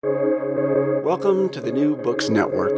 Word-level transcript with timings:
Welcome 0.00 1.48
to 1.48 1.60
the 1.60 1.72
New 1.72 1.96
Books 1.96 2.28
Network. 2.28 2.70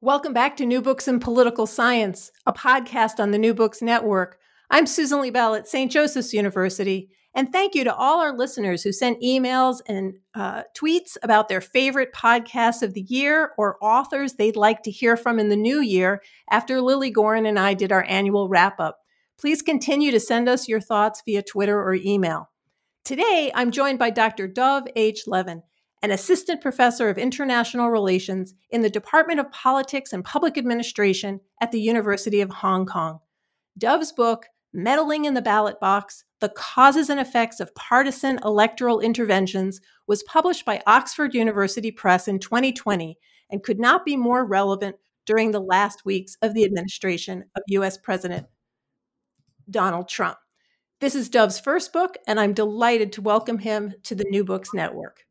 Welcome 0.00 0.32
back 0.32 0.56
to 0.58 0.66
New 0.66 0.80
Books 0.80 1.08
in 1.08 1.18
Political 1.18 1.66
Science, 1.66 2.30
a 2.46 2.52
podcast 2.52 3.18
on 3.18 3.32
the 3.32 3.38
New 3.38 3.54
Books 3.54 3.82
Network. 3.82 4.38
I'm 4.70 4.86
Susan 4.86 5.18
Liebell 5.18 5.58
at 5.58 5.66
St. 5.66 5.90
Joseph's 5.90 6.32
University, 6.32 7.10
and 7.34 7.50
thank 7.50 7.74
you 7.74 7.82
to 7.82 7.92
all 7.92 8.20
our 8.20 8.32
listeners 8.32 8.84
who 8.84 8.92
sent 8.92 9.20
emails 9.20 9.80
and 9.88 10.14
uh, 10.36 10.62
tweets 10.78 11.16
about 11.24 11.48
their 11.48 11.60
favorite 11.60 12.12
podcasts 12.12 12.82
of 12.82 12.94
the 12.94 13.06
year 13.08 13.50
or 13.58 13.78
authors 13.82 14.34
they'd 14.34 14.54
like 14.54 14.84
to 14.84 14.92
hear 14.92 15.16
from 15.16 15.40
in 15.40 15.48
the 15.48 15.56
new 15.56 15.80
year 15.80 16.22
after 16.52 16.80
Lilly 16.80 17.10
Goren 17.10 17.46
and 17.46 17.58
I 17.58 17.74
did 17.74 17.90
our 17.90 18.04
annual 18.04 18.48
wrap 18.48 18.78
up. 18.78 19.00
Please 19.36 19.60
continue 19.60 20.12
to 20.12 20.20
send 20.20 20.48
us 20.48 20.68
your 20.68 20.80
thoughts 20.80 21.20
via 21.26 21.42
Twitter 21.42 21.82
or 21.82 21.94
email. 21.94 22.48
Today, 23.06 23.52
I'm 23.54 23.70
joined 23.70 24.00
by 24.00 24.10
Dr. 24.10 24.48
Dov 24.48 24.88
H. 24.96 25.28
Levin, 25.28 25.62
an 26.02 26.10
assistant 26.10 26.60
professor 26.60 27.08
of 27.08 27.18
international 27.18 27.88
relations 27.88 28.52
in 28.70 28.82
the 28.82 28.90
Department 28.90 29.38
of 29.38 29.52
Politics 29.52 30.12
and 30.12 30.24
Public 30.24 30.58
Administration 30.58 31.38
at 31.60 31.70
the 31.70 31.80
University 31.80 32.40
of 32.40 32.50
Hong 32.50 32.84
Kong. 32.84 33.20
Dov's 33.78 34.10
book, 34.10 34.46
Meddling 34.72 35.24
in 35.24 35.34
the 35.34 35.40
Ballot 35.40 35.78
Box 35.78 36.24
The 36.40 36.48
Causes 36.48 37.08
and 37.08 37.20
Effects 37.20 37.60
of 37.60 37.72
Partisan 37.76 38.40
Electoral 38.44 38.98
Interventions, 38.98 39.80
was 40.08 40.24
published 40.24 40.64
by 40.64 40.82
Oxford 40.84 41.32
University 41.32 41.92
Press 41.92 42.26
in 42.26 42.40
2020 42.40 43.16
and 43.50 43.62
could 43.62 43.78
not 43.78 44.04
be 44.04 44.16
more 44.16 44.44
relevant 44.44 44.96
during 45.26 45.52
the 45.52 45.60
last 45.60 46.04
weeks 46.04 46.36
of 46.42 46.54
the 46.54 46.64
administration 46.64 47.44
of 47.54 47.62
US 47.68 47.98
President 47.98 48.48
Donald 49.70 50.08
Trump. 50.08 50.38
This 50.98 51.14
is 51.14 51.28
Dov's 51.28 51.60
first 51.60 51.92
book, 51.92 52.16
and 52.26 52.40
I'm 52.40 52.54
delighted 52.54 53.12
to 53.12 53.20
welcome 53.20 53.58
him 53.58 53.92
to 54.04 54.14
the 54.14 54.24
New 54.30 54.44
Books 54.44 54.72
Network. 54.72 55.26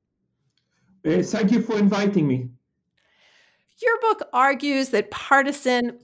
Uh, 1.03 1.23
thank 1.23 1.51
you 1.51 1.59
for 1.59 1.79
inviting 1.79 2.27
me. 2.27 2.49
Your 3.81 3.99
book 3.99 4.30
argues 4.31 4.89
that 4.89 5.09
partisan 5.09 5.97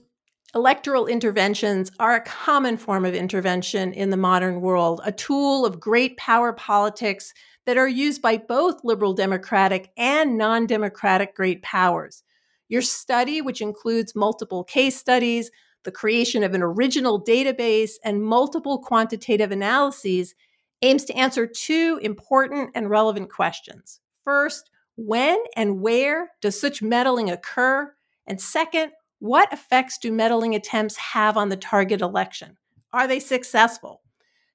electoral 0.52 1.06
interventions 1.06 1.92
are 2.00 2.16
a 2.16 2.24
common 2.24 2.76
form 2.76 3.04
of 3.04 3.14
intervention 3.14 3.92
in 3.92 4.10
the 4.10 4.16
modern 4.16 4.60
world, 4.60 5.00
a 5.04 5.12
tool 5.12 5.64
of 5.64 5.78
great 5.78 6.16
power 6.16 6.52
politics 6.52 7.32
that 7.64 7.78
are 7.78 7.88
used 7.88 8.20
by 8.20 8.38
both 8.38 8.82
liberal 8.82 9.14
democratic 9.14 9.92
and 9.96 10.36
non 10.36 10.66
democratic 10.66 11.36
great 11.36 11.62
powers. 11.62 12.24
Your 12.68 12.82
study, 12.82 13.40
which 13.40 13.60
includes 13.60 14.16
multiple 14.16 14.64
case 14.64 14.96
studies, 14.96 15.52
the 15.84 15.92
creation 15.92 16.42
of 16.42 16.54
an 16.54 16.62
original 16.62 17.22
database, 17.22 17.92
and 18.04 18.22
multiple 18.22 18.78
quantitative 18.78 19.50
analyses, 19.50 20.34
aims 20.82 21.04
to 21.04 21.14
answer 21.14 21.46
two 21.46 21.98
important 22.02 22.70
and 22.74 22.90
relevant 22.90 23.30
questions. 23.30 24.00
First, 24.24 24.70
when 24.96 25.38
and 25.56 25.80
where 25.80 26.32
does 26.40 26.60
such 26.60 26.82
meddling 26.82 27.30
occur? 27.30 27.92
And 28.26 28.40
second, 28.40 28.92
what 29.18 29.52
effects 29.52 29.98
do 29.98 30.12
meddling 30.12 30.54
attempts 30.54 30.96
have 30.96 31.36
on 31.36 31.48
the 31.48 31.56
target 31.56 32.00
election? 32.00 32.56
Are 32.92 33.06
they 33.06 33.20
successful? 33.20 34.02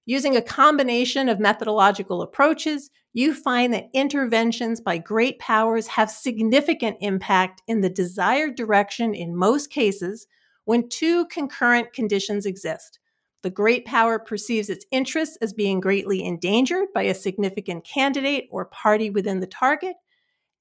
Using 0.05 0.38
a 0.38 0.42
combination 0.42 1.28
of 1.28 1.39
methodological 1.39 2.22
approaches, 2.22 2.89
you 3.14 3.33
find 3.33 3.73
that 3.73 3.89
interventions 3.94 4.80
by 4.80 5.00
great 5.00 5.39
powers 5.39 5.88
have 5.88 6.09
significant 6.09 6.98
impact 7.02 7.61
in 7.67 7.81
the 7.81 7.89
desired 7.89 8.55
direction 8.55 9.14
in 9.14 9.36
most 9.36 9.70
cases 9.70 10.28
when 10.68 10.90
two 10.90 11.26
concurrent 11.28 11.94
conditions 11.94 12.46
exist. 12.46 13.00
The 13.42 13.50
great 13.50 13.86
power 13.86 14.20
perceives 14.20 14.70
its 14.70 14.86
interests 14.92 15.38
as 15.42 15.54
being 15.54 15.80
greatly 15.80 16.22
endangered 16.22 16.90
by 16.94 17.04
a 17.04 17.16
significant 17.16 17.86
candidate 17.86 18.50
or 18.52 18.66
party 18.66 19.10
within 19.10 19.40
the 19.40 19.48
target, 19.48 19.95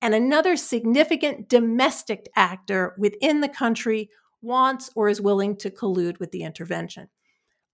and 0.00 0.14
another 0.14 0.54
significant 0.54 1.48
domestic 1.48 2.28
actor 2.36 2.94
within 2.96 3.40
the 3.40 3.48
country 3.48 4.08
wants 4.42 4.90
or 4.94 5.08
is 5.08 5.20
willing 5.20 5.56
to 5.56 5.70
collude 5.70 6.20
with 6.20 6.30
the 6.30 6.44
intervention. 6.44 7.08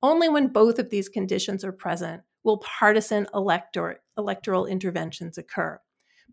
Only 0.03 0.31
when 0.31 0.48
both 0.48 0.78
of 0.78 0.88
these 0.88 1.10
conditions 1.10 1.62
are 1.65 1.72
present 1.72 2.22
will 2.44 2.59
partisan 2.59 3.26
elector- 3.34 4.00
electoral 4.16 4.65
interventions 4.65 5.37
occur. 5.37 5.78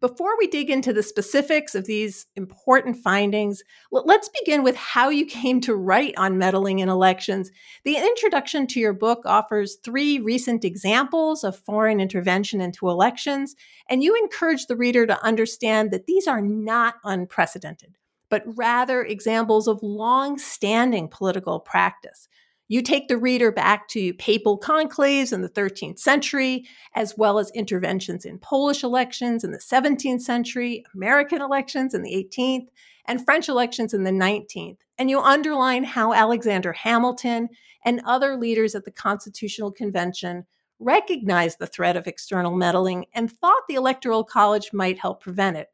Before 0.01 0.37
we 0.37 0.47
dig 0.47 0.69
into 0.69 0.93
the 0.93 1.03
specifics 1.03 1.75
of 1.75 1.85
these 1.85 2.25
important 2.37 2.95
findings, 2.95 3.61
let's 3.91 4.29
begin 4.29 4.63
with 4.63 4.77
how 4.77 5.09
you 5.09 5.25
came 5.25 5.59
to 5.61 5.75
write 5.75 6.13
on 6.15 6.37
meddling 6.37 6.79
in 6.79 6.87
elections. 6.87 7.51
The 7.83 7.97
introduction 7.97 8.65
to 8.67 8.79
your 8.79 8.93
book 8.93 9.23
offers 9.25 9.75
three 9.83 10.19
recent 10.19 10.63
examples 10.63 11.43
of 11.43 11.59
foreign 11.59 11.99
intervention 11.99 12.61
into 12.61 12.87
elections, 12.87 13.57
and 13.89 14.01
you 14.01 14.15
encourage 14.15 14.67
the 14.67 14.77
reader 14.77 15.05
to 15.05 15.21
understand 15.21 15.91
that 15.91 16.05
these 16.05 16.27
are 16.27 16.41
not 16.41 16.95
unprecedented, 17.03 17.97
but 18.29 18.43
rather 18.55 19.03
examples 19.03 19.67
of 19.67 19.83
long 19.83 20.37
standing 20.37 21.09
political 21.09 21.59
practice. 21.59 22.29
You 22.69 22.83
take 22.83 23.07
the 23.07 23.17
reader 23.17 23.51
back 23.51 23.87
to 23.89 24.13
papal 24.13 24.59
conclaves 24.59 25.33
in 25.33 25.41
the 25.41 25.49
13th 25.49 25.97
century, 25.97 26.67
as 26.93 27.17
well 27.17 27.39
as 27.39 27.49
interventions 27.51 28.25
in 28.25 28.37
Polish 28.37 28.83
elections 28.83 29.43
in 29.43 29.51
the 29.51 29.57
17th 29.57 30.21
century, 30.21 30.85
American 30.93 31.41
elections 31.41 31.95
in 31.95 32.03
the 32.03 32.13
18th, 32.13 32.67
and 33.05 33.25
French 33.25 33.49
elections 33.49 33.95
in 33.95 34.03
the 34.03 34.11
19th. 34.11 34.77
And 34.99 35.09
you 35.09 35.19
underline 35.19 35.83
how 35.83 36.13
Alexander 36.13 36.71
Hamilton 36.71 37.49
and 37.83 38.01
other 38.05 38.37
leaders 38.37 38.75
at 38.75 38.85
the 38.85 38.91
Constitutional 38.91 39.71
Convention 39.71 40.45
recognized 40.77 41.57
the 41.57 41.65
threat 41.65 41.97
of 41.97 42.05
external 42.05 42.55
meddling 42.55 43.05
and 43.15 43.31
thought 43.31 43.63
the 43.67 43.75
Electoral 43.75 44.23
College 44.23 44.71
might 44.73 44.99
help 44.99 45.23
prevent 45.23 45.57
it. 45.57 45.69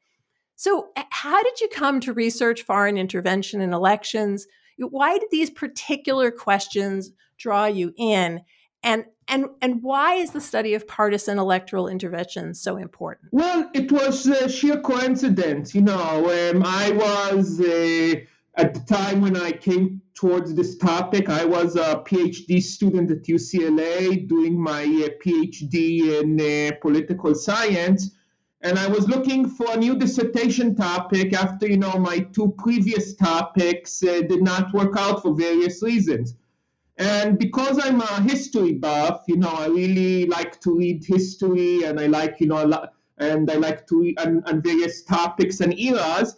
So, 0.55 0.91
how 1.09 1.43
did 1.43 1.59
you 1.59 1.67
come 1.67 1.99
to 1.99 2.13
research 2.13 2.63
foreign 2.63 2.97
intervention 2.97 3.59
in 3.59 3.73
elections? 3.73 4.47
Why 4.77 5.17
did 5.17 5.29
these 5.31 5.49
particular 5.49 6.31
questions 6.31 7.11
draw 7.37 7.65
you 7.65 7.93
in? 7.97 8.41
And 8.83 9.05
and 9.27 9.47
and 9.61 9.81
why 9.81 10.15
is 10.15 10.31
the 10.31 10.41
study 10.41 10.75
of 10.75 10.87
partisan 10.87 11.39
electoral 11.39 11.87
interventions 11.87 12.61
so 12.61 12.77
important? 12.77 13.29
Well, 13.31 13.69
it 13.73 13.91
was 13.91 14.27
uh, 14.27 14.47
sheer 14.47 14.79
coincidence. 14.79 15.73
You 15.73 15.81
know, 15.81 16.51
um, 16.51 16.63
I 16.63 16.91
was 16.91 17.59
uh, 17.59 18.15
at 18.55 18.73
the 18.73 18.81
time 18.81 19.21
when 19.21 19.35
I 19.35 19.51
came 19.51 20.01
towards 20.13 20.53
this 20.53 20.77
topic, 20.77 21.29
I 21.29 21.45
was 21.45 21.75
a 21.75 22.03
PhD 22.05 22.61
student 22.61 23.11
at 23.11 23.23
UCLA 23.23 24.27
doing 24.27 24.59
my 24.59 24.83
uh, 24.83 25.09
PhD 25.23 26.21
in 26.21 26.39
uh, 26.39 26.75
political 26.79 27.33
science 27.33 28.11
and 28.65 28.79
I 28.79 28.87
was 28.87 29.07
looking 29.07 29.47
for 29.47 29.67
a 29.73 29.77
new 29.77 29.95
dissertation 29.95 30.75
topic 30.75 31.33
after 31.33 31.67
you 31.67 31.77
know 31.77 31.99
my 31.99 32.17
two 32.35 32.55
previous 32.57 33.13
topics 33.13 34.01
uh, 34.01 34.21
did 34.27 34.41
not 34.41 34.73
work 34.73 34.97
out 34.97 35.21
for 35.21 35.35
various 35.35 35.83
reasons. 35.83 36.33
And 36.97 37.37
because 37.37 37.77
I'm 37.77 38.01
a 38.01 38.21
history 38.21 38.73
buff, 38.73 39.23
you 39.27 39.37
know, 39.37 39.51
I 39.51 39.67
really 39.67 40.25
like 40.25 40.59
to 40.61 40.75
read 40.75 41.05
history, 41.05 41.83
and 41.83 41.99
I 41.99 42.07
like 42.07 42.37
you 42.39 42.47
know 42.47 42.87
and 43.19 43.51
I 43.51 43.55
like 43.55 43.85
to 43.87 44.01
read 44.01 44.19
on, 44.19 44.43
on 44.47 44.63
various 44.63 45.03
topics 45.03 45.59
and 45.61 45.79
eras. 45.79 46.37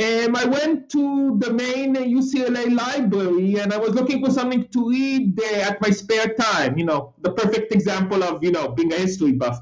Um, 0.00 0.34
I 0.34 0.46
went 0.46 0.88
to 0.90 1.36
the 1.38 1.52
main 1.52 1.94
UCLA 1.94 2.74
library 2.74 3.56
and 3.56 3.72
I 3.72 3.78
was 3.78 3.94
looking 3.94 4.24
for 4.24 4.30
something 4.30 4.66
to 4.68 4.88
read 4.90 5.36
there 5.36 5.62
at 5.68 5.80
my 5.82 5.90
spare 5.90 6.34
time. 6.34 6.78
You 6.78 6.86
know, 6.86 7.14
the 7.20 7.32
perfect 7.32 7.72
example 7.72 8.24
of 8.24 8.42
you 8.42 8.52
know 8.52 8.68
being 8.68 8.94
a 8.94 8.96
history 8.96 9.32
buff. 9.32 9.60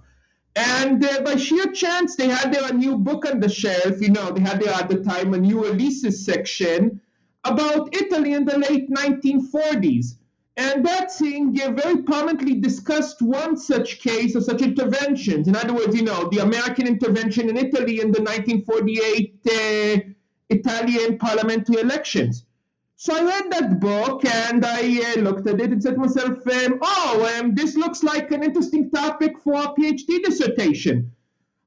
And 0.57 1.05
uh, 1.05 1.21
by 1.23 1.37
sheer 1.37 1.67
chance, 1.73 2.15
they 2.15 2.29
had 2.29 2.53
their 2.53 2.73
new 2.73 2.97
book 2.97 3.27
on 3.27 3.41
the 3.41 3.49
shelf. 3.49 4.01
You 4.01 4.11
know, 4.11 4.31
they 4.31 4.41
had 4.41 4.61
there 4.61 4.73
at 4.73 4.89
the 4.89 5.03
time 5.03 5.35
a 5.35 5.39
new 5.39 5.65
releases 5.65 6.25
section 6.25 7.01
about 7.45 7.95
Italy 7.95 8.33
in 8.33 8.45
the 8.45 8.59
late 8.59 8.89
1940s. 8.91 10.17
And 10.57 10.87
that 10.87 11.13
thing 11.13 11.61
uh, 11.61 11.73
very 11.73 12.03
prominently 12.03 12.55
discussed 12.55 13.21
one 13.21 13.57
such 13.57 13.99
case 13.99 14.37
or 14.37 14.41
such 14.41 14.63
interventions. 14.63 15.49
In 15.49 15.57
other 15.57 15.75
words, 15.75 15.97
you 15.97 16.03
know, 16.03 16.29
the 16.31 16.39
American 16.39 16.87
intervention 16.87 17.49
in 17.49 17.57
Italy 17.57 18.01
in 18.01 18.13
the 18.13 18.23
1948 18.23 19.41
uh, 19.47 20.11
Italian 20.51 21.19
parliamentary 21.19 21.81
elections. 21.81 22.45
So 22.97 23.15
I 23.15 23.23
read 23.25 23.51
that 23.51 23.81
book 23.81 24.25
and 24.25 24.65
I 24.65 25.15
uh, 25.17 25.21
looked 25.21 25.49
at 25.49 25.61
it 25.61 25.73
and 25.73 25.83
said 25.83 25.95
to 25.95 26.01
myself, 26.01 26.47
um, 26.47 26.79
oh, 26.81 27.37
um, 27.39 27.55
this 27.55 27.77
looks 27.77 28.03
like 28.03 28.31
an 28.31 28.43
interesting 28.43 28.91
topic 28.91 29.39
for 29.41 29.55
a 29.55 29.75
PhD 29.75 30.23
dissertation. 30.23 31.11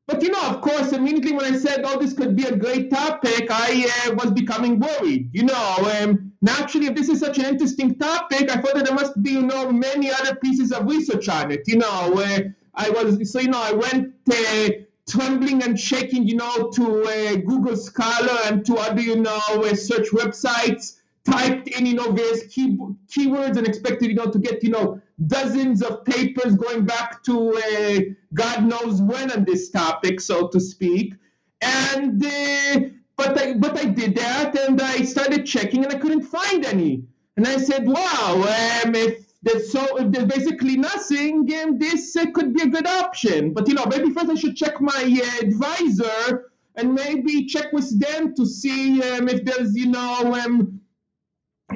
But 0.08 0.24
you 0.24 0.30
know, 0.30 0.42
of 0.42 0.62
course, 0.62 0.94
immediately 0.94 1.34
when 1.34 1.54
I 1.54 1.58
said, 1.58 1.82
oh, 1.84 2.00
this 2.00 2.14
could 2.14 2.38
be 2.38 2.46
a 2.46 2.56
great 2.56 2.90
topic, 2.90 3.48
I 3.52 3.92
uh, 4.08 4.16
was 4.16 4.32
becoming 4.32 4.80
worried. 4.80 5.30
You 5.34 5.44
know, 5.44 6.00
um, 6.02 6.32
naturally, 6.42 6.88
if 6.88 6.96
this 6.96 7.10
is 7.10 7.20
such 7.20 7.38
an 7.40 7.46
interesting 7.46 7.96
topic, 8.00 8.50
I 8.50 8.62
thought 8.62 8.76
that 8.76 8.86
there 8.86 8.96
must 8.96 9.22
be, 9.22 9.32
you 9.32 9.42
know, 9.42 9.70
many 9.70 10.10
other 10.10 10.36
pieces 10.36 10.72
of 10.72 10.88
research 10.88 11.28
on 11.28 11.52
it. 11.52 11.68
You 11.68 11.80
know, 11.80 12.14
uh, 12.14 12.40
I 12.74 12.90
was, 12.90 13.30
so, 13.30 13.42
you 13.42 13.50
know, 13.50 13.62
I 13.62 13.74
went 13.74 14.14
uh, 14.32 14.70
trembling 15.10 15.62
and 15.62 15.78
shaking, 15.78 16.26
you 16.26 16.38
know, 16.38 16.72
to 16.72 17.04
uh, 17.04 17.36
Google 17.36 17.76
Scholar 17.76 18.38
and 18.46 18.66
to 18.66 18.78
other, 18.78 19.02
you 19.02 19.18
know, 19.18 19.42
uh, 19.50 19.76
search 19.76 20.08
websites 20.12 20.97
typed 21.30 21.68
in, 21.68 21.86
you 21.86 21.94
know, 21.94 22.12
various 22.12 22.48
key, 22.48 22.78
keywords 23.08 23.58
and 23.58 23.68
expected, 23.68 24.10
you 24.10 24.16
know, 24.16 24.32
to 24.32 24.40
get, 24.40 24.64
you 24.64 24.70
know, 24.70 25.02
dozens 25.26 25.82
of 25.82 26.06
papers 26.06 26.56
going 26.56 26.86
back 26.86 27.24
to 27.24 27.56
uh, 27.56 28.00
God 28.34 28.66
knows 28.66 29.02
when 29.02 29.32
on 29.32 29.44
this 29.44 29.70
topic, 29.70 30.22
so 30.22 30.48
to 30.50 30.60
speak. 30.60 31.16
And 31.62 32.24
uh, 32.24 32.80
but 33.16 33.38
I 33.38 33.54
but 33.56 33.78
I 33.78 33.86
did 33.86 34.16
that, 34.16 34.56
and 34.56 34.80
I 34.80 35.02
started 35.02 35.46
checking, 35.46 35.84
and 35.84 35.94
I 35.94 35.98
couldn't 35.98 36.24
find 36.24 36.64
any. 36.66 37.04
And 37.36 37.48
I 37.48 37.58
said, 37.58 37.88
"Wow, 37.88 38.36
um, 38.36 38.94
if 38.94 39.26
there's 39.42 39.72
so 39.72 39.98
if 39.98 40.12
there's 40.12 40.28
basically 40.28 40.78
nothing, 40.78 41.52
um, 41.62 41.80
this 41.80 42.16
uh, 42.16 42.28
could 42.32 42.54
be 42.54 42.62
a 42.62 42.68
good 42.68 42.86
option." 42.86 43.54
But 43.54 43.68
you 43.68 43.74
know, 43.74 43.88
maybe 43.88 44.12
first 44.12 44.30
I 44.30 44.36
should 44.36 44.56
check 44.56 44.80
my 44.80 45.02
uh, 45.24 45.46
advisor 45.46 46.52
and 46.76 46.94
maybe 46.94 47.48
check 47.48 47.74
with 47.74 48.00
them 48.00 48.36
to 48.36 48.46
see 48.46 49.02
um, 49.02 49.28
if 49.28 49.44
there's 49.44 49.76
you 49.76 49.88
know 49.88 50.36
um, 50.36 50.80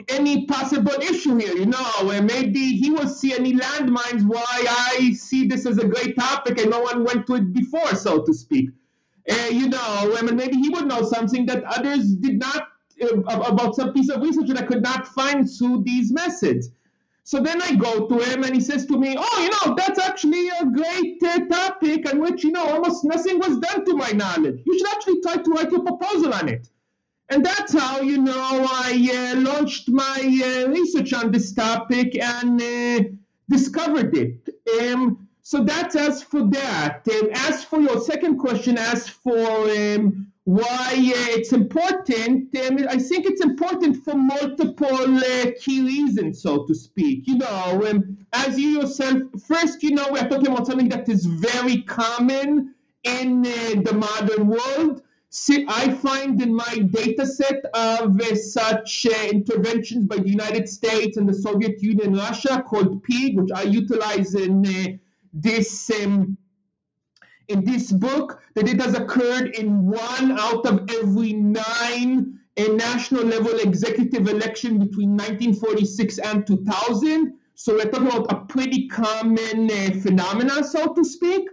any 0.07 0.45
possible 0.45 0.93
issue 1.01 1.37
here. 1.37 1.55
You 1.55 1.65
know, 1.65 2.09
and 2.11 2.25
maybe 2.25 2.77
he 2.77 2.89
will 2.91 3.07
see 3.07 3.33
any 3.33 3.53
landmines 3.53 4.25
why 4.25 4.65
I 4.69 5.13
see 5.13 5.47
this 5.47 5.65
as 5.65 5.77
a 5.77 5.87
great 5.87 6.15
topic 6.17 6.59
and 6.59 6.69
no 6.69 6.81
one 6.81 7.03
went 7.03 7.27
to 7.27 7.35
it 7.35 7.53
before, 7.53 7.95
so 7.95 8.23
to 8.23 8.33
speak. 8.33 8.69
Uh, 9.29 9.49
you 9.51 9.69
know, 9.69 10.15
I 10.17 10.21
mean, 10.23 10.35
maybe 10.35 10.57
he 10.57 10.69
would 10.69 10.87
know 10.87 11.03
something 11.03 11.45
that 11.45 11.63
others 11.63 12.15
did 12.15 12.39
not 12.39 12.69
uh, 13.01 13.41
about 13.47 13.75
some 13.75 13.93
piece 13.93 14.09
of 14.09 14.21
research 14.21 14.47
that 14.47 14.57
I 14.57 14.65
could 14.65 14.81
not 14.81 15.07
find 15.07 15.49
through 15.49 15.83
these 15.83 16.11
methods. 16.11 16.69
So 17.23 17.39
then 17.39 17.61
I 17.61 17.75
go 17.75 18.07
to 18.07 18.19
him 18.19 18.43
and 18.43 18.55
he 18.55 18.61
says 18.61 18.85
to 18.87 18.97
me, 18.97 19.15
Oh, 19.17 19.41
you 19.41 19.49
know, 19.49 19.75
that's 19.75 19.99
actually 19.99 20.49
a 20.49 20.65
great 20.65 21.21
uh, 21.23 21.45
topic 21.45 22.11
on 22.11 22.19
which, 22.19 22.43
you 22.43 22.51
know, 22.51 22.65
almost 22.65 23.05
nothing 23.05 23.37
was 23.39 23.59
done 23.59 23.85
to 23.85 23.95
my 23.95 24.09
knowledge. 24.11 24.61
You 24.65 24.77
should 24.77 24.87
actually 24.89 25.21
try 25.21 25.37
to 25.37 25.51
write 25.51 25.71
a 25.71 25.79
proposal 25.79 26.33
on 26.33 26.49
it. 26.49 26.67
And 27.31 27.45
that's 27.45 27.73
how, 27.73 28.01
you 28.01 28.17
know, 28.17 28.67
I 28.69 29.33
uh, 29.33 29.39
launched 29.39 29.87
my 29.87 30.19
uh, 30.19 30.67
research 30.69 31.13
on 31.13 31.31
this 31.31 31.53
topic 31.53 32.19
and 32.19 32.61
uh, 32.61 33.03
discovered 33.49 34.13
it. 34.17 34.49
Um, 34.81 35.29
so 35.41 35.63
that's 35.63 35.95
as 35.95 36.21
for 36.21 36.43
that. 36.47 37.07
Um, 37.09 37.29
as 37.33 37.63
for 37.63 37.79
your 37.79 38.01
second 38.01 38.37
question, 38.37 38.77
as 38.77 39.07
for 39.07 39.69
um, 39.69 40.27
why 40.43 40.89
uh, 40.91 41.37
it's 41.37 41.53
important, 41.53 42.53
um, 42.57 42.85
I 42.89 42.97
think 42.97 43.25
it's 43.25 43.41
important 43.41 44.03
for 44.03 44.15
multiple 44.15 45.17
uh, 45.17 45.51
key 45.57 45.81
reasons, 45.83 46.41
so 46.41 46.65
to 46.65 46.75
speak. 46.75 47.27
You 47.27 47.37
know, 47.37 47.87
um, 47.89 48.17
as 48.33 48.59
you 48.59 48.81
yourself, 48.81 49.21
first, 49.47 49.83
you 49.83 49.91
know, 49.91 50.07
we're 50.11 50.27
talking 50.27 50.47
about 50.47 50.67
something 50.67 50.89
that 50.89 51.07
is 51.07 51.25
very 51.25 51.83
common 51.83 52.75
in 53.05 53.45
uh, 53.45 53.81
the 53.85 53.93
modern 53.93 54.47
world. 54.47 55.03
See, 55.33 55.65
I 55.65 55.93
find 55.93 56.41
in 56.41 56.53
my 56.53 56.79
data 56.79 57.25
set 57.25 57.63
of 57.73 58.19
uh, 58.19 58.35
such 58.35 59.07
uh, 59.09 59.29
interventions 59.31 60.05
by 60.05 60.17
the 60.17 60.27
United 60.27 60.67
States 60.67 61.15
and 61.15 61.27
the 61.27 61.33
Soviet 61.33 61.81
Union 61.81 62.13
Russia 62.13 62.61
called 62.67 63.01
PIG, 63.03 63.37
which 63.37 63.51
I 63.55 63.61
utilize 63.61 64.35
in 64.35 64.65
uh, 64.65 64.97
this 65.31 65.89
um, 65.89 66.37
in 67.47 67.63
this 67.63 67.93
book 67.93 68.41
that 68.55 68.67
it 68.67 68.81
has 68.81 68.93
occurred 68.93 69.55
in 69.55 69.85
one 69.85 70.37
out 70.37 70.65
of 70.65 70.89
every 70.89 71.31
nine 71.31 72.37
a 72.57 72.67
national 72.67 73.23
level 73.23 73.57
executive 73.59 74.27
election 74.27 74.79
between 74.79 75.11
1946 75.11 76.17
and 76.17 76.45
2000. 76.45 77.37
So 77.55 77.75
we're 77.75 77.85
talking 77.85 78.07
about 78.07 78.29
a 78.33 78.45
pretty 78.47 78.89
common 78.89 79.71
uh, 79.71 79.91
phenomenon, 80.01 80.65
so 80.65 80.93
to 80.93 81.05
speak, 81.05 81.47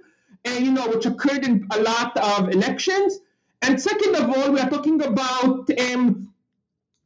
and 0.44 0.66
you 0.66 0.72
know 0.72 0.88
which 0.88 1.06
occurred 1.06 1.44
in 1.44 1.64
a 1.70 1.80
lot 1.80 2.16
of 2.16 2.48
elections. 2.48 3.20
And 3.62 3.80
second 3.80 4.16
of 4.16 4.30
all, 4.30 4.52
we 4.52 4.60
are 4.60 4.70
talking 4.70 5.02
about 5.02 5.68
um, 5.78 6.32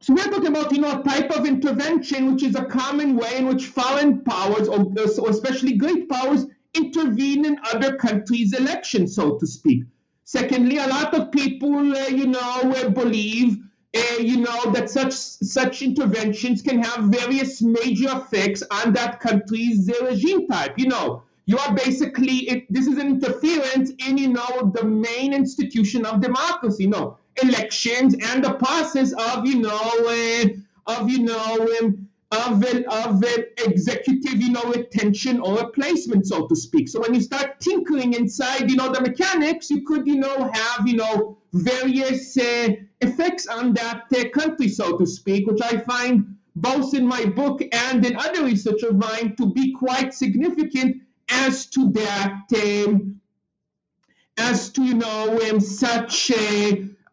so 0.02 0.14
we're 0.14 0.24
talking 0.24 0.48
about 0.48 0.72
you 0.72 0.80
know 0.80 1.00
a 1.00 1.02
type 1.04 1.30
of 1.30 1.46
intervention 1.46 2.32
which 2.32 2.42
is 2.42 2.56
a 2.56 2.64
common 2.64 3.16
way 3.16 3.36
in 3.36 3.46
which 3.46 3.66
foreign 3.66 4.22
powers, 4.22 4.68
or, 4.68 4.80
or 4.80 5.30
especially 5.30 5.74
great 5.74 6.08
powers, 6.08 6.46
intervene 6.74 7.46
in 7.46 7.56
other 7.72 7.96
countries' 7.96 8.52
elections, 8.52 9.14
so 9.14 9.38
to 9.38 9.46
speak. 9.46 9.84
Secondly, 10.24 10.78
a 10.78 10.88
lot 10.88 11.14
of 11.14 11.30
people, 11.30 11.96
uh, 11.96 12.08
you 12.08 12.26
know, 12.26 12.60
uh, 12.62 12.88
believe, 12.88 13.58
uh, 13.94 14.18
you 14.18 14.38
know, 14.38 14.72
that 14.72 14.90
such 14.90 15.12
such 15.12 15.82
interventions 15.82 16.62
can 16.62 16.82
have 16.82 17.04
various 17.04 17.62
major 17.62 18.10
effects 18.10 18.62
on 18.70 18.92
that 18.94 19.20
country's 19.20 19.88
regime 20.02 20.48
type. 20.48 20.78
You 20.78 20.88
know, 20.88 21.22
you 21.46 21.58
are 21.58 21.74
basically 21.74 22.48
it, 22.48 22.72
this 22.72 22.86
is 22.86 22.98
an 22.98 23.08
interference 23.08 23.90
in, 24.06 24.18
you 24.18 24.28
know, 24.28 24.72
the 24.74 24.84
main 24.84 25.32
institution 25.32 26.04
of 26.06 26.20
democracy. 26.20 26.86
Know, 26.86 27.18
elections 27.42 28.14
and 28.14 28.44
the 28.44 28.54
process 28.54 29.12
of, 29.12 29.46
you 29.46 29.60
know, 29.60 29.70
uh, 29.70 30.44
of 30.86 31.10
you 31.10 31.20
know. 31.20 31.68
Um, 31.80 32.08
of 32.32 32.64
an, 32.64 32.86
of 32.86 33.22
an 33.22 33.44
executive, 33.58 34.40
you 34.40 34.50
know, 34.50 34.62
retention 34.62 35.38
or 35.38 35.58
replacement, 35.58 36.26
so 36.26 36.46
to 36.46 36.56
speak. 36.56 36.88
So 36.88 37.00
when 37.02 37.12
you 37.12 37.20
start 37.20 37.60
tinkering 37.60 38.14
inside, 38.14 38.70
you 38.70 38.76
know, 38.76 38.90
the 38.90 39.02
mechanics, 39.02 39.68
you 39.68 39.82
could, 39.82 40.06
you 40.06 40.16
know, 40.16 40.50
have, 40.50 40.88
you 40.88 40.96
know, 40.96 41.36
various 41.52 42.38
uh, 42.38 42.68
effects 43.02 43.46
on 43.46 43.74
that 43.74 44.04
uh, 44.16 44.28
country, 44.30 44.68
so 44.68 44.96
to 44.96 45.06
speak, 45.06 45.46
which 45.46 45.60
I 45.60 45.76
find 45.80 46.36
both 46.56 46.94
in 46.94 47.06
my 47.06 47.24
book 47.24 47.62
and 47.72 48.04
in 48.04 48.16
other 48.16 48.44
research 48.44 48.82
of 48.82 48.96
mine 48.96 49.36
to 49.36 49.52
be 49.52 49.72
quite 49.72 50.14
significant 50.14 51.01
as 51.32 51.66
to 51.66 51.90
that, 51.92 52.44
um, 52.62 53.20
as 54.36 54.70
to, 54.70 54.82
you 54.82 54.94
know, 54.94 55.40
um, 55.48 55.60
such, 55.60 56.30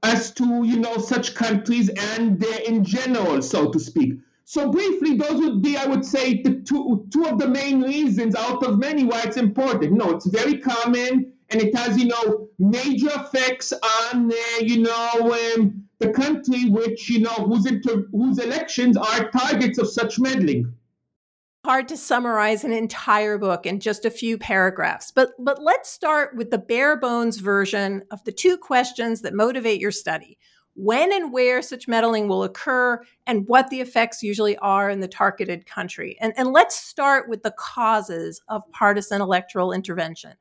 as 0.04 0.32
to, 0.34 0.64
you 0.64 0.78
know, 0.78 0.98
such 0.98 1.36
countries 1.36 1.90
and 1.90 2.44
uh, 2.44 2.48
in 2.68 2.84
general, 2.84 3.42
so 3.42 3.72
to 3.72 3.80
speak. 3.80 4.14
So 4.46 4.72
briefly, 4.72 5.16
those 5.16 5.40
would 5.42 5.62
be, 5.62 5.78
I 5.78 5.86
would 5.86 6.06
say, 6.06 6.42
the 6.42 6.62
two, 6.62 7.06
two 7.14 7.26
of 7.26 7.38
the 7.38 7.48
main 7.48 7.82
reasons 7.82 8.36
out 8.36 8.64
of 8.64 8.80
many 8.80 9.04
why 9.04 9.22
it's 9.24 9.38
important. 9.38 9.94
No, 9.94 10.12
it's 10.12 10.26
very 10.26 10.58
common 10.58 11.34
and 11.50 11.62
it 11.62 11.76
has, 11.76 11.98
you 11.98 12.08
know, 12.08 12.48
major 12.58 13.12
effects 13.14 13.74
on, 13.74 14.32
uh, 14.32 14.60
you 14.62 14.82
know, 14.82 15.40
um, 15.56 15.84
the 16.00 16.10
country 16.10 16.70
which, 16.70 17.10
you 17.10 17.20
know, 17.20 17.30
whose, 17.50 17.66
inter- 17.66 18.08
whose 18.12 18.40
elections 18.40 18.98
are 18.98 19.30
targets 19.30 19.78
of 19.78 19.88
such 19.88 20.18
meddling. 20.20 20.74
Hard 21.70 21.88
to 21.90 21.98
summarize 21.98 22.64
an 22.64 22.72
entire 22.72 23.38
book 23.38 23.68
in 23.68 23.80
just 23.80 24.04
a 24.04 24.10
few 24.10 24.40
paragraphs, 24.40 25.12
but 25.12 25.34
but 25.38 25.62
let's 25.62 25.88
start 25.88 26.36
with 26.36 26.50
the 26.50 26.58
bare 26.58 26.98
bones 26.98 27.38
version 27.38 28.02
of 28.10 28.24
the 28.24 28.32
two 28.32 28.58
questions 28.58 29.22
that 29.22 29.36
motivate 29.36 29.80
your 29.80 29.92
study 29.92 30.40
when 30.74 31.14
and 31.14 31.32
where 31.32 31.62
such 31.62 31.88
meddling 31.88 32.28
will 32.28 32.44
occur, 32.44 33.00
and 33.28 33.48
what 33.48 33.70
the 33.70 33.82
effects 33.82 34.24
usually 34.24 34.58
are 34.58 34.90
in 34.90 35.00
the 35.00 35.08
targeted 35.08 35.68
country. 35.68 36.18
And, 36.20 36.34
and 36.38 36.52
let's 36.54 36.76
start 36.76 37.30
with 37.30 37.44
the 37.44 37.54
causes 37.56 38.42
of 38.50 38.64
partisan 38.72 39.22
electoral 39.22 39.72
intervention. 39.72 40.34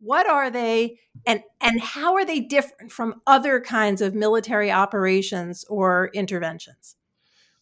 What 0.00 0.28
are 0.28 0.50
they, 0.50 0.98
and, 1.24 1.44
and 1.60 1.80
how 1.80 2.14
are 2.14 2.24
they 2.24 2.40
different 2.40 2.90
from 2.90 3.22
other 3.28 3.60
kinds 3.60 4.00
of 4.00 4.16
military 4.16 4.72
operations 4.72 5.64
or 5.68 6.10
interventions? 6.12 6.96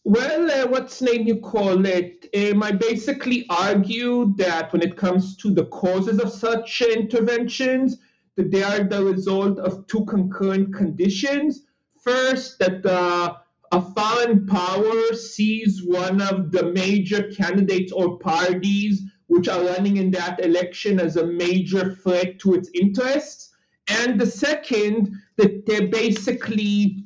Well, 0.03 0.49
uh, 0.49 0.67
what's 0.67 0.99
name 1.01 1.27
you 1.27 1.39
call 1.39 1.85
it? 1.85 2.27
Um, 2.35 2.63
I 2.63 2.71
basically 2.71 3.45
argue 3.49 4.33
that 4.37 4.73
when 4.73 4.81
it 4.81 4.97
comes 4.97 5.37
to 5.37 5.51
the 5.51 5.65
causes 5.65 6.19
of 6.19 6.31
such 6.31 6.81
interventions, 6.81 7.97
that 8.35 8.49
they 8.49 8.63
are 8.63 8.83
the 8.83 9.03
result 9.03 9.59
of 9.59 9.85
two 9.85 10.05
concurrent 10.05 10.73
conditions. 10.73 11.65
First, 12.03 12.57
that 12.57 12.83
uh, 12.83 13.35
a 13.71 13.81
foreign 13.93 14.47
power 14.47 15.13
sees 15.13 15.83
one 15.85 16.19
of 16.19 16.51
the 16.51 16.71
major 16.73 17.29
candidates 17.31 17.91
or 17.91 18.17
parties 18.17 19.03
which 19.27 19.47
are 19.47 19.63
running 19.63 19.97
in 19.97 20.09
that 20.11 20.43
election 20.43 20.99
as 20.99 21.15
a 21.15 21.27
major 21.27 21.93
threat 21.93 22.39
to 22.39 22.55
its 22.55 22.69
interests. 22.73 23.53
And 23.87 24.19
the 24.19 24.25
second, 24.25 25.15
that 25.37 25.67
they're 25.67 25.87
basically 25.89 27.05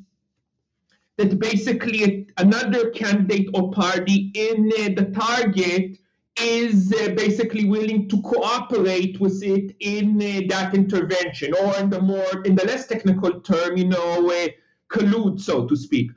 that 1.17 1.39
basically 1.39 2.27
another 2.37 2.89
candidate 2.89 3.49
or 3.53 3.71
party 3.71 4.31
in 4.33 4.71
uh, 4.77 5.01
the 5.01 5.11
target 5.13 5.97
is 6.37 6.91
uh, 6.91 7.09
basically 7.15 7.65
willing 7.65 8.09
to 8.09 8.21
cooperate 8.21 9.19
with 9.21 9.41
it 9.41 9.73
in 9.79 10.17
uh, 10.17 10.41
that 10.49 10.75
intervention, 10.75 11.53
or 11.53 11.75
in 11.77 11.89
the 11.89 12.01
more 12.01 12.43
in 12.43 12.55
the 12.55 12.65
less 12.65 12.87
technical 12.87 13.39
term, 13.39 13.77
you 13.77 13.87
know, 13.87 14.29
uh, 14.29 14.47
collude, 14.89 15.39
so 15.39 15.65
to 15.65 15.75
speak. 15.75 16.11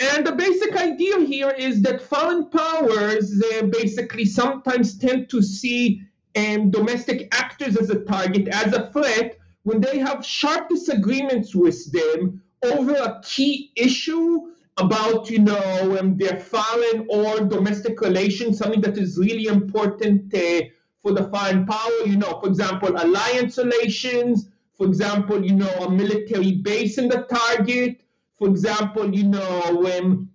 And 0.00 0.26
the 0.26 0.32
basic 0.32 0.74
idea 0.76 1.20
here 1.20 1.50
is 1.50 1.80
that 1.82 2.02
foreign 2.02 2.50
powers 2.50 3.40
uh, 3.40 3.66
basically 3.66 4.24
sometimes 4.24 4.98
tend 4.98 5.30
to 5.30 5.40
see 5.40 6.02
um, 6.36 6.72
domestic 6.72 7.32
actors 7.32 7.76
as 7.76 7.90
a 7.90 8.00
target, 8.00 8.48
as 8.48 8.72
a 8.72 8.90
threat, 8.90 9.38
when 9.62 9.80
they 9.80 9.98
have 9.98 10.26
sharp 10.26 10.68
disagreements 10.68 11.54
with 11.54 11.92
them 11.92 12.42
over 12.62 12.94
a 12.94 13.20
key 13.24 13.72
issue 13.76 14.52
about, 14.78 15.28
you 15.30 15.40
know, 15.40 15.98
um, 15.98 16.16
their 16.16 16.38
foreign 16.38 17.06
or 17.10 17.40
domestic 17.40 18.00
relations, 18.00 18.58
something 18.58 18.80
that 18.80 18.96
is 18.96 19.18
really 19.18 19.46
important 19.46 20.34
uh, 20.34 20.62
for 21.02 21.12
the 21.12 21.28
foreign 21.28 21.66
power. 21.66 22.06
You 22.06 22.16
know, 22.16 22.40
for 22.40 22.48
example, 22.48 22.90
alliance 22.96 23.58
relations, 23.58 24.48
for 24.74 24.86
example, 24.86 25.44
you 25.44 25.54
know, 25.54 25.70
a 25.80 25.90
military 25.90 26.52
base 26.52 26.98
in 26.98 27.08
the 27.08 27.22
target. 27.22 28.00
For 28.38 28.48
example, 28.48 29.14
you 29.14 29.24
know, 29.24 29.78
when 29.80 30.28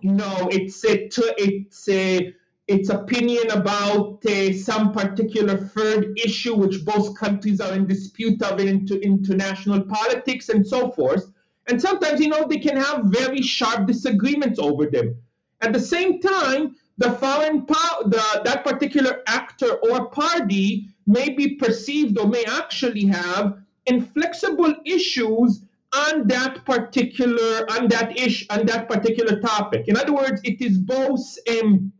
you 0.00 0.12
know 0.12 0.48
it's 0.50 0.84
a 0.84 1.08
it's 1.38 1.88
a 1.88 2.34
its 2.66 2.88
opinion 2.88 3.50
about 3.50 4.24
uh, 4.24 4.52
some 4.54 4.92
particular 4.92 5.56
third 5.56 6.18
issue, 6.18 6.54
which 6.54 6.84
both 6.84 7.16
countries 7.16 7.60
are 7.60 7.74
in 7.74 7.86
dispute 7.86 8.42
of 8.42 8.58
in 8.58 8.68
into 8.68 8.98
international 9.00 9.82
politics 9.82 10.48
and 10.48 10.66
so 10.66 10.90
forth. 10.90 11.30
And 11.68 11.80
sometimes, 11.80 12.20
you 12.20 12.28
know, 12.28 12.46
they 12.46 12.58
can 12.58 12.76
have 12.76 13.04
very 13.06 13.40
sharp 13.42 13.86
disagreements 13.86 14.58
over 14.58 14.86
them. 14.86 15.16
At 15.60 15.72
the 15.72 15.80
same 15.80 16.20
time, 16.20 16.76
the 16.98 17.12
foreign 17.12 17.66
power, 17.66 18.04
the, 18.04 18.42
that 18.44 18.64
particular 18.64 19.22
actor 19.26 19.72
or 19.72 20.10
party 20.10 20.88
may 21.06 21.30
be 21.30 21.56
perceived 21.56 22.18
or 22.18 22.26
may 22.26 22.44
actually 22.44 23.06
have 23.06 23.58
inflexible 23.86 24.74
issues 24.84 25.64
on 25.94 26.26
that 26.26 26.64
particular 26.64 27.70
on 27.72 27.88
that 27.88 28.18
ish 28.18 28.46
on 28.50 28.66
that 28.66 28.88
particular 28.88 29.40
topic. 29.40 29.86
In 29.86 29.96
other 29.96 30.12
words, 30.12 30.40
it 30.44 30.60
is 30.60 30.78
both 30.78 31.20
um, 31.48 31.92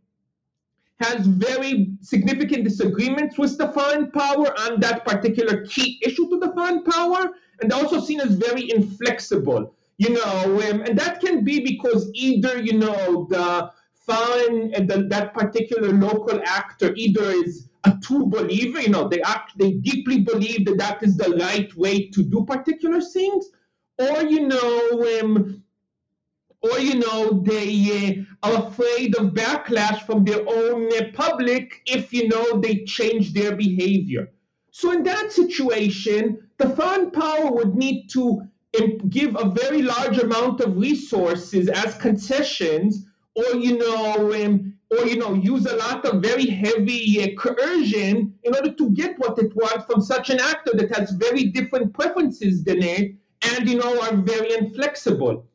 has 0.99 1.25
very 1.27 1.91
significant 2.01 2.63
disagreements 2.63 3.37
with 3.37 3.57
the 3.57 3.67
foreign 3.69 4.11
power 4.11 4.53
on 4.61 4.79
that 4.79 5.05
particular 5.05 5.65
key 5.65 5.99
issue 6.03 6.29
to 6.29 6.39
the 6.39 6.51
foreign 6.53 6.83
power, 6.83 7.31
and 7.61 7.71
also 7.71 7.99
seen 7.99 8.21
as 8.21 8.35
very 8.35 8.71
inflexible. 8.71 9.73
You 9.97 10.09
know, 10.09 10.61
um, 10.69 10.81
and 10.81 10.97
that 10.99 11.21
can 11.21 11.43
be 11.43 11.61
because 11.61 12.09
either 12.13 12.61
you 12.61 12.77
know 12.77 13.27
the 13.29 13.71
foreign 13.93 14.73
and 14.73 14.89
the, 14.89 15.03
that 15.09 15.33
particular 15.33 15.91
local 15.91 16.41
actor 16.45 16.93
either 16.95 17.23
is 17.31 17.69
a 17.85 17.97
true 18.01 18.25
believer, 18.25 18.81
you 18.81 18.89
know, 18.89 19.07
they 19.07 19.21
act, 19.21 19.57
they 19.57 19.73
deeply 19.73 20.21
believe 20.21 20.65
that 20.65 20.77
that 20.77 21.03
is 21.03 21.17
the 21.17 21.35
right 21.37 21.73
way 21.75 22.07
to 22.09 22.23
do 22.23 22.43
particular 22.45 22.99
things, 22.99 23.45
or 23.97 24.23
you 24.23 24.47
know, 24.47 25.19
um, 25.21 25.63
or 26.61 26.79
you 26.79 26.95
know 26.95 27.41
they 27.43 28.25
uh, 28.43 28.47
are 28.47 28.67
afraid 28.67 29.15
of 29.15 29.33
backlash 29.33 30.01
from 30.05 30.23
their 30.25 30.43
own 30.47 30.91
uh, 30.93 31.11
public 31.13 31.81
if 31.85 32.11
you 32.11 32.27
know 32.27 32.59
they 32.59 32.83
change 32.85 33.33
their 33.33 33.55
behavior. 33.55 34.31
So 34.71 34.91
in 34.91 35.03
that 35.03 35.31
situation, 35.31 36.44
the 36.57 36.69
foreign 36.69 37.11
power 37.11 37.51
would 37.51 37.75
need 37.75 38.07
to 38.11 38.47
give 39.09 39.35
a 39.35 39.49
very 39.49 39.81
large 39.81 40.17
amount 40.17 40.59
of 40.61 40.77
resources 40.77 41.69
as 41.69 41.95
concessions, 41.95 43.05
or 43.35 43.55
you 43.55 43.77
know, 43.77 44.33
um, 44.43 44.73
or 44.91 45.05
you 45.05 45.17
know, 45.17 45.33
use 45.33 45.65
a 45.65 45.75
lot 45.77 46.05
of 46.05 46.21
very 46.21 46.47
heavy 46.47 47.23
uh, 47.23 47.27
coercion 47.39 48.33
in 48.43 48.55
order 48.55 48.71
to 48.73 48.89
get 48.91 49.17
what 49.17 49.37
it 49.39 49.55
wants 49.55 49.85
from 49.85 50.01
such 50.01 50.29
an 50.29 50.39
actor 50.39 50.71
that 50.73 50.95
has 50.95 51.11
very 51.11 51.45
different 51.45 51.93
preferences 51.93 52.63
than 52.63 52.81
it, 52.83 53.15
and 53.53 53.69
you 53.69 53.77
know, 53.77 54.01
are 54.01 54.15
very 54.15 54.53
inflexible. 54.53 55.45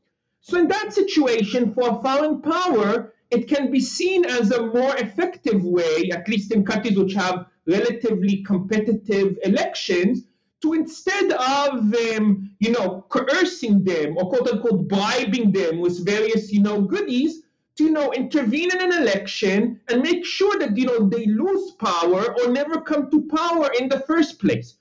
So 0.40 0.58
in 0.58 0.68
that 0.68 0.92
situation, 0.92 1.74
for 1.74 1.90
a 1.90 2.02
foreign 2.02 2.40
power, 2.40 3.12
it 3.30 3.46
can 3.46 3.70
be 3.70 3.80
seen 3.80 4.24
as 4.24 4.50
a 4.50 4.66
more 4.66 4.96
effective 4.96 5.62
way, 5.62 6.10
at 6.12 6.26
least 6.28 6.52
in 6.52 6.64
countries 6.64 6.98
which 6.98 7.14
have 7.14 7.46
relatively 7.66 8.42
competitive 8.42 9.38
elections, 9.44 10.24
to 10.62 10.74
instead 10.74 11.32
of 11.32 11.94
um, 11.94 12.50
you 12.58 12.70
know 12.70 13.04
coercing 13.08 13.82
them 13.84 14.16
or 14.16 14.28
quote 14.28 14.48
unquote 14.48 14.88
bribing 14.88 15.52
them 15.52 15.80
with 15.80 16.04
various 16.04 16.52
you 16.52 16.62
know 16.62 16.82
goodies, 16.82 17.42
to 17.76 17.84
you 17.84 17.90
know 17.90 18.12
intervene 18.12 18.70
in 18.72 18.80
an 18.80 19.02
election 19.02 19.80
and 19.88 20.02
make 20.02 20.24
sure 20.24 20.58
that 20.58 20.76
you 20.76 20.86
know 20.86 21.08
they 21.08 21.26
lose 21.26 21.72
power 21.72 22.34
or 22.38 22.52
never 22.52 22.80
come 22.80 23.10
to 23.10 23.26
power 23.28 23.70
in 23.78 23.88
the 23.88 24.00
first 24.00 24.38
place. 24.38 24.76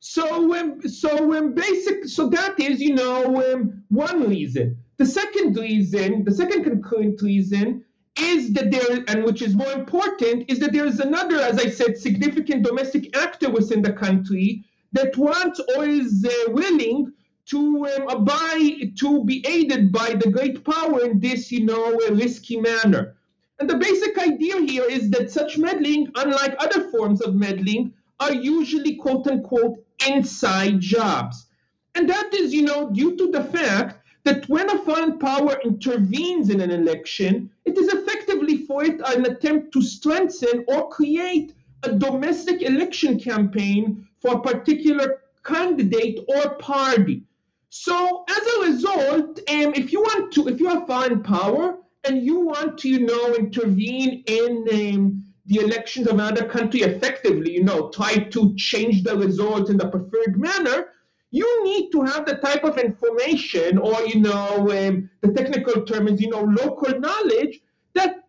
So 0.00 0.54
um, 0.58 0.80
so 0.88 1.34
um, 1.36 1.54
basic 1.54 2.06
so 2.06 2.28
that 2.30 2.58
is 2.58 2.80
you 2.80 2.94
know 2.94 3.52
um, 3.52 3.84
one 3.88 4.28
reason. 4.28 4.78
The 4.96 5.06
second 5.06 5.56
reason, 5.56 6.24
the 6.24 6.34
second 6.34 6.64
concurrent 6.64 7.22
reason 7.22 7.84
is 8.18 8.52
that 8.52 8.70
there, 8.70 9.04
and 9.08 9.24
which 9.24 9.40
is 9.40 9.54
more 9.54 9.72
important, 9.72 10.50
is 10.50 10.58
that 10.58 10.72
there 10.72 10.84
is 10.84 11.00
another, 11.00 11.40
as 11.40 11.58
I 11.58 11.70
said, 11.70 11.96
significant 11.96 12.64
domestic 12.64 13.16
actor 13.16 13.48
within 13.50 13.80
the 13.80 13.92
country 13.92 14.64
that 14.92 15.16
wants 15.16 15.60
or 15.76 15.84
is 15.84 16.26
uh, 16.28 16.50
willing 16.52 17.12
to 17.46 17.86
um, 17.86 18.08
abide, 18.08 18.96
to 18.96 19.24
be 19.24 19.44
aided 19.46 19.90
by 19.90 20.14
the 20.14 20.30
great 20.30 20.64
power 20.64 21.04
in 21.04 21.18
this, 21.18 21.50
you 21.50 21.64
know, 21.64 21.98
risky 22.10 22.56
manner. 22.60 23.16
And 23.58 23.68
the 23.68 23.76
basic 23.76 24.16
idea 24.18 24.60
here 24.60 24.86
is 24.88 25.10
that 25.10 25.30
such 25.30 25.58
meddling, 25.58 26.10
unlike 26.14 26.56
other 26.58 26.90
forms 26.90 27.20
of 27.20 27.34
meddling, 27.34 27.92
are 28.18 28.32
usually 28.32 28.96
quote 28.96 29.26
unquote 29.26 29.84
inside 30.08 30.80
jobs. 30.80 31.46
And 31.94 32.08
that 32.08 32.32
is, 32.32 32.54
you 32.54 32.62
know, 32.62 32.90
due 32.90 33.16
to 33.16 33.30
the 33.30 33.44
fact 33.44 34.00
that 34.24 34.48
when 34.48 34.70
a 34.70 34.78
foreign 34.78 35.18
power 35.18 35.58
intervenes 35.64 36.50
in 36.50 36.60
an 36.60 36.70
election, 36.70 37.50
it 37.64 37.76
is 37.76 37.88
effectively 37.88 38.58
for 38.58 38.84
it 38.84 39.00
an 39.06 39.26
attempt 39.26 39.72
to 39.72 39.82
strengthen 39.82 40.64
or 40.68 40.88
create 40.88 41.54
a 41.82 41.92
domestic 41.92 42.62
election 42.62 43.18
campaign 43.18 44.06
for 44.20 44.34
a 44.34 44.40
particular 44.40 45.22
candidate 45.44 46.20
or 46.28 46.54
party. 46.56 47.22
So 47.70 48.24
as 48.28 48.54
a 48.54 48.70
result, 48.72 49.38
um, 49.48 49.74
if 49.74 49.92
you 49.92 50.00
want 50.00 50.32
to, 50.34 50.48
if 50.48 50.60
you 50.60 50.68
have 50.68 50.86
foreign 50.86 51.22
power 51.22 51.78
and 52.04 52.24
you 52.24 52.40
want 52.40 52.78
to, 52.78 52.88
you 52.88 53.00
know, 53.00 53.34
intervene 53.34 54.24
in 54.26 54.66
um, 54.72 55.24
the 55.46 55.60
elections 55.60 56.06
of 56.06 56.14
another 56.14 56.44
country 56.46 56.80
effectively, 56.80 57.52
you 57.52 57.64
know, 57.64 57.90
try 57.90 58.16
to 58.16 58.54
change 58.56 59.02
the 59.02 59.16
results 59.16 59.70
in 59.70 59.76
the 59.76 59.88
preferred 59.88 60.38
manner, 60.38 60.88
you 61.30 61.64
need 61.64 61.90
to 61.92 62.02
have 62.02 62.26
the 62.26 62.36
type 62.36 62.64
of 62.64 62.76
information 62.78 63.78
or 63.78 64.00
you 64.02 64.20
know 64.20 64.68
um, 64.70 65.08
the 65.20 65.32
technical 65.32 65.82
term 65.82 66.08
is 66.08 66.20
you 66.20 66.28
know 66.28 66.42
local 66.42 66.98
knowledge 66.98 67.60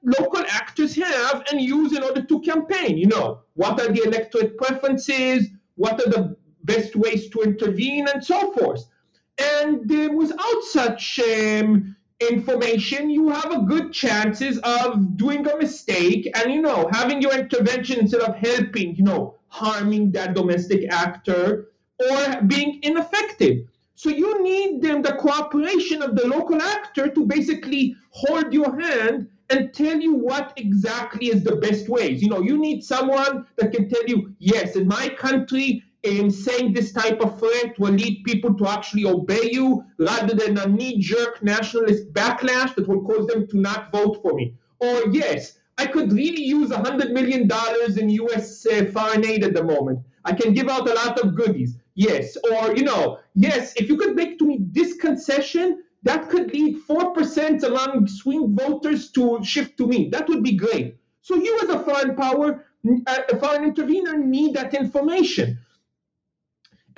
local 0.03 0.43
actors 0.49 0.95
have 0.95 1.43
and 1.51 1.61
use 1.61 1.95
in 1.95 2.03
order 2.03 2.23
to 2.23 2.39
campaign 2.41 2.97
you 2.97 3.07
know. 3.07 3.41
What 3.53 3.79
are 3.79 3.91
the 3.91 4.03
electorate 4.03 4.57
preferences? 4.57 5.47
What 5.75 5.93
are 6.05 6.09
the 6.09 6.35
best 6.63 6.95
ways 6.95 7.29
to 7.29 7.41
intervene? 7.41 8.07
And 8.07 8.23
so 8.23 8.53
forth. 8.53 8.83
And 9.37 9.91
uh, 9.91 10.09
without 10.13 10.63
such 10.63 11.19
um, 11.19 11.95
information 12.19 13.09
you 13.09 13.29
have 13.29 13.51
a 13.51 13.63
good 13.63 13.91
chances 13.91 14.59
of 14.59 15.17
doing 15.17 15.47
a 15.47 15.57
mistake 15.57 16.29
and 16.35 16.53
you 16.53 16.61
know 16.61 16.87
having 16.91 17.19
your 17.19 17.33
intervention 17.33 17.99
instead 17.99 18.21
of 18.21 18.35
helping 18.35 18.95
you 18.95 19.03
know 19.03 19.35
harming 19.47 20.11
that 20.11 20.33
domestic 20.35 20.89
actor 20.91 21.71
or 21.99 22.41
being 22.43 22.79
ineffective. 22.83 23.67
So 23.95 24.09
you 24.09 24.41
need 24.41 24.81
them, 24.81 25.01
the 25.01 25.13
cooperation 25.13 26.01
of 26.01 26.15
the 26.15 26.27
local 26.27 26.59
actor 26.59 27.09
to 27.09 27.25
basically 27.25 27.95
hold 28.09 28.51
your 28.51 28.79
hand 28.79 29.29
and 29.51 29.73
tell 29.73 29.99
you 29.99 30.13
what 30.13 30.53
exactly 30.55 31.27
is 31.27 31.43
the 31.43 31.57
best 31.57 31.89
ways. 31.89 32.21
You 32.21 32.29
know, 32.29 32.41
you 32.41 32.57
need 32.57 32.83
someone 32.83 33.45
that 33.57 33.73
can 33.73 33.89
tell 33.89 34.05
you, 34.07 34.33
yes, 34.39 34.75
in 34.75 34.87
my 34.87 35.09
country, 35.09 35.83
in 36.03 36.31
saying 36.31 36.73
this 36.73 36.91
type 36.91 37.21
of 37.21 37.37
threat 37.37 37.77
will 37.77 37.93
lead 37.93 38.23
people 38.23 38.55
to 38.55 38.67
actually 38.67 39.05
obey 39.05 39.49
you 39.51 39.83
rather 39.99 40.33
than 40.33 40.57
a 40.57 40.67
knee-jerk 40.67 41.43
nationalist 41.43 42.11
backlash 42.13 42.73
that 42.75 42.87
will 42.87 43.03
cause 43.03 43.27
them 43.27 43.45
to 43.47 43.57
not 43.57 43.91
vote 43.91 44.19
for 44.21 44.33
me. 44.33 44.55
Or 44.79 45.07
yes, 45.11 45.59
I 45.77 45.85
could 45.85 46.11
really 46.11 46.43
use 46.43 46.69
$100 46.69 47.11
million 47.11 47.49
in 47.97 48.09
US 48.09 48.65
uh, 48.65 48.85
foreign 48.93 49.25
aid 49.25 49.43
at 49.43 49.53
the 49.53 49.63
moment. 49.63 49.99
I 50.25 50.33
can 50.33 50.53
give 50.53 50.69
out 50.69 50.89
a 50.89 50.93
lot 50.93 51.19
of 51.19 51.35
goodies. 51.35 51.77
Yes. 51.95 52.37
Or, 52.51 52.75
you 52.75 52.83
know, 52.83 53.19
yes, 53.35 53.73
if 53.75 53.89
you 53.89 53.97
could 53.97 54.15
make 54.15 54.39
to 54.39 54.45
me 54.45 54.59
this 54.71 54.95
concession, 54.95 55.83
that 56.03 56.29
could 56.29 56.51
lead 56.53 56.77
4% 56.87 57.63
among 57.63 58.07
swing 58.07 58.55
voters 58.55 59.11
to 59.11 59.43
shift 59.43 59.77
to 59.77 59.87
me. 59.87 60.09
That 60.09 60.27
would 60.27 60.43
be 60.43 60.53
great. 60.53 60.97
So 61.21 61.35
you 61.35 61.59
as 61.61 61.69
a 61.69 61.79
foreign 61.79 62.15
power, 62.15 62.65
a 63.07 63.37
foreign 63.37 63.63
intervener 63.63 64.17
need 64.17 64.55
that 64.55 64.73
information. 64.73 65.59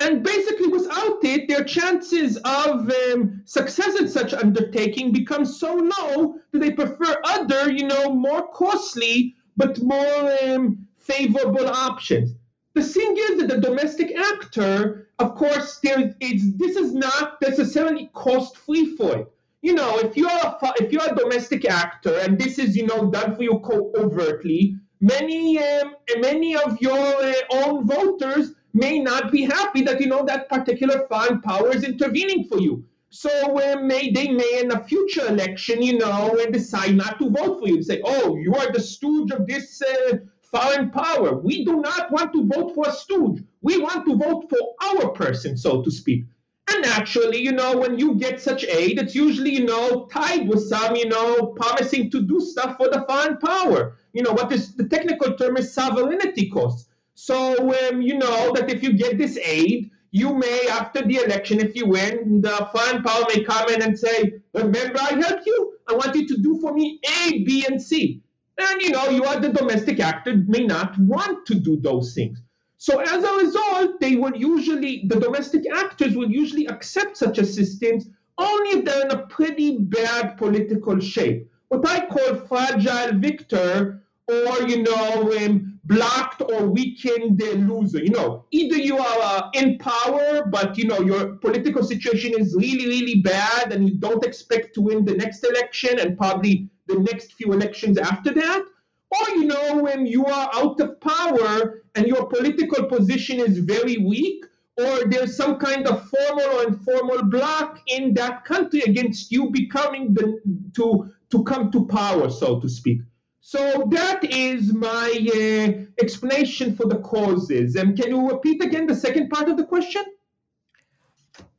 And 0.00 0.22
basically, 0.22 0.68
without 0.68 1.22
it, 1.22 1.46
their 1.46 1.62
chances 1.62 2.36
of 2.38 2.90
um, 2.90 3.42
success 3.44 4.00
in 4.00 4.08
such 4.08 4.32
undertaking 4.32 5.12
become 5.12 5.44
so 5.44 5.74
low 5.74 6.36
that 6.50 6.58
they 6.58 6.72
prefer 6.72 7.20
other, 7.24 7.70
you 7.70 7.86
know, 7.86 8.12
more 8.12 8.48
costly 8.52 9.36
but 9.56 9.80
more 9.82 10.36
um, 10.42 10.88
favorable 10.98 11.68
options. 11.68 12.34
The 12.74 12.82
thing 12.82 13.16
is 13.16 13.38
that 13.38 13.48
the 13.48 13.60
domestic 13.60 14.16
actor, 14.18 15.03
of 15.18 15.34
course, 15.36 15.78
there 15.82 16.14
it's 16.20 16.56
this 16.56 16.76
is 16.76 16.92
not 16.94 17.40
necessarily 17.40 18.10
cost 18.14 18.56
free 18.56 18.96
for 18.96 19.16
it. 19.16 19.32
You 19.62 19.74
know, 19.74 19.98
if 19.98 20.16
you're 20.16 20.30
a, 20.30 20.58
if 20.80 20.92
you're 20.92 21.10
a 21.10 21.14
domestic 21.14 21.64
actor 21.64 22.18
and 22.18 22.38
this 22.38 22.58
is 22.58 22.76
you 22.76 22.86
know 22.86 23.10
done 23.10 23.34
for 23.36 23.42
you 23.42 23.60
covertly, 23.60 24.76
many 25.00 25.58
um, 25.58 25.94
many 26.18 26.56
of 26.56 26.80
your 26.80 26.98
uh, 26.98 27.32
own 27.52 27.86
voters 27.86 28.52
may 28.72 28.98
not 28.98 29.30
be 29.30 29.42
happy 29.42 29.82
that 29.82 30.00
you 30.00 30.08
know 30.08 30.24
that 30.24 30.48
particular 30.48 31.06
foreign 31.08 31.40
power 31.40 31.70
is 31.70 31.84
intervening 31.84 32.44
for 32.44 32.58
you. 32.58 32.84
So 33.10 33.30
uh, 33.30 33.80
may 33.80 34.10
they 34.10 34.28
may 34.28 34.60
in 34.60 34.72
a 34.72 34.82
future 34.82 35.28
election, 35.28 35.80
you 35.80 35.98
know, 35.98 36.36
decide 36.50 36.96
not 36.96 37.20
to 37.20 37.30
vote 37.30 37.60
for 37.60 37.68
you. 37.68 37.80
Say, 37.80 38.02
oh, 38.04 38.36
you 38.36 38.52
are 38.56 38.72
the 38.72 38.80
stooge 38.80 39.30
of 39.30 39.46
this 39.46 39.80
uh, 39.80 40.16
foreign 40.54 40.90
power. 40.90 41.36
We 41.36 41.64
do 41.64 41.80
not 41.80 42.10
want 42.12 42.32
to 42.34 42.46
vote 42.46 42.74
for 42.74 42.88
a 42.88 42.92
stooge. 42.92 43.42
We 43.62 43.78
want 43.78 44.06
to 44.06 44.16
vote 44.16 44.50
for 44.50 44.62
our 44.88 45.10
person, 45.10 45.56
so 45.56 45.82
to 45.82 45.90
speak. 45.90 46.24
And 46.72 46.86
actually, 46.86 47.40
you 47.42 47.52
know, 47.52 47.76
when 47.76 47.98
you 47.98 48.14
get 48.14 48.40
such 48.40 48.64
aid, 48.64 48.98
it's 48.98 49.14
usually, 49.14 49.52
you 49.52 49.66
know, 49.66 50.06
tied 50.10 50.48
with 50.48 50.62
some, 50.62 50.96
you 50.96 51.08
know, 51.08 51.46
promising 51.60 52.10
to 52.10 52.22
do 52.22 52.40
stuff 52.40 52.76
for 52.78 52.88
the 52.88 53.04
foreign 53.08 53.36
power. 53.38 53.96
you 54.14 54.22
know, 54.22 54.32
what 54.32 54.52
is 54.52 54.74
the 54.76 54.88
technical 54.88 55.34
term 55.34 55.56
is 55.56 55.74
sovereignty 55.74 56.48
costs. 56.48 56.88
So, 57.14 57.36
um, 57.74 58.00
you 58.00 58.16
know, 58.16 58.52
that 58.54 58.70
if 58.70 58.82
you 58.82 58.92
get 58.94 59.18
this 59.18 59.36
aid, 59.38 59.90
you 60.10 60.34
may, 60.34 60.68
after 60.70 61.02
the 61.02 61.16
election, 61.16 61.58
if 61.60 61.74
you 61.76 61.86
win, 61.86 62.40
the 62.40 62.68
foreign 62.72 63.02
power 63.02 63.24
may 63.34 63.42
come 63.44 63.68
in 63.70 63.82
and 63.82 63.98
say, 63.98 64.34
remember 64.54 65.00
I 65.00 65.20
helped 65.20 65.46
you? 65.46 65.78
I 65.88 65.94
want 65.94 66.14
you 66.14 66.26
to 66.28 66.36
do 66.38 66.58
for 66.60 66.72
me 66.72 67.00
A, 67.04 67.42
B, 67.42 67.66
and 67.68 67.82
C. 67.82 68.22
And, 68.58 68.82
you 68.82 68.90
know, 68.90 69.08
you 69.08 69.24
are 69.24 69.40
the 69.40 69.48
domestic 69.48 70.00
actor, 70.00 70.36
may 70.46 70.64
not 70.64 70.96
want 70.98 71.46
to 71.46 71.54
do 71.54 71.80
those 71.80 72.14
things. 72.14 72.40
So 72.76 73.00
as 73.00 73.24
a 73.24 73.34
result, 73.36 74.00
they 74.00 74.16
will 74.16 74.36
usually, 74.36 75.04
the 75.06 75.18
domestic 75.18 75.64
actors 75.72 76.16
will 76.16 76.30
usually 76.30 76.66
accept 76.66 77.16
such 77.16 77.38
assistance 77.38 78.06
only 78.38 78.78
if 78.78 78.84
they're 78.84 79.06
in 79.06 79.10
a 79.10 79.26
pretty 79.26 79.78
bad 79.78 80.36
political 80.36 81.00
shape. 81.00 81.50
What 81.68 81.88
I 81.88 82.06
call 82.06 82.34
fragile 82.46 83.18
victor 83.18 84.02
or, 84.28 84.68
you 84.68 84.82
know, 84.82 85.36
um, 85.36 85.78
blocked 85.84 86.42
or 86.42 86.66
weakened 86.66 87.42
loser. 87.68 88.02
You 88.02 88.10
know, 88.10 88.44
either 88.50 88.76
you 88.76 88.98
are 88.98 89.20
uh, 89.22 89.50
in 89.54 89.78
power, 89.78 90.46
but, 90.46 90.78
you 90.78 90.86
know, 90.86 91.00
your 91.00 91.36
political 91.36 91.82
situation 91.82 92.32
is 92.38 92.54
really, 92.54 92.86
really 92.86 93.20
bad 93.20 93.72
and 93.72 93.88
you 93.88 93.94
don't 93.96 94.24
expect 94.24 94.74
to 94.74 94.82
win 94.82 95.04
the 95.04 95.14
next 95.14 95.44
election 95.44 95.98
and 95.98 96.16
probably 96.16 96.68
the 96.86 96.98
next 96.98 97.32
few 97.34 97.52
elections 97.52 97.98
after 97.98 98.32
that. 98.32 98.64
Or, 99.10 99.36
you 99.36 99.44
know, 99.44 99.78
when 99.78 100.06
you 100.06 100.26
are 100.26 100.50
out 100.52 100.80
of 100.80 101.00
power 101.00 101.82
and 101.94 102.06
your 102.06 102.26
political 102.26 102.84
position 102.86 103.38
is 103.38 103.58
very 103.58 103.98
weak, 103.98 104.44
or 104.76 105.04
there's 105.06 105.36
some 105.36 105.58
kind 105.58 105.86
of 105.86 106.08
formal 106.08 106.58
or 106.58 106.64
informal 106.66 107.22
block 107.24 107.80
in 107.86 108.12
that 108.14 108.44
country 108.44 108.80
against 108.80 109.30
you 109.30 109.50
becoming 109.50 110.14
the 110.14 110.40
to 110.74 111.12
to 111.30 111.44
come 111.44 111.70
to 111.70 111.86
power, 111.86 112.28
so 112.28 112.60
to 112.60 112.68
speak. 112.68 113.00
So 113.40 113.86
that 113.90 114.24
is 114.24 114.72
my 114.72 115.08
uh, 115.34 116.02
explanation 116.02 116.74
for 116.74 116.86
the 116.86 116.98
causes. 116.98 117.76
And 117.76 117.96
can 117.96 118.08
you 118.10 118.28
repeat 118.28 118.64
again 118.64 118.86
the 118.86 118.94
second 118.96 119.28
part 119.28 119.48
of 119.48 119.56
the 119.56 119.64
question? 119.64 120.02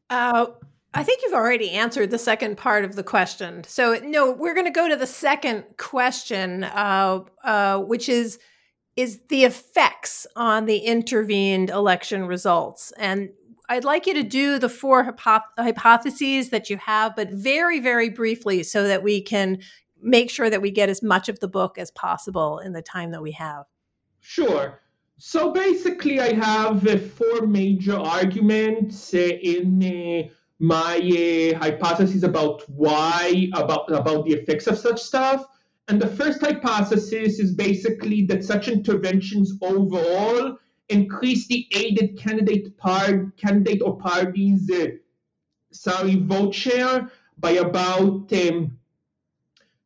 Uh, 0.09 0.47
I 0.95 1.03
think 1.03 1.21
you've 1.21 1.33
already 1.33 1.71
answered 1.71 2.09
the 2.09 2.17
second 2.17 2.55
part 2.57 2.85
of 2.85 2.95
the 2.95 3.03
question. 3.03 3.65
So 3.65 3.99
no, 4.01 4.31
we're 4.31 4.53
going 4.53 4.65
to 4.65 4.71
go 4.71 4.87
to 4.87 4.95
the 4.95 5.05
second 5.05 5.65
question, 5.77 6.63
uh, 6.63 7.19
uh, 7.43 7.79
which 7.79 8.07
is 8.09 8.39
is 8.95 9.19
the 9.27 9.43
effects 9.43 10.25
on 10.37 10.67
the 10.67 10.77
intervened 10.77 11.69
election 11.69 12.27
results. 12.27 12.93
And 12.97 13.29
I'd 13.67 13.83
like 13.83 14.07
you 14.07 14.13
to 14.13 14.23
do 14.23 14.57
the 14.57 14.69
four 14.69 15.03
hypo- 15.03 15.49
hypotheses 15.57 16.49
that 16.51 16.69
you 16.69 16.77
have, 16.77 17.13
but 17.13 17.29
very, 17.29 17.81
very 17.81 18.09
briefly, 18.09 18.63
so 18.63 18.87
that 18.87 19.03
we 19.03 19.21
can 19.21 19.59
make 20.01 20.29
sure 20.29 20.49
that 20.49 20.61
we 20.61 20.71
get 20.71 20.87
as 20.87 21.03
much 21.03 21.27
of 21.27 21.41
the 21.41 21.47
book 21.49 21.77
as 21.77 21.91
possible 21.91 22.59
in 22.59 22.71
the 22.71 22.81
time 22.81 23.11
that 23.11 23.21
we 23.21 23.33
have. 23.33 23.65
Sure. 24.21 24.79
So 25.17 25.51
basically, 25.51 26.21
I 26.21 26.33
have 26.33 26.87
uh, 26.87 26.97
four 26.97 27.47
major 27.47 27.97
arguments 27.97 29.13
uh, 29.13 29.17
in 29.17 29.83
uh, 29.83 30.33
my 30.59 30.97
uh, 30.97 31.57
hypothesis 31.59 32.23
about 32.23 32.63
why 32.69 33.47
about 33.53 33.91
about 33.91 34.25
the 34.25 34.33
effects 34.33 34.67
of 34.67 34.77
such 34.77 35.01
stuff. 35.01 35.45
And 35.87 36.01
the 36.01 36.07
first 36.07 36.41
hypothesis 36.41 37.39
is 37.39 37.53
basically 37.53 38.25
that 38.25 38.43
such 38.43 38.67
interventions 38.67 39.53
overall 39.61 40.57
increase 40.89 41.47
the 41.47 41.67
aided 41.71 42.17
candidate 42.17 42.77
part 42.77 43.35
candidate 43.37 43.81
or 43.81 43.97
parties 43.97 44.69
uh, 44.71 44.87
sorry 45.71 46.15
vote 46.15 46.53
share 46.53 47.11
by 47.37 47.51
about 47.51 48.31
um, 48.33 48.77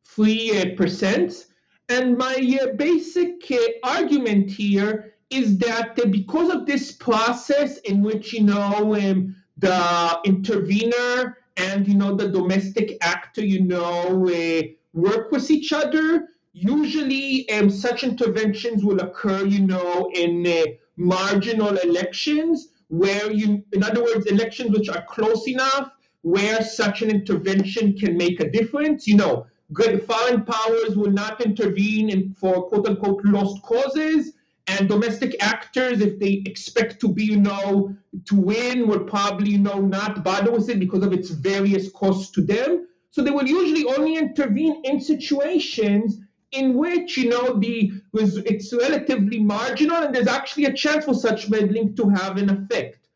three 0.04 0.58
uh, 0.58 0.76
percent. 0.76 1.46
And 1.88 2.16
my 2.16 2.36
uh, 2.62 2.74
basic 2.76 3.50
uh, 3.50 3.56
argument 3.82 4.50
here 4.50 5.14
is 5.30 5.58
that 5.58 5.96
because 6.10 6.52
of 6.52 6.66
this 6.66 6.92
process 6.92 7.78
in 7.78 8.02
which 8.02 8.32
you 8.32 8.42
know 8.42 8.94
um, 8.94 9.34
the 9.60 10.20
intervener 10.24 11.36
and 11.56 11.86
you 11.86 11.94
know 11.94 12.14
the 12.14 12.28
domestic 12.28 12.96
actor 13.02 13.44
you 13.44 13.62
know 13.62 14.26
uh, 14.28 14.62
work 14.92 15.30
with 15.30 15.50
each 15.50 15.72
other. 15.72 16.28
Usually 16.52 17.48
um, 17.50 17.70
such 17.70 18.02
interventions 18.02 18.84
will 18.84 19.00
occur 19.00 19.44
you 19.46 19.60
know 19.60 20.10
in 20.14 20.46
uh, 20.46 20.64
marginal 20.96 21.76
elections 21.76 22.68
where 22.88 23.30
you 23.30 23.62
in 23.72 23.82
other 23.82 24.02
words 24.02 24.26
elections 24.26 24.70
which 24.76 24.88
are 24.88 25.04
close 25.04 25.46
enough 25.46 25.90
where 26.22 26.62
such 26.62 27.02
an 27.02 27.10
intervention 27.10 27.96
can 27.96 28.16
make 28.16 28.40
a 28.40 28.50
difference. 28.50 29.06
You 29.06 29.16
know 29.16 29.46
good 29.72 30.02
foreign 30.04 30.44
powers 30.44 30.96
will 30.96 31.12
not 31.12 31.40
intervene 31.40 32.10
in, 32.10 32.34
for 32.34 32.68
quote 32.68 32.88
unquote 32.88 33.24
lost 33.24 33.62
causes 33.62 34.32
and 34.70 34.88
domestic 34.88 35.36
actors, 35.42 36.00
if 36.00 36.18
they 36.18 36.42
expect 36.46 37.00
to 37.00 37.08
be, 37.08 37.24
you 37.24 37.40
know, 37.40 37.94
to 38.26 38.36
win, 38.36 38.86
will 38.86 39.04
probably, 39.04 39.50
you 39.52 39.58
know, 39.58 39.80
not 39.80 40.22
bother 40.22 40.52
with 40.52 40.68
it 40.68 40.78
because 40.78 41.02
of 41.02 41.12
its 41.12 41.30
various 41.30 41.90
costs 41.90 42.30
to 42.32 42.40
them. 42.40 42.86
So 43.10 43.22
they 43.22 43.30
will 43.30 43.46
usually 43.46 43.84
only 43.94 44.16
intervene 44.16 44.82
in 44.84 45.00
situations 45.00 46.18
in 46.52 46.74
which, 46.74 47.16
you 47.16 47.28
know, 47.28 47.58
the 47.58 47.92
it's 48.12 48.72
relatively 48.72 49.40
marginal 49.40 50.02
and 50.04 50.14
there's 50.14 50.26
actually 50.26 50.66
a 50.66 50.72
chance 50.72 51.04
for 51.04 51.14
such 51.14 51.48
meddling 51.48 51.96
to 51.96 52.08
have 52.08 52.36
an 52.36 52.50
effect. 52.50 53.08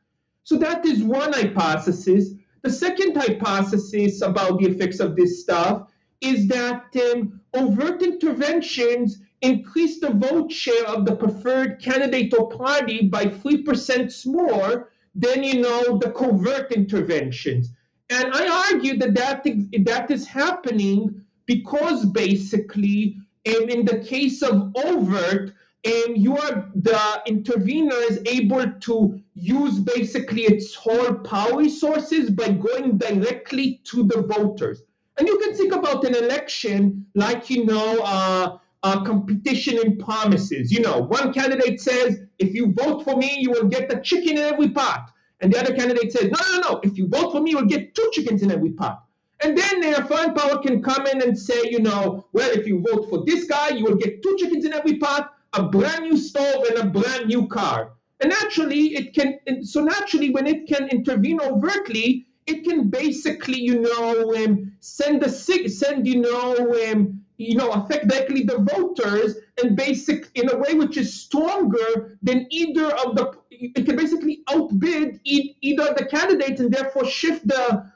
So 0.45 0.57
that 0.59 0.85
is 0.85 1.03
one 1.03 1.33
hypothesis. 1.33 2.31
The 2.63 2.71
second 2.71 3.17
hypothesis 3.17 4.23
about 4.23 4.59
the 4.59 4.67
effects 4.67 5.01
of 5.01 5.17
this 5.17 5.43
stuff 5.43 5.89
is 6.21 6.49
that 6.49 6.85
um, 7.13 7.41
overt 7.55 8.03
interventions 8.03 9.19
increase 9.45 10.01
the 10.01 10.11
vote 10.11 10.51
share 10.51 10.87
of 10.87 11.05
the 11.05 11.17
preferred 11.17 11.81
candidate 11.81 12.33
or 12.39 12.49
party 12.49 13.09
by 13.09 13.27
3% 13.27 14.27
more 14.27 14.91
than 15.15 15.45
you 15.45 15.61
know 15.61 15.99
the 15.99 16.11
covert 16.11 16.73
interventions. 16.73 17.71
And 18.11 18.33
i 18.35 18.71
argue 18.71 18.97
that 18.99 19.15
that, 19.15 19.45
that 19.85 20.11
is 20.11 20.27
happening 20.27 21.23
because 21.47 22.05
basically 22.07 23.17
um, 23.47 23.69
in 23.69 23.85
the 23.85 23.99
case 23.99 24.43
of 24.43 24.73
overt 24.77 25.53
and 25.85 26.17
you 26.17 26.37
are 26.37 26.71
the 26.75 27.23
intervener 27.27 27.97
is 28.11 28.21
able 28.27 28.65
to 28.81 29.21
use 29.35 29.79
basically 29.79 30.43
its 30.43 30.75
whole 30.75 31.15
power 31.15 31.59
resources 31.59 32.31
by 32.31 32.49
going 32.49 32.97
directly 32.97 33.81
to 33.85 34.05
the 34.05 34.23
voters. 34.23 34.83
And 35.19 35.29
you 35.29 35.39
can 35.39 35.55
think 35.55 35.75
about 35.75 36.05
an 36.05 36.15
election 36.17 37.07
like 37.15 37.51
you 37.51 37.67
know 37.67 38.01
uh, 38.03 38.59
uh, 38.85 39.03
competition 39.03 39.79
in 39.79 39.97
promises. 39.97 40.71
You 40.71 40.81
know, 40.81 41.01
one 41.01 41.33
candidate 41.33 41.81
says, 41.81 42.21
if 42.39 42.55
you 42.55 42.73
vote 42.73 43.03
for 43.03 43.17
me, 43.17 43.39
you 43.39 43.51
will 43.51 43.65
get 43.65 43.91
a 43.93 44.01
chicken 44.01 44.37
in 44.37 44.45
every 44.45 44.69
pot. 44.69 45.11
And 45.41 45.53
the 45.53 45.59
other 45.59 45.75
candidate 45.75 46.13
says, 46.13 46.31
no, 46.31 46.39
no, 46.53 46.61
no, 46.61 46.81
if 46.85 46.97
you 46.99 47.09
vote 47.09 47.33
for 47.33 47.41
me, 47.41 47.53
you'll 47.53 47.67
get 47.67 47.95
two 47.95 48.11
chickens 48.13 48.43
in 48.43 48.51
every 48.51 48.71
pot. 48.71 49.05
And 49.43 49.57
then 49.59 49.81
their 49.81 50.05
foreign 50.05 50.35
power 50.35 50.59
can 50.59 50.83
come 50.83 51.07
in 51.07 51.23
and 51.23 51.37
say, 51.37 51.63
you 51.71 51.81
know, 51.81 52.27
well, 52.33 52.51
if 52.51 52.67
you 52.67 52.81
vote 52.81 53.09
for 53.09 53.25
this 53.25 53.45
guy, 53.45 53.71
you 53.71 53.85
will 53.85 53.97
get 53.97 54.23
two 54.23 54.37
chickens 54.39 54.65
in 54.65 54.75
every 54.75 54.99
pot, 54.99 55.33
a 55.55 55.63
brand 55.63 56.05
new 56.05 56.17
stove, 56.17 56.65
and 56.69 56.79
a 56.79 56.87
brand 56.87 57.27
new 57.27 57.49
car. 57.49 57.93
And 58.21 58.31
naturally, 58.31 58.95
it 58.95 59.15
can, 59.15 59.65
so 59.65 59.83
naturally, 59.83 60.31
when 60.31 60.47
it 60.47 60.69
can 60.69 60.89
intervene 60.89 61.41
overtly, 61.41 62.27
it 62.47 62.65
can 62.65 62.91
basically, 62.91 63.61
you 63.61 63.81
know, 63.81 64.35
um, 64.37 64.73
send 64.81 65.23
a 65.23 65.31
send, 65.31 66.07
you 66.07 66.21
know, 66.21 66.93
um, 66.93 67.24
you 67.37 67.57
know, 67.57 67.71
affect 67.73 68.09
directly 68.09 68.43
the 68.43 68.59
voters 68.59 69.37
and 69.63 69.77
basic 69.77 70.31
in 70.35 70.51
a 70.51 70.57
way 70.57 70.75
which 70.75 70.97
is 70.97 71.13
stronger 71.13 72.19
than 72.23 72.47
either 72.51 72.87
of 72.87 73.17
the. 73.17 73.33
It 73.51 73.87
can 73.87 73.97
basically 73.97 74.43
outbid 74.49 75.21
either 75.25 75.89
of 75.89 75.97
the 75.97 76.07
candidates 76.07 76.61
and 76.61 76.73
therefore 76.73 77.07
shift 77.07 77.47
the 77.47 77.91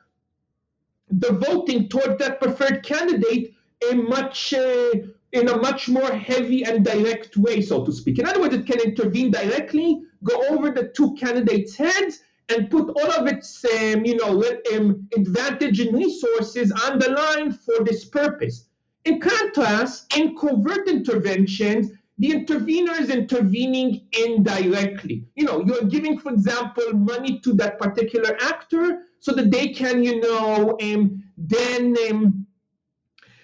the 1.10 1.32
voting 1.32 1.88
toward 1.88 2.18
that 2.18 2.40
preferred 2.40 2.82
candidate 2.82 3.54
a 3.90 3.94
much 3.94 4.52
uh, 4.52 4.90
in 5.32 5.48
a 5.48 5.56
much 5.56 5.88
more 5.88 6.10
heavy 6.10 6.64
and 6.64 6.84
direct 6.84 7.36
way, 7.36 7.60
so 7.60 7.84
to 7.84 7.92
speak. 7.92 8.18
In 8.18 8.26
other 8.26 8.40
words, 8.40 8.54
it 8.54 8.66
can 8.66 8.80
intervene 8.80 9.30
directly, 9.30 10.02
go 10.24 10.42
over 10.48 10.70
the 10.70 10.88
two 10.88 11.14
candidates' 11.14 11.76
heads, 11.76 12.20
and 12.48 12.70
put 12.70 12.88
all 12.88 13.10
of 13.12 13.26
its 13.26 13.64
um, 13.64 14.04
you 14.04 14.16
know 14.16 14.42
um, 14.74 15.08
advantage 15.16 15.80
and 15.80 15.96
resources 15.96 16.72
on 16.72 16.98
the 16.98 17.10
line 17.10 17.52
for 17.52 17.84
this 17.84 18.04
purpose. 18.04 18.67
In 19.04 19.20
contrast, 19.20 20.16
in 20.16 20.36
covert 20.36 20.88
interventions, 20.88 21.90
the 22.18 22.32
intervener 22.32 22.92
is 23.00 23.10
intervening 23.10 24.06
indirectly. 24.12 25.24
You 25.36 25.44
know, 25.44 25.64
you're 25.64 25.84
giving, 25.84 26.18
for 26.18 26.32
example, 26.32 26.92
money 26.92 27.38
to 27.40 27.52
that 27.54 27.78
particular 27.78 28.36
actor 28.40 29.02
so 29.20 29.32
that 29.32 29.50
they 29.50 29.68
can, 29.68 30.02
you 30.02 30.20
know, 30.20 30.76
um, 30.82 31.22
then 31.36 31.96
um, 32.10 32.46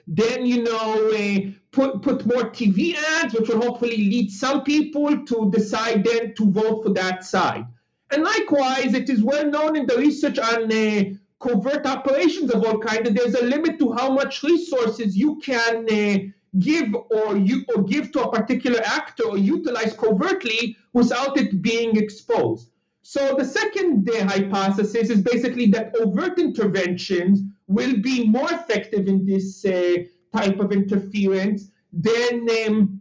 then 0.07 0.45
you 0.45 0.63
know 0.63 1.11
uh, 1.11 1.39
put 1.71 2.03
put 2.03 2.27
more 2.27 2.51
TV 2.51 2.95
ads, 2.95 3.35
which 3.35 3.49
will 3.49 3.63
hopefully 3.63 3.97
lead 3.97 4.31
some 4.31 4.63
people 4.65 5.25
to 5.25 5.51
decide 5.51 6.05
then 6.05 6.35
to 6.35 6.51
vote 6.51 6.83
for 6.83 6.91
that 6.91 7.25
side. 7.25 7.65
And 8.11 8.23
likewise, 8.23 8.95
it 8.95 9.09
is 9.09 9.23
well 9.23 9.49
known 9.49 9.77
in 9.77 9.87
the 9.87 9.97
research 9.97 10.39
on 10.39 10.71
uh, 10.71 11.05
covert 11.45 11.85
operations 11.87 12.51
of 12.51 12.65
all 12.65 12.79
kinds, 12.79 13.11
there's 13.11 13.35
a 13.35 13.45
limit 13.45 13.79
to 13.79 13.93
how 13.93 14.09
much 14.11 14.43
resources 14.43 15.17
you 15.17 15.37
can 15.49 15.77
uh, 15.91 16.19
give 16.59 16.89
or 17.11 17.37
you 17.37 17.65
or 17.75 17.83
give 17.83 18.13
to 18.13 18.23
a 18.23 18.33
particular 18.39 18.81
actor 18.85 19.25
or 19.33 19.39
utilize 19.39 19.93
covertly 19.95 20.77
without 20.93 21.37
it 21.37 21.61
being 21.61 21.97
exposed. 21.97 22.71
So 23.03 23.35
the 23.37 23.45
second 23.45 24.09
uh, 24.09 24.25
hypothesis 24.25 25.11
is 25.11 25.21
basically 25.21 25.67
that 25.73 25.95
overt 26.01 26.39
interventions 26.39 27.43
will 27.67 27.97
be 28.01 28.27
more 28.27 28.51
effective 28.51 29.09
in 29.09 29.27
this 29.27 29.65
uh, 29.67 29.97
type 30.35 30.59
of 30.61 30.73
interference 30.73 31.71
than 31.93 32.35
um, 32.61 33.01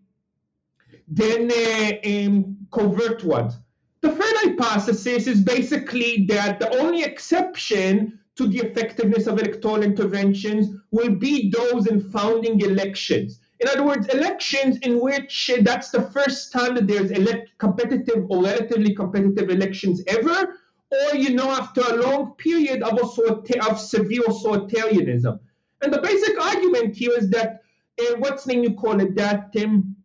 than 1.07 1.41
uh, 1.51 1.91
um, 2.11 2.57
covert 2.71 3.23
ones. 3.23 3.53
The 4.01 4.09
third 4.09 4.35
hypothesis 4.43 5.27
is 5.27 5.39
basically 5.41 6.25
that 6.27 6.59
the 6.59 6.69
only 6.81 7.03
exception 7.03 8.19
to 8.35 8.47
the 8.47 8.59
effectiveness 8.59 9.27
of 9.27 9.39
electoral 9.39 9.83
interventions 9.83 10.75
will 10.91 11.15
be 11.15 11.51
those 11.51 11.87
in 11.87 12.09
founding 12.09 12.59
elections. 12.61 13.39
In 13.59 13.67
other 13.69 13.85
words, 13.85 14.07
elections 14.07 14.77
in 14.79 14.99
which 14.99 15.49
uh, 15.49 15.61
that's 15.61 15.89
the 15.89 16.01
first 16.01 16.51
time 16.51 16.75
that 16.75 16.87
there's 16.87 17.11
elect- 17.11 17.51
competitive 17.59 18.25
or 18.29 18.43
relatively 18.43 18.93
competitive 18.93 19.49
elections 19.49 20.01
ever, 20.07 20.57
or 20.91 21.15
you 21.15 21.33
know, 21.33 21.49
after 21.51 21.81
a 21.81 21.95
long 21.95 22.33
period 22.33 22.81
of, 22.83 22.99
of 22.99 23.79
severe 23.79 24.23
authoritarianism. 24.23 25.39
And 25.81 25.93
the 25.93 26.01
basic 26.01 26.39
argument 26.41 26.95
here 26.95 27.11
is 27.17 27.29
that 27.29 27.61
uh, 27.99 28.15
what's 28.17 28.47
name 28.47 28.63
you 28.63 28.73
call 28.73 28.99
it 28.99 29.15
that 29.15 29.53
um, 29.63 29.95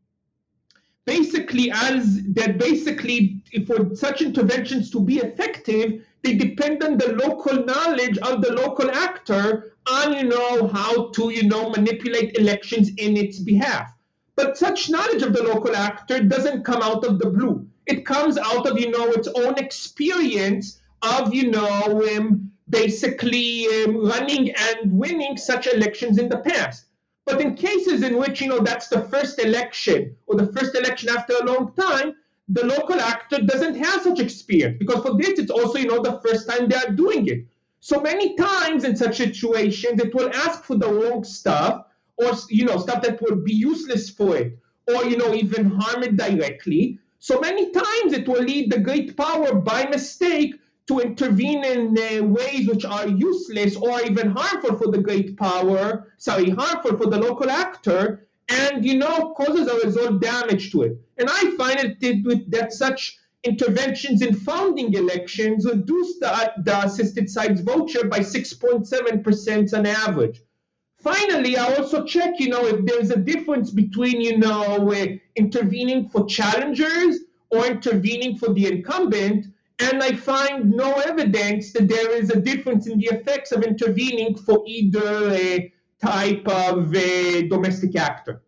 basically 1.06 1.70
as 1.72 2.22
that 2.34 2.58
basically 2.58 3.42
for 3.66 3.94
such 3.96 4.20
interventions 4.20 4.90
to 4.90 5.00
be 5.00 5.18
effective, 5.18 6.04
they 6.28 6.34
depend 6.34 6.84
on 6.84 6.98
the 6.98 7.14
local 7.14 7.64
knowledge 7.64 8.18
of 8.18 8.42
the 8.42 8.52
local 8.52 8.90
actor 8.90 9.72
on 9.90 10.12
you 10.12 10.24
know 10.24 10.68
how 10.68 11.08
to 11.08 11.30
you 11.30 11.44
know 11.44 11.70
manipulate 11.70 12.36
elections 12.36 12.90
in 12.98 13.16
its 13.16 13.38
behalf. 13.38 13.90
But 14.36 14.58
such 14.58 14.90
knowledge 14.90 15.22
of 15.22 15.32
the 15.32 15.42
local 15.42 15.74
actor 15.74 16.22
doesn't 16.22 16.64
come 16.64 16.82
out 16.82 17.04
of 17.06 17.18
the 17.18 17.30
blue. 17.30 17.66
It 17.86 18.04
comes 18.04 18.36
out 18.36 18.66
of 18.66 18.78
you 18.78 18.90
know 18.90 19.06
its 19.12 19.28
own 19.28 19.54
experience 19.56 20.80
of 21.00 21.32
you 21.32 21.50
know 21.50 22.06
um, 22.14 22.52
basically 22.68 23.66
um, 23.84 24.04
running 24.04 24.50
and 24.50 24.98
winning 24.98 25.38
such 25.38 25.66
elections 25.66 26.18
in 26.18 26.28
the 26.28 26.40
past. 26.50 26.84
But 27.24 27.40
in 27.40 27.54
cases 27.54 28.02
in 28.02 28.18
which 28.18 28.42
you 28.42 28.48
know 28.48 28.60
that's 28.60 28.88
the 28.88 29.02
first 29.08 29.38
election 29.38 30.14
or 30.26 30.36
the 30.36 30.52
first 30.52 30.76
election 30.76 31.08
after 31.08 31.32
a 31.40 31.46
long 31.46 31.72
time 31.72 32.16
the 32.48 32.64
local 32.64 33.00
actor 33.00 33.38
doesn't 33.42 33.74
have 33.76 34.02
such 34.02 34.20
experience 34.20 34.76
because 34.78 35.02
for 35.02 35.16
this 35.16 35.38
it's 35.38 35.50
also 35.50 35.78
you 35.78 35.86
know 35.86 36.02
the 36.02 36.20
first 36.20 36.48
time 36.48 36.68
they 36.68 36.76
are 36.76 36.90
doing 36.92 37.26
it 37.26 37.44
so 37.80 38.00
many 38.00 38.34
times 38.36 38.84
in 38.84 38.96
such 38.96 39.16
situations 39.16 40.00
it 40.00 40.14
will 40.14 40.30
ask 40.34 40.64
for 40.64 40.76
the 40.76 40.88
wrong 40.88 41.22
stuff 41.24 41.84
or 42.16 42.32
you 42.48 42.64
know 42.64 42.78
stuff 42.78 43.02
that 43.02 43.20
will 43.22 43.36
be 43.36 43.52
useless 43.52 44.08
for 44.08 44.36
it 44.36 44.58
or 44.86 45.04
you 45.04 45.16
know 45.16 45.34
even 45.34 45.66
harm 45.66 46.02
it 46.02 46.16
directly 46.16 46.98
so 47.18 47.38
many 47.40 47.70
times 47.70 48.12
it 48.12 48.26
will 48.26 48.42
lead 48.42 48.70
the 48.70 48.78
great 48.78 49.16
power 49.16 49.54
by 49.54 49.84
mistake 49.86 50.54
to 50.86 51.00
intervene 51.00 51.64
in 51.64 51.98
uh, 51.98 52.24
ways 52.24 52.66
which 52.66 52.84
are 52.86 53.06
useless 53.06 53.76
or 53.76 54.00
even 54.02 54.30
harmful 54.30 54.74
for 54.76 54.90
the 54.90 54.98
great 54.98 55.36
power 55.36 56.12
sorry 56.16 56.50
harmful 56.50 56.96
for 56.96 57.06
the 57.06 57.18
local 57.18 57.50
actor 57.50 58.26
and 58.48 58.84
you 58.84 58.96
know 58.96 59.34
causes 59.36 59.68
a 59.68 59.86
result 59.86 60.20
damage 60.20 60.72
to 60.72 60.82
it. 60.82 61.00
And 61.18 61.28
I 61.30 61.56
find 61.56 61.96
it 62.00 62.24
with 62.24 62.50
that 62.50 62.72
such 62.72 63.18
interventions 63.44 64.22
in 64.22 64.34
founding 64.34 64.94
elections 64.94 65.64
reduce 65.64 66.18
the, 66.18 66.52
the 66.64 66.84
assisted 66.84 67.30
sites 67.30 67.60
vote 67.60 67.90
share 67.90 68.08
by 68.08 68.20
6.7% 68.20 69.74
on 69.78 69.86
average. 69.86 70.40
Finally, 71.00 71.56
I 71.56 71.74
also 71.76 72.04
check, 72.04 72.40
you 72.40 72.48
know, 72.48 72.66
if 72.66 72.84
there's 72.84 73.10
a 73.10 73.16
difference 73.16 73.70
between, 73.70 74.20
you 74.20 74.38
know, 74.38 74.90
uh, 74.90 75.06
intervening 75.36 76.08
for 76.08 76.26
challengers 76.26 77.20
or 77.50 77.66
intervening 77.66 78.36
for 78.36 78.52
the 78.52 78.66
incumbent, 78.66 79.46
and 79.78 80.02
I 80.02 80.16
find 80.16 80.72
no 80.72 80.92
evidence 80.94 81.72
that 81.72 81.86
there 81.86 82.10
is 82.10 82.30
a 82.30 82.40
difference 82.40 82.88
in 82.88 82.98
the 82.98 83.06
effects 83.06 83.52
of 83.52 83.62
intervening 83.62 84.36
for 84.36 84.64
either 84.66 85.30
a 85.30 85.72
type 86.00 86.46
of 86.48 86.94
a 86.94 87.46
domestic 87.46 87.94
actor. 87.94 88.42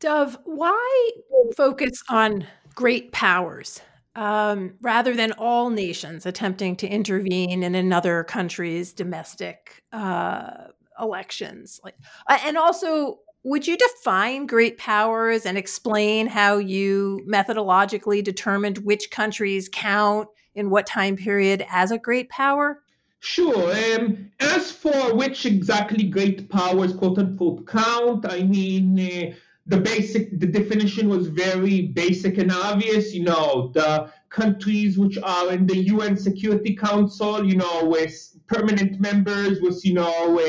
Dov, 0.00 0.38
why 0.44 1.10
focus 1.56 2.02
on 2.08 2.46
great 2.74 3.12
powers 3.12 3.80
um, 4.14 4.74
rather 4.82 5.14
than 5.14 5.32
all 5.32 5.70
nations 5.70 6.26
attempting 6.26 6.76
to 6.76 6.88
intervene 6.88 7.62
in 7.62 7.74
another 7.74 8.24
country's 8.24 8.92
domestic 8.92 9.82
uh, 9.92 10.68
elections? 11.00 11.80
Like, 11.82 11.94
and 12.28 12.58
also, 12.58 13.20
would 13.42 13.66
you 13.66 13.76
define 13.76 14.46
great 14.46 14.76
powers 14.76 15.46
and 15.46 15.56
explain 15.56 16.26
how 16.26 16.58
you 16.58 17.24
methodologically 17.26 18.22
determined 18.22 18.78
which 18.78 19.10
countries 19.10 19.68
count 19.72 20.28
in 20.54 20.68
what 20.68 20.86
time 20.86 21.16
period 21.16 21.64
as 21.70 21.90
a 21.90 21.98
great 21.98 22.28
power? 22.28 22.82
Sure. 23.20 23.72
Um, 23.94 24.30
as 24.40 24.70
for 24.70 25.14
which 25.14 25.46
exactly 25.46 26.04
great 26.04 26.48
powers, 26.50 26.92
quote 26.92 27.18
unquote, 27.18 27.66
count, 27.66 28.26
I 28.28 28.42
mean, 28.42 29.00
uh, 29.00 29.34
the 29.66 29.78
basic, 29.78 30.38
the 30.38 30.46
definition 30.46 31.08
was 31.08 31.26
very 31.26 31.88
basic 31.88 32.38
and 32.38 32.52
obvious. 32.52 33.12
You 33.14 33.24
know, 33.24 33.70
the 33.74 34.10
countries 34.28 34.98
which 34.98 35.18
are 35.22 35.52
in 35.52 35.66
the 35.66 35.76
UN 35.76 36.16
Security 36.16 36.74
Council, 36.74 37.44
you 37.44 37.56
know, 37.56 37.84
with 37.84 38.36
permanent 38.46 39.00
members, 39.00 39.60
with 39.60 39.84
you 39.84 39.94
know, 39.94 40.40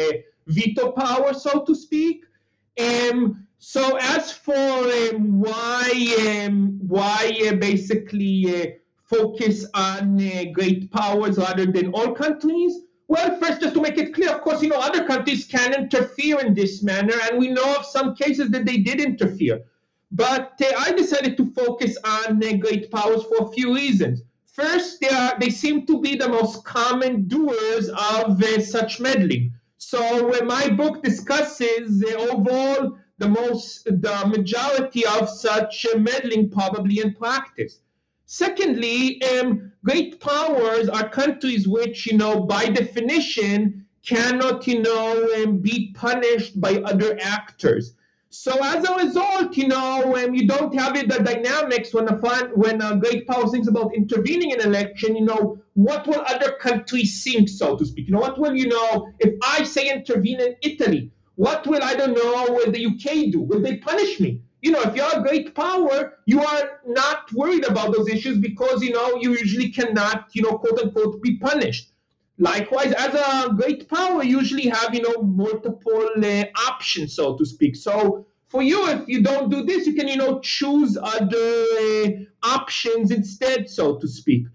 veto 0.47 0.91
power, 0.91 1.33
so 1.33 1.63
to 1.63 1.75
speak. 1.75 2.23
Um, 2.79 3.47
so 3.59 3.97
as 3.97 4.31
for 4.31 4.53
um, 4.53 5.39
why 5.39 6.45
um, 6.45 6.77
why 6.87 7.39
uh, 7.47 7.55
basically 7.55 8.45
uh, 8.45 8.65
focus 9.03 9.65
on 9.73 10.21
uh, 10.21 10.45
great 10.53 10.91
powers 10.91 11.37
rather 11.37 11.65
than 11.65 11.91
all 11.91 12.13
countries? 12.13 12.73
Well, 13.09 13.39
first, 13.39 13.61
just 13.61 13.73
to 13.75 13.81
make 13.81 13.97
it 13.97 14.13
clear, 14.13 14.31
of 14.31 14.41
course, 14.41 14.61
you 14.61 14.67
know, 14.67 14.79
other 14.79 15.05
countries 15.07 15.45
can 15.45 15.73
interfere 15.73 16.39
in 16.41 16.53
this 16.53 16.83
manner, 16.83 17.13
and 17.29 17.39
we 17.39 17.47
know 17.47 17.75
of 17.77 17.85
some 17.85 18.15
cases 18.15 18.49
that 18.49 18.65
they 18.65 18.77
did 18.77 18.99
interfere. 18.99 19.61
But 20.11 20.61
uh, 20.61 20.73
I 20.77 20.91
decided 20.91 21.37
to 21.37 21.51
focus 21.53 21.97
on 22.03 22.43
uh, 22.43 22.53
great 22.57 22.91
powers 22.91 23.23
for 23.23 23.47
a 23.47 23.51
few 23.51 23.73
reasons. 23.73 24.23
First, 24.45 24.99
they, 24.99 25.09
are, 25.09 25.39
they 25.39 25.49
seem 25.49 25.85
to 25.85 26.01
be 26.01 26.15
the 26.15 26.27
most 26.27 26.65
common 26.65 27.27
doers 27.27 27.89
of 27.89 28.41
uh, 28.43 28.61
such 28.61 28.99
meddling. 28.99 29.53
So, 29.77 30.31
my 30.43 30.69
book 30.69 31.03
discusses 31.03 32.03
overall 32.03 32.97
the 33.19 33.29
most, 33.29 33.85
the 33.85 34.23
majority 34.27 35.05
of 35.05 35.29
such 35.29 35.85
meddling 35.97 36.49
probably 36.49 36.99
in 36.99 37.13
practice. 37.13 37.79
Secondly, 38.29 39.23
um, 39.23 39.71
great 39.85 40.19
powers 40.19 40.89
are 40.89 41.07
countries 41.07 41.65
which, 41.65 42.05
you 42.05 42.17
know, 42.17 42.41
by 42.41 42.65
definition, 42.65 43.85
cannot, 44.05 44.67
you 44.67 44.81
know, 44.81 45.29
um, 45.37 45.59
be 45.59 45.93
punished 45.93 46.59
by 46.59 46.75
other 46.83 47.17
actors. 47.21 47.93
So 48.29 48.51
as 48.61 48.83
a 48.83 48.95
result, 48.95 49.55
you 49.55 49.69
know, 49.69 50.13
um, 50.17 50.33
you 50.33 50.45
don't 50.45 50.75
have 50.75 50.97
it, 50.97 51.07
the 51.07 51.23
dynamics 51.23 51.93
when 51.93 52.09
a 52.09 52.19
fun, 52.19 52.51
when 52.53 52.81
a 52.81 52.97
great 52.97 53.25
power 53.27 53.47
thinks 53.47 53.69
about 53.69 53.95
intervening 53.95 54.51
in 54.51 54.59
an 54.59 54.67
election. 54.67 55.15
You 55.15 55.23
know, 55.23 55.59
what 55.75 56.05
will 56.05 56.21
other 56.27 56.51
countries 56.59 57.23
think, 57.23 57.47
so 57.47 57.77
to 57.77 57.85
speak? 57.85 58.07
You 58.07 58.13
know, 58.13 58.19
what 58.19 58.37
will 58.37 58.53
you 58.53 58.67
know 58.67 59.09
if 59.19 59.35
I 59.41 59.63
say 59.63 59.89
intervene 59.89 60.41
in 60.41 60.55
Italy? 60.61 61.11
What 61.35 61.65
will 61.65 61.81
I 61.81 61.93
don't 61.95 62.13
know? 62.13 62.47
Will 62.49 62.73
the 62.73 62.85
UK 62.87 63.31
do? 63.31 63.39
Will 63.39 63.61
they 63.61 63.77
punish 63.77 64.19
me? 64.19 64.41
You 64.67 64.73
know, 64.73 64.81
if 64.81 64.95
you're 64.97 65.19
a 65.19 65.21
great 65.21 65.55
power, 65.55 66.19
you 66.25 66.43
are 66.43 66.81
not 66.85 67.31
worried 67.31 67.65
about 67.65 67.93
those 67.95 68.09
issues 68.09 68.37
because, 68.37 68.83
you 68.83 68.91
know, 68.91 69.15
you 69.15 69.31
usually 69.31 69.71
cannot, 69.71 70.27
you 70.33 70.41
know, 70.41 70.57
quote 70.57 70.79
unquote, 70.81 71.21
be 71.21 71.37
punished. 71.37 71.93
Likewise, 72.37 72.91
as 72.91 73.13
a 73.15 73.53
great 73.53 73.89
power, 73.89 74.21
you 74.23 74.37
usually 74.39 74.67
have, 74.67 74.93
you 74.93 75.01
know, 75.01 75.21
multiple 75.21 76.09
uh, 76.21 76.43
options, 76.67 77.15
so 77.15 77.37
to 77.37 77.45
speak. 77.45 77.77
So 77.77 78.27
for 78.49 78.61
you, 78.61 78.89
if 78.89 79.07
you 79.07 79.23
don't 79.23 79.49
do 79.49 79.63
this, 79.63 79.87
you 79.87 79.93
can, 79.93 80.09
you 80.09 80.17
know, 80.17 80.39
choose 80.41 80.97
other 81.01 81.49
uh, 81.85 82.09
options 82.43 83.11
instead, 83.11 83.69
so 83.69 83.97
to 83.97 84.07
speak. 84.07 84.47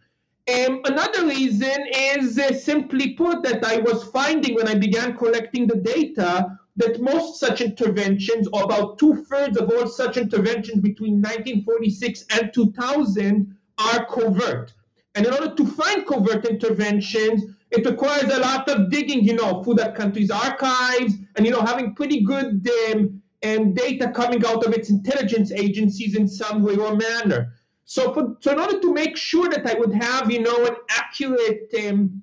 Um, 0.55 0.83
another 0.85 1.27
reason 1.27 1.79
is 1.90 2.38
uh, 2.38 2.53
simply 2.53 3.14
put 3.14 3.42
that 3.44 3.64
I 3.64 3.79
was 3.79 4.05
finding 4.05 4.57
when 4.57 4.68
I 4.68 4.75
began 4.75 5.16
collecting 5.16 5.66
the 5.66 5.77
data 5.77 6.59
that 6.76 7.00
most 7.00 7.38
such 7.38 7.61
interventions, 7.61 8.48
or 8.52 8.62
about 8.64 8.98
two 8.98 9.24
thirds 9.24 9.58
of 9.58 9.70
all 9.70 9.87
such 9.87 10.16
interventions 10.16 10.80
between 10.80 11.14
1946 11.14 12.24
and 12.30 12.52
2000, 12.52 13.56
are 13.78 14.06
covert. 14.06 14.72
And 15.14 15.26
in 15.26 15.32
order 15.32 15.54
to 15.54 15.66
find 15.66 16.06
covert 16.06 16.46
interventions, 16.46 17.44
it 17.70 17.87
requires 17.87 18.32
a 18.32 18.40
lot 18.40 18.68
of 18.68 18.90
digging, 18.90 19.24
you 19.24 19.35
know, 19.35 19.62
through 19.62 19.74
that 19.74 19.94
country's 19.94 20.30
archives 20.30 21.14
and, 21.37 21.44
you 21.44 21.52
know, 21.52 21.61
having 21.61 21.94
pretty 21.94 22.22
good 22.22 22.68
um, 22.90 23.22
um, 23.44 23.74
data 23.74 24.11
coming 24.11 24.44
out 24.46 24.64
of 24.64 24.72
its 24.72 24.90
intelligence 24.90 25.52
agencies 25.52 26.16
in 26.16 26.28
some 26.28 26.62
way 26.62 26.76
or 26.76 26.96
manner. 26.96 27.54
So, 27.85 28.14
for, 28.14 28.37
so 28.40 28.52
in 28.52 28.58
order 28.58 28.80
to 28.80 28.92
make 28.92 29.16
sure 29.16 29.48
that 29.48 29.66
I 29.66 29.78
would 29.78 29.92
have, 29.92 30.30
you 30.30 30.40
know, 30.40 30.64
an 30.64 30.76
accurate, 30.88 31.70
um, 31.87 32.22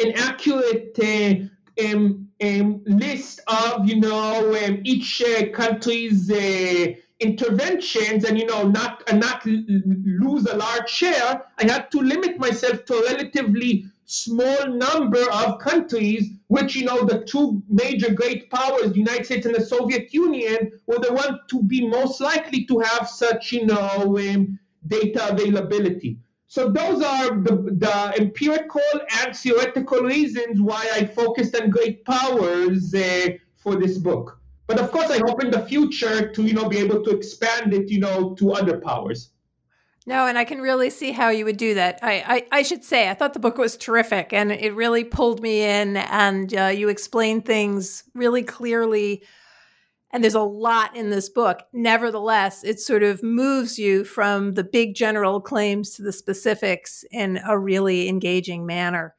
an 0.00 0.12
accurate 0.16 0.98
uh, 1.00 1.84
um, 1.84 2.21
um, 2.42 2.82
list 2.86 3.40
of 3.46 3.88
you 3.88 4.00
know 4.00 4.54
um, 4.64 4.80
each 4.84 5.22
uh, 5.22 5.48
country's 5.50 6.30
uh, 6.30 6.92
interventions 7.20 8.24
and 8.24 8.38
you 8.38 8.46
know 8.46 8.66
not 8.66 9.02
and 9.08 9.20
not 9.20 9.44
lose 9.46 10.44
a 10.46 10.56
large 10.56 10.90
share 10.90 11.42
i 11.58 11.64
had 11.64 11.90
to 11.90 12.00
limit 12.00 12.38
myself 12.38 12.84
to 12.84 12.94
a 12.94 13.04
relatively 13.12 13.84
small 14.06 14.66
number 14.66 15.24
of 15.30 15.58
countries 15.60 16.30
which 16.48 16.74
you 16.74 16.84
know 16.84 17.04
the 17.04 17.24
two 17.24 17.62
major 17.68 18.12
great 18.12 18.50
powers 18.50 18.90
the 18.90 18.98
united 18.98 19.24
states 19.24 19.46
and 19.46 19.54
the 19.54 19.64
soviet 19.64 20.12
union 20.12 20.72
were 20.86 20.98
the 20.98 21.12
ones 21.12 21.38
to 21.48 21.62
be 21.62 21.86
most 21.86 22.20
likely 22.20 22.64
to 22.64 22.80
have 22.80 23.08
such 23.08 23.52
you 23.52 23.64
know 23.66 24.18
um, 24.18 24.58
data 24.88 25.28
availability 25.30 26.18
so 26.54 26.60
those 26.68 27.00
are 27.02 27.28
the, 27.48 27.54
the 27.84 27.96
empirical 28.20 28.92
and 29.20 29.34
theoretical 29.42 30.00
reasons 30.14 30.60
why 30.60 30.82
i 30.98 31.00
focused 31.20 31.54
on 31.60 31.70
great 31.76 32.04
powers 32.04 32.94
uh, 32.94 33.28
for 33.62 33.74
this 33.76 33.96
book 33.98 34.26
but 34.72 34.80
of 34.80 34.90
course, 34.90 35.10
I 35.10 35.18
hope 35.18 35.44
in 35.44 35.50
the 35.50 35.66
future 35.66 36.30
to 36.32 36.42
you 36.42 36.54
know 36.54 36.66
be 36.66 36.78
able 36.78 37.02
to 37.04 37.10
expand 37.10 37.74
it 37.74 37.90
you 37.90 38.00
know 38.00 38.34
to 38.36 38.52
other 38.52 38.78
powers. 38.78 39.30
No, 40.06 40.26
and 40.26 40.38
I 40.38 40.44
can 40.44 40.62
really 40.62 40.88
see 40.88 41.12
how 41.12 41.28
you 41.28 41.44
would 41.44 41.58
do 41.58 41.74
that. 41.74 42.00
I, 42.02 42.24
I, 42.26 42.58
I 42.58 42.62
should 42.62 42.82
say, 42.82 43.08
I 43.08 43.14
thought 43.14 43.34
the 43.34 43.38
book 43.38 43.56
was 43.56 43.76
terrific 43.76 44.32
and 44.32 44.50
it 44.50 44.74
really 44.74 45.04
pulled 45.04 45.40
me 45.42 45.62
in, 45.62 45.96
and 45.96 46.52
uh, 46.56 46.66
you 46.66 46.88
explained 46.88 47.44
things 47.44 48.04
really 48.14 48.42
clearly. 48.42 49.22
And 50.12 50.22
there's 50.22 50.34
a 50.34 50.40
lot 50.40 50.94
in 50.94 51.08
this 51.08 51.30
book. 51.30 51.62
Nevertheless, 51.72 52.64
it 52.64 52.78
sort 52.80 53.02
of 53.02 53.22
moves 53.22 53.78
you 53.78 54.04
from 54.04 54.52
the 54.52 54.64
big 54.64 54.94
general 54.94 55.40
claims 55.40 55.90
to 55.96 56.02
the 56.02 56.12
specifics 56.12 57.02
in 57.10 57.40
a 57.48 57.58
really 57.58 58.08
engaging 58.08 58.66
manner. 58.66 59.14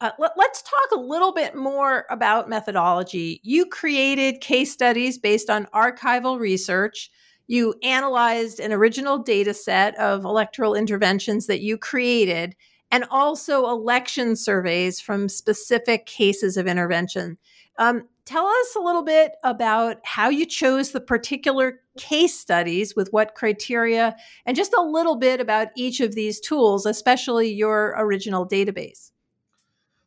Uh, 0.00 0.10
let, 0.18 0.32
us 0.38 0.62
talk 0.62 0.98
a 0.98 1.00
little 1.00 1.32
bit 1.32 1.56
more 1.56 2.06
about 2.08 2.48
methodology. 2.48 3.40
You 3.42 3.66
created 3.66 4.40
case 4.40 4.70
studies 4.70 5.18
based 5.18 5.50
on 5.50 5.66
archival 5.74 6.38
research. 6.38 7.10
You 7.48 7.74
analyzed 7.82 8.60
an 8.60 8.72
original 8.72 9.18
data 9.18 9.54
set 9.54 9.96
of 9.96 10.24
electoral 10.24 10.74
interventions 10.74 11.46
that 11.46 11.62
you 11.62 11.78
created, 11.78 12.54
and 12.92 13.06
also 13.10 13.68
election 13.70 14.36
surveys 14.36 15.00
from 15.00 15.28
specific 15.28 16.06
cases 16.06 16.56
of 16.56 16.68
intervention. 16.68 17.38
Um, 17.78 18.08
tell 18.28 18.46
us 18.46 18.76
a 18.76 18.80
little 18.80 19.02
bit 19.02 19.36
about 19.42 19.96
how 20.04 20.28
you 20.28 20.44
chose 20.44 20.92
the 20.92 21.00
particular 21.00 21.80
case 21.96 22.38
studies 22.38 22.94
with 22.94 23.08
what 23.10 23.34
criteria, 23.34 24.14
and 24.44 24.54
just 24.54 24.74
a 24.74 24.82
little 24.82 25.16
bit 25.16 25.40
about 25.40 25.68
each 25.74 26.00
of 26.00 26.14
these 26.14 26.38
tools, 26.38 26.84
especially 26.84 27.48
your 27.50 27.94
original 27.96 28.46
database. 28.46 29.12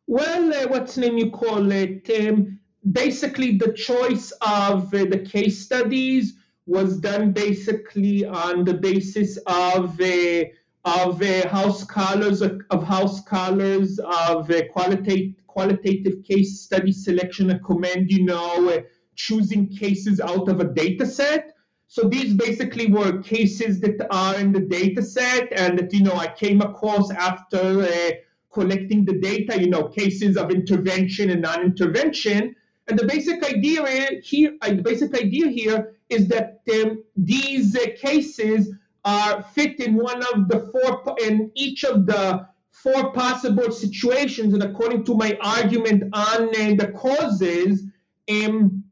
Well, 0.05 0.53
uh, 0.53 0.67
what's 0.67 0.97
name 0.97 1.17
you 1.17 1.31
call 1.31 1.71
it? 1.71 2.07
Um, 2.19 2.59
basically, 2.91 3.57
the 3.57 3.73
choice 3.73 4.31
of 4.41 4.93
uh, 4.93 5.05
the 5.05 5.25
case 5.27 5.59
studies 5.59 6.35
was 6.67 6.99
done 6.99 7.31
basically 7.31 8.23
on 8.23 8.65
the 8.65 8.75
basis 8.75 9.37
of 9.47 9.99
uh, 9.99 10.43
of 10.83 11.21
uh, 11.21 11.47
how 11.47 11.71
scholars 11.71 12.41
of, 12.41 12.83
how 12.83 13.05
scholars 13.07 13.99
of 13.99 14.49
uh, 14.49 14.61
qualitative 14.71 15.40
qualitative 15.53 16.23
case 16.23 16.61
study 16.61 16.91
selection 16.91 17.47
recommend, 17.47 18.11
you 18.11 18.23
know, 18.25 18.69
uh, 18.69 18.81
choosing 19.15 19.63
cases 19.83 20.19
out 20.19 20.47
of 20.49 20.59
a 20.59 20.67
data 20.83 21.05
set. 21.05 21.53
So 21.87 22.01
these 22.07 22.33
basically 22.33 22.87
were 22.87 23.21
cases 23.21 23.81
that 23.81 23.97
are 24.09 24.35
in 24.39 24.53
the 24.53 24.65
data 24.79 25.03
set 25.03 25.51
and 25.51 25.77
that, 25.77 25.93
you 25.93 26.03
know, 26.03 26.17
I 26.25 26.27
came 26.43 26.61
across 26.61 27.11
after 27.11 27.81
uh, 27.81 28.11
collecting 28.57 29.05
the 29.05 29.17
data, 29.19 29.59
you 29.59 29.69
know, 29.73 29.83
cases 29.89 30.37
of 30.37 30.51
intervention 30.51 31.29
and 31.29 31.41
non-intervention. 31.41 32.55
And 32.87 32.99
the 32.99 33.07
basic 33.07 33.43
idea 33.43 33.81
here, 34.23 34.57
uh, 34.61 34.69
the 34.69 34.81
basic 34.81 35.11
idea 35.25 35.47
here 35.59 35.79
is 36.09 36.27
that 36.29 36.61
um, 36.73 37.03
these 37.15 37.75
uh, 37.75 37.87
cases 37.97 38.73
are 39.03 39.43
fit 39.55 39.79
in 39.79 39.95
one 39.95 40.21
of 40.33 40.47
the 40.47 40.59
four, 40.71 41.15
in 41.27 41.51
each 41.55 41.83
of 41.83 42.05
the 42.05 42.47
four 42.71 43.11
possible 43.11 43.71
situations. 43.71 44.53
And 44.53 44.63
according 44.63 45.03
to 45.05 45.13
my 45.15 45.37
argument 45.41 46.03
on 46.13 46.49
uh, 46.49 46.75
the 46.75 46.93
causes, 46.95 47.83
um, 48.29 48.83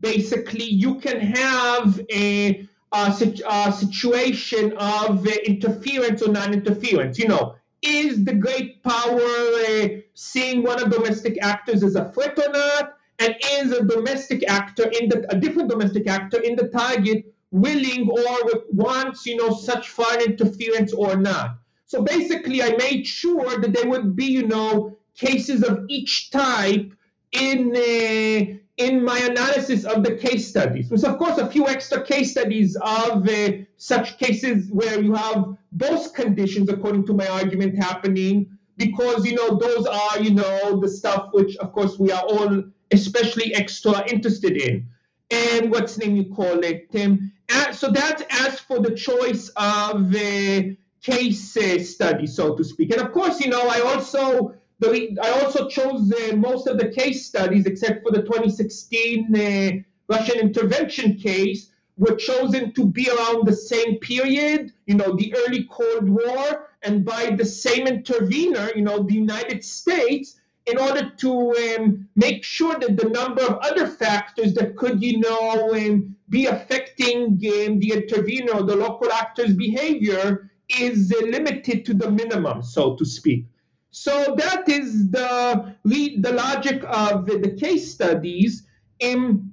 basically 0.00 0.64
you 0.64 0.96
can 0.96 1.20
have 1.20 2.00
a, 2.10 2.68
a, 2.92 3.34
a 3.48 3.72
situation 3.72 4.72
of 4.76 5.26
uh, 5.26 5.30
interference 5.46 6.20
or 6.22 6.32
non-interference. 6.32 7.18
You 7.18 7.28
know, 7.28 7.54
is 7.80 8.24
the 8.24 8.34
great 8.34 8.82
power 8.82 9.20
uh, 9.20 9.88
seeing 10.14 10.62
one 10.62 10.82
of 10.82 10.90
domestic 10.90 11.42
actors 11.42 11.82
as 11.82 11.94
a 11.94 12.10
threat 12.12 12.38
or 12.38 12.52
not? 12.52 12.96
And 13.18 13.36
is 13.52 13.72
a 13.72 13.84
domestic 13.84 14.42
actor 14.48 14.90
in 15.00 15.08
the 15.08 15.24
a 15.30 15.38
different 15.38 15.68
domestic 15.70 16.08
actor 16.08 16.40
in 16.40 16.56
the 16.56 16.68
target 16.68 17.32
willing 17.52 18.10
or 18.10 18.64
wants 18.72 19.26
you 19.26 19.36
know 19.36 19.50
such 19.54 19.90
foreign 19.90 20.22
interference 20.22 20.92
or 20.92 21.16
not? 21.16 21.61
So 21.92 22.00
basically, 22.00 22.62
I 22.62 22.74
made 22.78 23.06
sure 23.06 23.60
that 23.60 23.74
there 23.74 23.86
would 23.86 24.16
be 24.16 24.24
you 24.24 24.46
know 24.46 24.96
cases 25.14 25.62
of 25.62 25.84
each 25.90 26.30
type 26.30 26.90
in 27.32 27.58
uh, 27.76 28.56
in 28.78 29.04
my 29.04 29.18
analysis 29.18 29.84
of 29.84 30.02
the 30.02 30.16
case 30.16 30.48
studies. 30.48 30.90
With 30.90 31.04
of 31.04 31.18
course 31.18 31.36
a 31.36 31.50
few 31.50 31.68
extra 31.68 32.02
case 32.02 32.30
studies 32.30 32.78
of 32.80 33.28
uh, 33.28 33.50
such 33.76 34.16
cases 34.16 34.70
where 34.70 35.02
you 35.02 35.12
have 35.12 35.54
both 35.72 36.14
conditions, 36.14 36.70
according 36.70 37.04
to 37.08 37.12
my 37.12 37.26
argument, 37.26 37.76
happening 37.76 38.56
because 38.78 39.26
you 39.26 39.34
know 39.34 39.58
those 39.58 39.84
are 39.84 40.18
you 40.18 40.32
know 40.32 40.80
the 40.80 40.88
stuff 40.88 41.28
which 41.32 41.58
of 41.58 41.74
course 41.74 41.98
we 41.98 42.10
are 42.10 42.22
all 42.22 42.64
especially 42.90 43.54
extra 43.54 44.02
interested 44.08 44.56
in. 44.56 44.86
And 45.30 45.70
what's 45.70 45.98
name 45.98 46.16
you 46.16 46.34
call 46.34 46.58
it, 46.60 46.90
Tim? 46.90 47.32
So 47.72 47.90
that's 47.90 48.22
as 48.30 48.60
for 48.60 48.78
the 48.78 48.94
choice 48.94 49.48
of 49.56 50.14
uh, 50.14 50.62
case 51.02 51.56
uh, 51.56 51.82
study, 51.82 52.26
so 52.26 52.54
to 52.54 52.64
speak. 52.64 52.92
And 52.92 53.02
of 53.02 53.12
course, 53.12 53.40
you 53.40 53.50
know, 53.50 53.68
I 53.68 53.80
also 53.80 54.54
the, 54.82 55.16
I 55.22 55.30
also 55.42 55.68
chose 55.68 56.12
uh, 56.12 56.36
most 56.36 56.66
of 56.66 56.78
the 56.78 56.88
case 56.88 57.26
studies, 57.26 57.66
except 57.66 58.02
for 58.02 58.10
the 58.10 58.22
2016 58.22 59.34
uh, 59.34 59.70
Russian 60.08 60.40
intervention 60.40 61.16
case, 61.16 61.70
were 61.96 62.16
chosen 62.16 62.72
to 62.72 62.86
be 62.86 63.08
around 63.08 63.46
the 63.46 63.54
same 63.54 63.98
period, 63.98 64.72
you 64.86 64.96
know, 64.96 65.14
the 65.14 65.34
early 65.36 65.64
Cold 65.70 66.08
War, 66.08 66.70
and 66.82 67.04
by 67.04 67.30
the 67.30 67.44
same 67.44 67.86
intervener, 67.86 68.70
you 68.74 68.82
know, 68.82 69.02
the 69.02 69.14
United 69.14 69.64
States, 69.64 70.40
in 70.66 70.78
order 70.78 71.10
to 71.18 71.52
um, 71.76 72.08
make 72.16 72.42
sure 72.42 72.74
that 72.78 72.96
the 72.96 73.08
number 73.08 73.42
of 73.42 73.58
other 73.58 73.86
factors 73.86 74.54
that 74.54 74.76
could, 74.76 75.02
you 75.02 75.18
know, 75.18 75.74
um, 75.74 76.16
be 76.28 76.46
affecting 76.46 77.24
um, 77.24 77.78
the 77.78 77.92
intervener 77.92 78.52
or 78.52 78.62
the 78.62 78.76
local 78.76 79.12
actor's 79.12 79.54
behavior 79.54 80.50
is 80.80 81.12
limited 81.20 81.84
to 81.86 81.94
the 81.94 82.10
minimum, 82.10 82.62
so 82.62 82.96
to 82.96 83.04
speak. 83.04 83.46
So 83.90 84.34
that 84.38 84.68
is 84.68 85.10
the 85.10 85.74
the 85.84 86.32
logic 86.32 86.82
of 86.88 87.26
the 87.26 87.56
case 87.58 87.92
studies. 87.92 88.66
Um, 89.04 89.52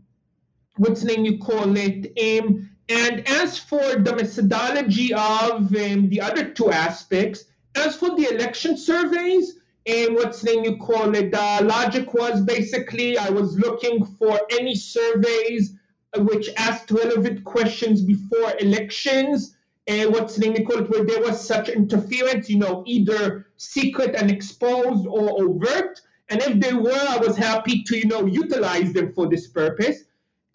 what's 0.78 1.04
name 1.04 1.26
you 1.26 1.38
call 1.40 1.76
it? 1.76 2.14
Um, 2.18 2.70
and 2.88 3.28
as 3.28 3.60
for 3.60 3.98
the 3.98 4.16
methodology 4.16 5.14
of 5.14 5.76
um, 5.76 6.10
the 6.10 6.22
other 6.22 6.50
two 6.50 6.72
aspects, 6.72 7.46
as 7.76 7.98
for 7.98 8.16
the 8.16 8.34
election 8.34 8.78
surveys, 8.78 9.60
and 9.86 10.16
what's 10.16 10.44
name 10.44 10.64
you 10.64 10.78
call 10.78 11.14
it, 11.16 11.32
the 11.32 11.60
logic 11.64 12.14
was 12.14 12.42
basically 12.42 13.18
I 13.18 13.30
was 13.30 13.58
looking 13.60 14.06
for 14.06 14.40
any 14.52 14.76
surveys 14.76 15.76
which 16.16 16.50
asked 16.58 16.92
relevant 16.92 17.44
questions 17.44 18.02
before 18.02 18.54
elections 18.60 19.56
and 19.90 20.14
what's 20.14 20.36
the 20.36 20.42
name 20.42 20.56
you 20.56 20.66
call 20.66 20.84
it, 20.84 20.90
where 20.92 21.04
there 21.04 21.20
was 21.20 21.46
such 21.46 21.68
interference, 21.68 22.48
you 22.48 22.60
know, 22.60 22.84
either 22.86 23.48
secret 23.58 24.14
and 24.16 24.30
exposed 24.30 25.08
or 25.08 25.42
overt. 25.42 26.00
And 26.30 26.40
if 26.44 26.60
they 26.60 26.74
were, 26.74 27.06
I 27.10 27.18
was 27.18 27.36
happy 27.36 27.82
to, 27.84 27.98
you 27.98 28.06
know, 28.06 28.28
utilize 28.28 28.94
them 28.94 29.12
for 29.14 29.28
this 29.28 29.48
purpose. 29.48 30.04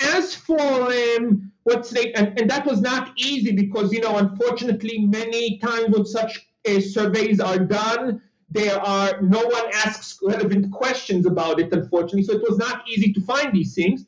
As 0.00 0.36
for 0.36 0.60
um, 0.60 1.50
what's 1.64 1.90
the, 1.90 2.14
and, 2.14 2.38
and 2.38 2.48
that 2.48 2.64
was 2.64 2.80
not 2.80 3.12
easy 3.16 3.50
because, 3.50 3.92
you 3.92 4.00
know, 4.00 4.18
unfortunately, 4.18 4.98
many 5.00 5.58
times 5.58 5.88
when 5.88 6.06
such 6.06 6.46
uh, 6.68 6.78
surveys 6.78 7.40
are 7.40 7.58
done, 7.58 8.22
there 8.50 8.80
are 8.80 9.20
no 9.20 9.44
one 9.44 9.66
asks 9.74 10.16
relevant 10.22 10.70
questions 10.70 11.26
about 11.26 11.58
it, 11.58 11.72
unfortunately. 11.72 12.22
So 12.22 12.34
it 12.34 12.48
was 12.48 12.56
not 12.56 12.88
easy 12.88 13.12
to 13.12 13.20
find 13.20 13.52
these 13.52 13.74
things. 13.74 14.06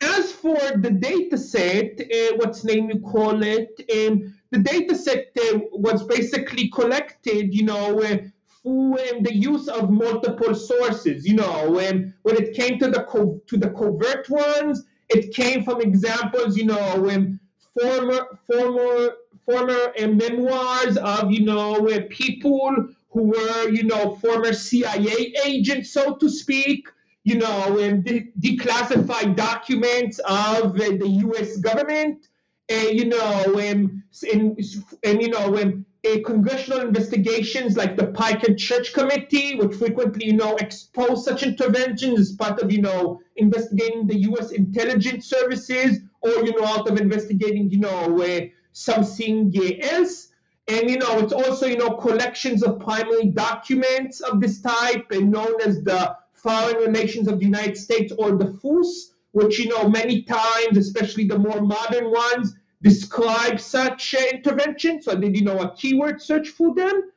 As 0.00 0.32
for 0.32 0.58
the 0.78 0.90
data 0.90 1.36
set, 1.36 2.00
uh, 2.00 2.36
what's 2.36 2.64
name 2.64 2.88
you 2.88 3.00
call 3.00 3.42
it, 3.42 3.78
um, 3.94 4.34
the 4.52 4.58
data 4.58 4.94
set 4.96 5.26
uh, 5.38 5.58
was 5.72 6.04
basically 6.04 6.68
collected, 6.68 7.54
you 7.54 7.64
know, 7.64 8.00
uh, 8.02 8.18
through 8.62 8.92
um, 8.98 9.22
the 9.22 9.34
use 9.34 9.68
of 9.68 9.90
multiple 9.90 10.54
sources. 10.54 11.26
You 11.26 11.34
know, 11.36 11.80
um, 11.88 12.14
when 12.22 12.36
it 12.36 12.54
came 12.54 12.78
to 12.80 12.88
the 12.88 13.02
to 13.48 13.56
the 13.56 13.70
covert 13.70 14.28
ones, 14.30 14.84
it 15.08 15.34
came 15.34 15.64
from 15.64 15.80
examples, 15.80 16.56
you 16.56 16.66
know, 16.66 17.10
um, 17.10 17.40
former 17.80 18.38
former 18.50 19.14
former 19.46 19.92
uh, 19.98 20.06
memoirs 20.08 20.96
of 20.98 21.30
you 21.32 21.44
know 21.44 21.88
uh, 21.88 22.00
people 22.10 22.70
who 23.10 23.22
were 23.24 23.68
you 23.68 23.84
know 23.84 24.16
former 24.16 24.52
CIA 24.52 25.34
agents, 25.46 25.92
so 25.92 26.16
to 26.16 26.28
speak. 26.28 26.88
you 27.24 27.36
know, 27.36 27.76
de- 28.02 28.32
declassified 28.40 29.36
documents 29.36 30.18
of 30.20 30.74
uh, 30.74 30.90
the 31.02 31.08
U.S. 31.26 31.56
government, 31.58 32.28
you 32.72 33.06
know, 33.06 33.44
um, 33.70 34.02
in, 34.30 34.56
and 35.04 35.22
you 35.22 35.28
know, 35.28 35.56
um, 35.60 35.86
congressional 36.24 36.80
investigations 36.80 37.76
like 37.76 37.96
the 37.96 38.08
Pike 38.08 38.44
and 38.44 38.58
Church 38.58 38.92
Committee, 38.92 39.56
which 39.56 39.76
frequently, 39.76 40.26
you 40.26 40.34
know, 40.34 40.56
expose 40.56 41.24
such 41.24 41.42
interventions 41.42 42.18
as 42.18 42.32
part 42.32 42.60
of, 42.60 42.72
you 42.72 42.82
know, 42.82 43.20
investigating 43.36 44.06
the 44.06 44.16
U.S. 44.30 44.50
intelligence 44.50 45.26
services, 45.26 45.98
or 46.20 46.30
you 46.44 46.58
know, 46.58 46.66
out 46.66 46.88
of 46.88 47.00
investigating, 47.00 47.70
you 47.70 47.78
know, 47.78 48.20
uh, 48.22 48.40
something 48.72 49.52
else. 49.82 50.28
And 50.68 50.88
you 50.88 50.98
know, 50.98 51.18
it's 51.18 51.32
also 51.32 51.66
you 51.66 51.76
know 51.76 51.90
collections 51.90 52.62
of 52.62 52.80
primary 52.80 53.26
documents 53.26 54.20
of 54.20 54.40
this 54.40 54.60
type, 54.60 55.10
and 55.10 55.30
known 55.30 55.60
as 55.64 55.82
the 55.82 56.16
Foreign 56.32 56.76
Relations 56.76 57.28
of 57.28 57.38
the 57.38 57.44
United 57.44 57.76
States 57.76 58.12
or 58.16 58.32
the 58.32 58.58
FOOS, 58.60 59.12
which 59.32 59.58
you 59.58 59.68
know 59.68 59.88
many 59.88 60.22
times, 60.22 60.78
especially 60.78 61.26
the 61.26 61.38
more 61.38 61.60
modern 61.60 62.10
ones, 62.10 62.54
describe 62.82 63.60
such 63.60 64.14
uh, 64.14 64.18
interventions. 64.32 65.04
So 65.04 65.12
I 65.12 65.14
did 65.16 65.36
you 65.36 65.44
know 65.44 65.58
a 65.60 65.74
keyword 65.74 66.20
search 66.20 66.48
for 66.48 66.74
them. 66.74 67.10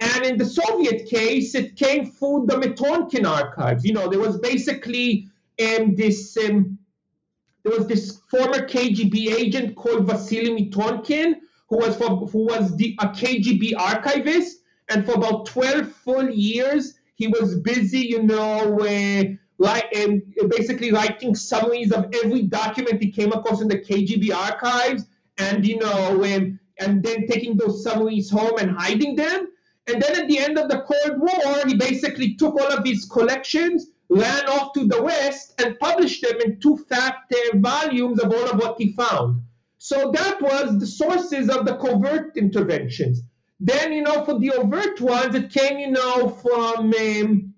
And 0.00 0.24
in 0.24 0.38
the 0.38 0.46
Soviet 0.46 1.06
case, 1.08 1.54
it 1.54 1.76
came 1.76 2.10
through 2.10 2.46
the 2.46 2.56
Mitrokhin 2.56 3.26
archives. 3.26 3.84
You 3.84 3.92
know, 3.92 4.08
there 4.08 4.18
was 4.18 4.38
basically 4.38 5.28
um, 5.62 5.94
this 5.94 6.36
um, 6.38 6.78
there 7.62 7.76
was 7.76 7.86
this 7.86 8.20
former 8.30 8.66
KGB 8.66 9.32
agent 9.34 9.76
called 9.76 10.06
Vasily 10.06 10.50
Mitrokhin 10.50 11.34
who 11.70 11.78
was 11.78 11.96
for, 11.96 12.26
who 12.26 12.46
was 12.46 12.76
the, 12.76 12.96
a 13.00 13.06
KGB 13.06 13.74
archivist, 13.78 14.58
and 14.88 15.06
for 15.06 15.12
about 15.12 15.46
12 15.46 15.90
full 15.92 16.28
years 16.28 16.94
he 17.14 17.28
was 17.28 17.58
busy, 17.60 18.00
you 18.00 18.22
know, 18.22 18.80
uh, 18.80 19.24
like 19.60 19.94
and 19.94 20.22
basically 20.48 20.90
writing 20.90 21.34
summaries 21.34 21.92
of 21.92 22.06
every 22.24 22.42
document 22.42 23.00
he 23.00 23.12
came 23.12 23.30
across 23.30 23.60
in 23.60 23.68
the 23.68 23.78
KGB 23.78 24.34
archives, 24.34 25.04
and 25.36 25.66
you 25.66 25.78
know, 25.78 26.24
um, 26.24 26.58
and 26.78 27.02
then 27.02 27.26
taking 27.28 27.58
those 27.58 27.84
summaries 27.84 28.30
home 28.30 28.58
and 28.58 28.70
hiding 28.70 29.14
them. 29.14 29.48
And 29.86 30.00
then 30.00 30.18
at 30.18 30.28
the 30.28 30.38
end 30.38 30.58
of 30.58 30.70
the 30.70 30.80
Cold 30.80 31.20
War, 31.20 31.66
he 31.66 31.74
basically 31.74 32.34
took 32.36 32.54
all 32.54 32.72
of 32.72 32.84
these 32.84 33.04
collections, 33.04 33.88
ran 34.08 34.46
off 34.48 34.72
to 34.74 34.86
the 34.86 35.02
West, 35.02 35.60
and 35.62 35.78
published 35.78 36.22
them 36.22 36.40
in 36.40 36.58
two 36.58 36.78
fat 36.88 37.16
uh, 37.30 37.56
volumes 37.58 38.18
of 38.18 38.32
all 38.32 38.50
of 38.50 38.58
what 38.58 38.76
he 38.80 38.92
found. 38.92 39.42
So 39.76 40.10
that 40.12 40.40
was 40.40 40.78
the 40.78 40.86
sources 40.86 41.50
of 41.50 41.66
the 41.66 41.76
covert 41.76 42.36
interventions. 42.36 43.22
Then, 43.58 43.92
you 43.92 44.02
know, 44.02 44.24
for 44.24 44.38
the 44.38 44.52
overt 44.52 45.02
ones, 45.02 45.34
it 45.34 45.50
came, 45.50 45.78
you 45.78 45.90
know, 45.90 46.30
from 46.30 46.94
um, 46.94 47.49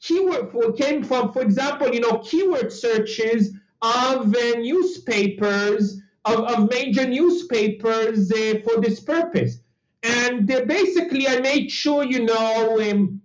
keyword, 0.00 0.50
for, 0.50 0.72
came 0.72 1.02
from, 1.02 1.32
for 1.32 1.42
example, 1.42 1.92
you 1.94 2.00
know, 2.00 2.18
keyword 2.18 2.72
searches 2.72 3.54
of 3.82 4.34
uh, 4.34 4.58
newspapers, 4.58 6.00
of, 6.24 6.40
of 6.40 6.70
major 6.70 7.06
newspapers 7.06 8.30
uh, 8.32 8.54
for 8.64 8.80
this 8.80 9.00
purpose. 9.00 9.58
And 10.02 10.50
uh, 10.50 10.62
basically, 10.66 11.28
I 11.28 11.40
made 11.40 11.70
sure, 11.70 12.04
you 12.04 12.24
know, 12.24 12.80
um, 12.80 13.20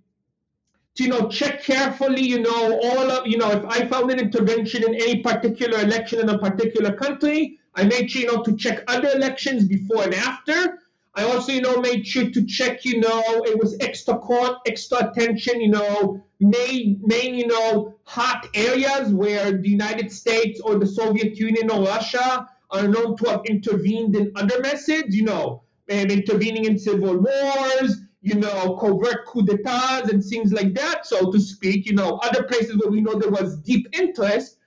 to, 0.95 1.03
you 1.03 1.09
know, 1.09 1.27
check 1.29 1.63
carefully, 1.63 2.21
you 2.21 2.39
know, 2.39 2.79
all 2.83 3.11
of, 3.11 3.27
you 3.27 3.37
know, 3.37 3.51
if 3.51 3.65
I 3.65 3.85
found 3.85 4.11
an 4.11 4.19
intervention 4.19 4.83
in 4.83 4.95
any 4.95 5.21
particular 5.21 5.79
election 5.79 6.19
in 6.19 6.29
a 6.29 6.37
particular 6.37 6.93
country, 6.93 7.59
I 7.75 7.83
made 7.83 8.09
sure, 8.09 8.21
you 8.21 8.27
know, 8.27 8.43
to 8.43 8.55
check 8.55 8.83
other 8.87 9.09
elections 9.09 9.65
before 9.65 10.03
and 10.03 10.13
after. 10.13 10.79
I 11.13 11.23
also, 11.23 11.53
you 11.53 11.61
know, 11.61 11.79
made 11.79 12.05
sure 12.05 12.29
to 12.29 12.45
check, 12.45 12.83
you 12.83 12.99
know, 12.99 13.23
it 13.45 13.57
was 13.57 13.77
extra 13.79 14.17
court, 14.17 14.57
extra 14.65 15.09
attention, 15.09 15.61
you 15.61 15.69
know, 15.69 16.24
main, 16.39 17.01
main, 17.03 17.35
you 17.35 17.47
know, 17.47 17.95
hot 18.03 18.47
areas 18.53 19.13
where 19.13 19.51
the 19.51 19.69
United 19.69 20.11
States 20.11 20.59
or 20.59 20.77
the 20.77 20.87
Soviet 20.87 21.37
Union 21.37 21.69
or 21.71 21.83
Russia 21.83 22.47
are 22.71 22.87
known 22.87 23.15
to 23.17 23.29
have 23.29 23.41
intervened 23.45 24.15
in 24.15 24.31
other 24.35 24.59
methods, 24.61 25.15
you 25.15 25.23
know, 25.23 25.63
intervening 25.87 26.65
in 26.65 26.77
civil 26.77 27.17
wars, 27.17 28.01
you 28.21 28.35
know, 28.35 28.75
covert 28.77 29.25
coup 29.27 29.43
d'etats 29.43 30.09
and 30.09 30.23
things 30.23 30.51
like 30.51 30.73
that, 30.73 31.05
so 31.05 31.31
to 31.31 31.39
speak, 31.39 31.85
you 31.85 31.93
know, 31.93 32.19
other 32.23 32.43
places 32.43 32.77
where 32.77 32.91
we 32.91 33.01
know 33.01 33.13
there 33.15 33.29
was 33.29 33.57
deep 33.57 33.87
interest. 33.93 34.57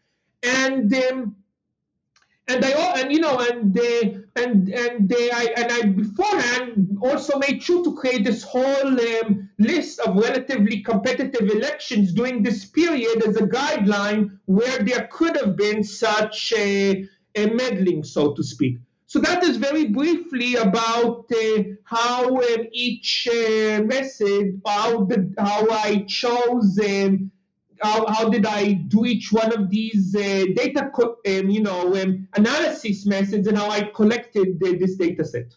And 0.45 0.95
um, 0.95 1.35
and 2.49 2.65
I 2.65 3.01
and 3.01 3.13
you 3.13 3.21
know 3.21 3.39
and 3.39 3.73
they 3.73 4.21
and 4.43 4.69
and 4.69 5.09
they 5.09 5.31
I 5.31 5.45
and 5.57 5.73
I 5.73 5.81
beforehand 6.03 6.99
also 7.03 7.39
made 7.39 7.63
sure 7.63 7.83
to 7.85 7.95
create 7.95 8.25
this 8.25 8.43
whole 8.43 8.93
um, 9.11 9.51
list 9.59 10.01
of 10.01 10.17
relatively 10.17 10.83
competitive 10.83 11.49
elections 11.51 12.13
during 12.13 12.43
this 12.43 12.65
period 12.65 13.23
as 13.25 13.37
a 13.37 13.47
guideline 13.47 14.39
where 14.47 14.79
there 14.79 15.09
could 15.11 15.37
have 15.37 15.57
been 15.57 15.83
such 15.83 16.53
a, 16.57 17.05
a 17.35 17.47
meddling, 17.47 18.05
so 18.05 18.33
to 18.35 18.43
speak. 18.43 18.79
So 19.07 19.21
that 19.21 19.43
is 19.43 19.57
very 19.57 19.87
briefly 19.87 20.57
about 20.57 21.25
uh, 21.33 21.63
how 21.85 22.37
um, 22.37 22.67
each 22.73 23.27
uh, 23.27 23.83
message, 23.83 24.55
how 24.67 25.05
the, 25.05 25.33
how 25.39 25.67
I 25.71 26.05
chose 26.07 26.79
um, 26.79 27.31
how, 27.81 28.07
how 28.07 28.29
did 28.29 28.47
I 28.47 28.73
do 28.73 29.05
each 29.05 29.33
one 29.33 29.53
of 29.53 29.71
these 29.71 30.15
uh, 30.15 30.47
data, 30.55 30.91
co- 30.95 31.19
um, 31.27 31.51
you 31.51 31.63
know, 31.63 31.95
um, 32.01 32.29
analysis 32.35 33.07
methods 33.07 33.47
and 33.47 33.57
how 33.57 33.71
I 33.71 33.83
collected 33.95 34.61
this 34.61 34.97
data 34.97 35.25
set. 35.25 35.55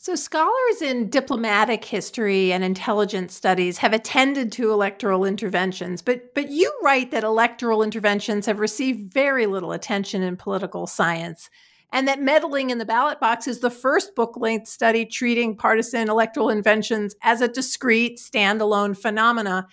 So, 0.00 0.14
scholars 0.14 0.80
in 0.80 1.10
diplomatic 1.10 1.84
history 1.84 2.52
and 2.52 2.62
intelligence 2.62 3.34
studies 3.34 3.78
have 3.78 3.92
attended 3.92 4.52
to 4.52 4.70
electoral 4.70 5.24
interventions, 5.24 6.02
but, 6.02 6.34
but 6.36 6.50
you 6.50 6.72
write 6.84 7.10
that 7.10 7.24
electoral 7.24 7.82
interventions 7.82 8.46
have 8.46 8.60
received 8.60 9.12
very 9.12 9.46
little 9.46 9.72
attention 9.72 10.22
in 10.22 10.36
political 10.36 10.86
science, 10.86 11.50
and 11.90 12.06
that 12.06 12.22
meddling 12.22 12.70
in 12.70 12.78
the 12.78 12.84
ballot 12.84 13.18
box 13.18 13.48
is 13.48 13.58
the 13.58 13.70
first 13.70 14.14
book 14.14 14.36
length 14.36 14.68
study 14.68 15.04
treating 15.04 15.56
partisan 15.56 16.08
electoral 16.08 16.48
interventions 16.48 17.16
as 17.22 17.40
a 17.40 17.48
discrete, 17.48 18.18
standalone 18.18 18.96
phenomena 18.96 19.66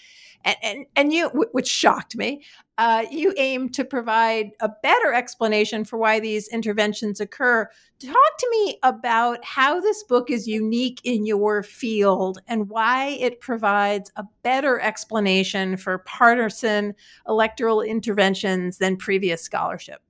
and 0.46 0.56
and, 0.64 0.86
and 0.96 1.12
you 1.12 1.30
which 1.30 1.68
shocked 1.68 2.16
me 2.16 2.42
uh, 2.78 3.06
you 3.10 3.34
aim 3.38 3.70
to 3.70 3.86
provide 3.86 4.52
a 4.60 4.70
better 4.84 5.14
explanation 5.14 5.86
for 5.86 5.98
why 5.98 6.20
these 6.20 6.48
interventions 6.50 7.22
occur. 7.22 7.70
Talk 8.00 8.38
to 8.40 8.48
me 8.52 8.78
about 8.84 9.44
how 9.46 9.80
this 9.80 10.04
book 10.04 10.30
is 10.30 10.48
unique 10.48 11.00
in 11.04 11.26
your 11.26 11.64
field 11.64 12.40
and 12.48 12.70
why 12.70 13.18
it 13.20 13.40
provides 13.40 14.12
a 14.18 14.26
better 14.44 14.80
explanation 14.80 15.78
for 15.78 16.00
partisan 16.00 16.96
electoral 17.28 17.82
interventions 17.82 18.78
than 18.78 18.98
previous 18.98 19.42
scholarship. 19.42 20.02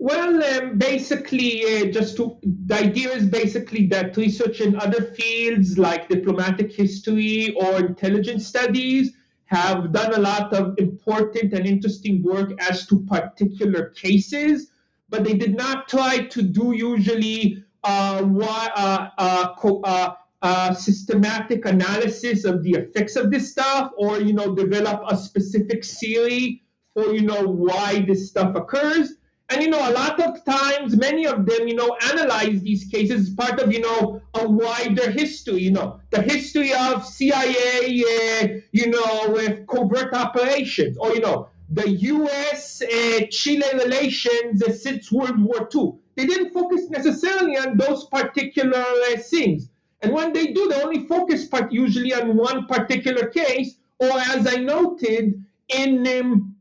Well, 0.00 0.42
um, 0.44 0.78
basically, 0.78 1.64
uh, 1.64 1.92
just 1.92 2.16
to, 2.18 2.38
the 2.42 2.76
idea 2.76 3.10
is 3.10 3.26
basically 3.26 3.86
that 3.88 4.16
research 4.16 4.60
in 4.60 4.76
other 4.76 5.02
fields 5.02 5.76
like 5.76 6.08
diplomatic 6.08 6.72
history 6.72 7.54
or 7.60 7.78
intelligence 7.78 8.46
studies 8.46 9.12
have 9.48 9.92
done 9.92 10.14
a 10.14 10.18
lot 10.18 10.52
of 10.52 10.78
important 10.78 11.52
and 11.54 11.66
interesting 11.66 12.22
work 12.22 12.52
as 12.70 12.86
to 12.86 13.00
particular 13.06 13.90
cases, 13.90 14.70
but 15.08 15.24
they 15.24 15.34
did 15.34 15.56
not 15.56 15.88
try 15.88 16.18
to 16.18 16.42
do 16.42 16.72
usually 16.72 17.64
uh, 17.82 18.22
uh, 18.40 19.08
uh, 19.16 19.54
uh, 19.84 20.14
uh, 20.42 20.74
systematic 20.74 21.64
analysis 21.64 22.44
of 22.44 22.62
the 22.62 22.72
effects 22.72 23.16
of 23.16 23.30
this 23.30 23.50
stuff 23.50 23.90
or 23.96 24.20
you 24.20 24.32
know 24.32 24.54
develop 24.54 25.02
a 25.08 25.16
specific 25.16 25.84
theory 25.84 26.62
for 26.94 27.12
you 27.12 27.22
know 27.22 27.42
why 27.42 28.04
this 28.06 28.28
stuff 28.28 28.54
occurs 28.54 29.14
and 29.50 29.62
you 29.62 29.70
know, 29.70 29.88
a 29.88 29.92
lot 29.92 30.20
of 30.20 30.44
times, 30.44 30.94
many 30.96 31.26
of 31.26 31.46
them, 31.46 31.66
you 31.68 31.74
know, 31.74 31.96
analyze 32.10 32.60
these 32.60 32.84
cases 32.84 33.28
as 33.28 33.34
part 33.34 33.58
of, 33.60 33.72
you 33.72 33.80
know, 33.80 34.20
a 34.34 34.46
wider 34.46 35.10
history. 35.10 35.62
You 35.62 35.70
know, 35.70 36.00
the 36.10 36.20
history 36.20 36.74
of 36.74 37.06
CIA, 37.06 38.04
uh, 38.04 38.48
you 38.72 38.88
know, 38.88 39.30
with 39.30 39.66
covert 39.66 40.12
operations, 40.12 40.98
or 40.98 41.14
you 41.14 41.20
know, 41.20 41.48
the 41.70 41.88
U.S.-Chile 41.88 43.74
uh, 43.74 43.78
relations 43.78 44.62
uh, 44.62 44.72
since 44.72 45.10
World 45.10 45.42
War 45.42 45.66
II. 45.74 45.94
They 46.16 46.26
didn't 46.26 46.52
focus 46.52 46.90
necessarily 46.90 47.56
on 47.56 47.78
those 47.78 48.04
particular 48.06 48.84
uh, 48.84 49.16
things, 49.16 49.70
and 50.02 50.12
when 50.12 50.34
they 50.34 50.48
do, 50.48 50.68
they 50.68 50.82
only 50.82 51.06
focus 51.06 51.46
part 51.46 51.72
usually 51.72 52.12
on 52.12 52.36
one 52.36 52.66
particular 52.66 53.28
case, 53.28 53.76
or 53.98 54.10
as 54.10 54.46
I 54.46 54.56
noted 54.56 55.42
in. 55.68 56.06
Um, 56.06 56.54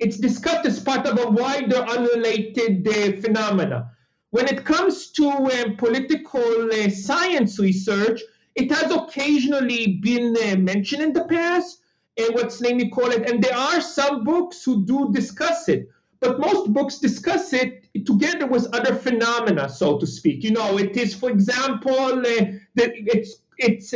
it's 0.00 0.18
discussed 0.18 0.66
as 0.66 0.80
part 0.80 1.06
of 1.06 1.18
a 1.18 1.30
wider 1.30 1.76
unrelated 1.76 2.86
uh, 2.88 3.20
phenomena. 3.20 3.90
When 4.30 4.46
it 4.46 4.64
comes 4.64 5.10
to 5.12 5.28
um, 5.28 5.76
political 5.76 6.70
uh, 6.72 6.88
science 6.90 7.58
research, 7.58 8.20
it 8.54 8.70
has 8.72 8.90
occasionally 8.92 9.98
been 10.02 10.36
uh, 10.36 10.56
mentioned 10.56 11.02
in 11.02 11.12
the 11.12 11.24
past, 11.24 11.80
uh, 12.18 12.32
what's 12.32 12.60
name 12.60 12.78
you 12.80 12.90
call 12.90 13.10
it, 13.10 13.28
and 13.28 13.42
there 13.42 13.56
are 13.56 13.80
some 13.80 14.24
books 14.24 14.64
who 14.64 14.84
do 14.84 15.10
discuss 15.12 15.68
it. 15.68 15.88
But 16.20 16.38
most 16.38 16.72
books 16.72 16.98
discuss 16.98 17.52
it 17.52 17.88
together 18.06 18.46
with 18.46 18.74
other 18.74 18.94
phenomena, 18.94 19.68
so 19.68 19.98
to 19.98 20.06
speak. 20.06 20.44
You 20.44 20.52
know, 20.52 20.78
it 20.78 20.96
is, 20.96 21.14
for 21.14 21.30
example, 21.30 22.20
uh, 22.20 22.44
it's 22.76 23.36
it's 23.56 23.94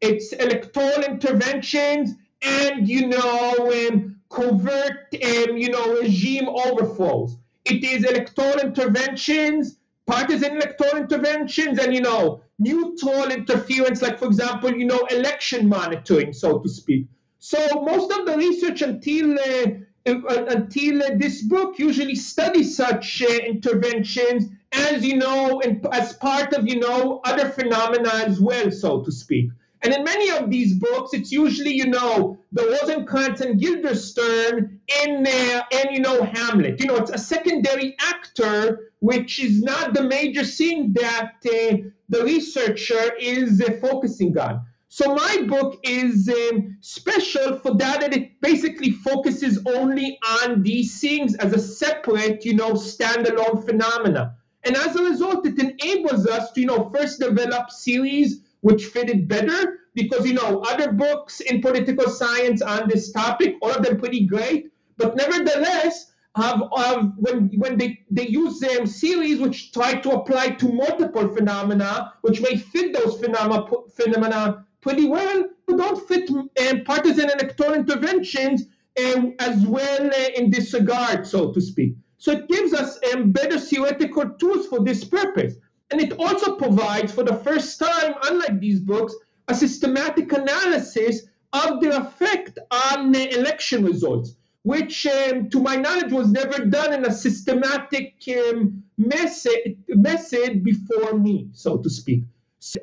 it's 0.00 0.32
electoral 0.32 1.02
interventions 1.04 2.14
and, 2.42 2.88
you 2.88 3.08
know, 3.08 3.88
um, 3.88 4.19
covert, 4.30 5.14
um, 5.14 5.56
you 5.56 5.68
know, 5.70 6.00
regime 6.00 6.48
overthrows. 6.48 7.36
It 7.64 7.84
is 7.84 8.04
electoral 8.04 8.58
interventions, 8.58 9.76
partisan 10.06 10.56
electoral 10.56 10.96
interventions, 10.96 11.78
and, 11.78 11.94
you 11.94 12.00
know, 12.00 12.40
neutral 12.58 13.30
interference, 13.30 14.00
like, 14.02 14.18
for 14.18 14.26
example, 14.26 14.72
you 14.72 14.86
know, 14.86 15.06
election 15.10 15.68
monitoring, 15.68 16.32
so 16.32 16.58
to 16.58 16.68
speak. 16.68 17.06
So 17.38 17.82
most 17.84 18.10
of 18.12 18.26
the 18.26 18.36
research 18.36 18.82
until 18.82 19.38
uh, 19.38 19.66
uh 20.06 20.44
until 20.48 21.02
uh, 21.02 21.10
this 21.16 21.42
book 21.42 21.78
usually 21.78 22.14
studies 22.14 22.76
such 22.76 23.22
uh, 23.22 23.26
interventions 23.26 24.46
as 24.72 25.04
you 25.04 25.16
know, 25.16 25.60
in, 25.60 25.82
as 25.90 26.12
part 26.14 26.52
of 26.52 26.68
you 26.68 26.78
know 26.78 27.20
other 27.24 27.48
phenomena 27.48 28.10
as 28.26 28.40
well, 28.40 28.70
so 28.70 29.02
to 29.02 29.10
speak. 29.10 29.50
And 29.82 29.94
in 29.94 30.04
many 30.04 30.30
of 30.30 30.50
these 30.50 30.74
books, 30.74 31.14
it's 31.14 31.32
usually, 31.32 31.72
you 31.72 31.86
know, 31.86 32.38
the 32.52 32.64
Rosencrantz 32.64 33.40
and 33.40 33.58
Guildenstern 33.58 34.80
in 35.04 35.22
there, 35.22 35.64
and, 35.72 35.94
you 35.94 36.00
know, 36.00 36.22
Hamlet. 36.22 36.80
You 36.80 36.86
know, 36.86 36.96
it's 36.96 37.10
a 37.10 37.18
secondary 37.18 37.96
actor, 37.98 38.92
which 38.98 39.42
is 39.42 39.62
not 39.62 39.94
the 39.94 40.02
major 40.02 40.44
scene 40.44 40.92
that 40.94 41.32
uh, 41.46 41.76
the 42.10 42.24
researcher 42.24 43.14
is 43.18 43.62
uh, 43.62 43.78
focusing 43.80 44.36
on. 44.36 44.66
So 44.88 45.14
my 45.14 45.44
book 45.48 45.78
is 45.84 46.28
um, 46.28 46.76
special 46.80 47.56
for 47.60 47.76
that, 47.76 48.00
that 48.00 48.12
it 48.12 48.40
basically 48.40 48.90
focuses 48.90 49.60
only 49.64 50.18
on 50.42 50.62
these 50.62 51.00
things 51.00 51.36
as 51.36 51.52
a 51.54 51.58
separate, 51.60 52.44
you 52.44 52.54
know, 52.54 52.72
standalone 52.72 53.64
phenomena. 53.64 54.34
And 54.64 54.76
as 54.76 54.94
a 54.96 55.04
result, 55.04 55.46
it 55.46 55.58
enables 55.58 56.26
us 56.26 56.50
to, 56.52 56.60
you 56.60 56.66
know, 56.66 56.90
first 56.94 57.20
develop 57.20 57.70
series 57.70 58.42
which 58.60 58.86
fitted 58.86 59.28
better 59.28 59.78
because, 59.94 60.26
you 60.26 60.34
know, 60.34 60.60
other 60.60 60.92
books 60.92 61.40
in 61.40 61.60
political 61.60 62.08
science 62.08 62.62
on 62.62 62.88
this 62.88 63.10
topic, 63.12 63.56
all 63.62 63.70
of 63.70 63.82
them 63.84 63.98
pretty 63.98 64.26
great, 64.26 64.70
but 64.96 65.16
nevertheless, 65.16 66.12
have, 66.36 66.62
have 66.76 67.12
when 67.16 67.48
when 67.56 67.76
they, 67.76 68.00
they 68.10 68.28
use 68.28 68.60
them 68.60 68.86
series 68.86 69.40
which 69.40 69.72
try 69.72 69.94
to 69.94 70.10
apply 70.12 70.50
to 70.50 70.72
multiple 70.72 71.28
phenomena, 71.34 72.12
which 72.20 72.40
may 72.40 72.56
fit 72.56 72.92
those 72.94 73.18
phenomena, 73.18 73.66
phenomena 73.94 74.64
pretty 74.80 75.06
well, 75.06 75.44
but 75.66 75.76
don't 75.76 76.06
fit 76.08 76.30
um, 76.30 76.84
partisan 76.84 77.30
electoral 77.30 77.74
interventions 77.74 78.66
um, 79.04 79.34
as 79.38 79.66
well 79.66 80.06
uh, 80.06 80.28
in 80.36 80.50
this 80.50 80.72
regard, 80.72 81.26
so 81.26 81.52
to 81.52 81.60
speak. 81.60 81.94
So 82.18 82.32
it 82.32 82.48
gives 82.48 82.74
us 82.74 82.98
um, 83.12 83.32
better 83.32 83.58
theoretical 83.58 84.30
tools 84.38 84.66
for 84.66 84.80
this 84.80 85.04
purpose. 85.04 85.54
And 85.90 86.00
it 86.00 86.12
also 86.18 86.56
provides, 86.56 87.12
for 87.12 87.24
the 87.24 87.36
first 87.36 87.78
time, 87.78 88.14
unlike 88.22 88.60
these 88.60 88.80
books, 88.80 89.14
a 89.48 89.54
systematic 89.54 90.32
analysis 90.32 91.22
of 91.52 91.80
the 91.80 91.96
effect 91.96 92.58
on 92.70 93.10
the 93.10 93.36
election 93.36 93.84
results, 93.84 94.36
which, 94.62 95.06
um, 95.06 95.48
to 95.50 95.60
my 95.60 95.74
knowledge, 95.74 96.12
was 96.12 96.30
never 96.30 96.64
done 96.64 96.92
in 96.92 97.04
a 97.04 97.12
systematic 97.12 98.14
um, 98.28 98.82
method, 98.96 100.62
before 100.62 101.18
me, 101.18 101.48
so 101.52 101.78
to 101.78 101.90
speak. 101.90 102.22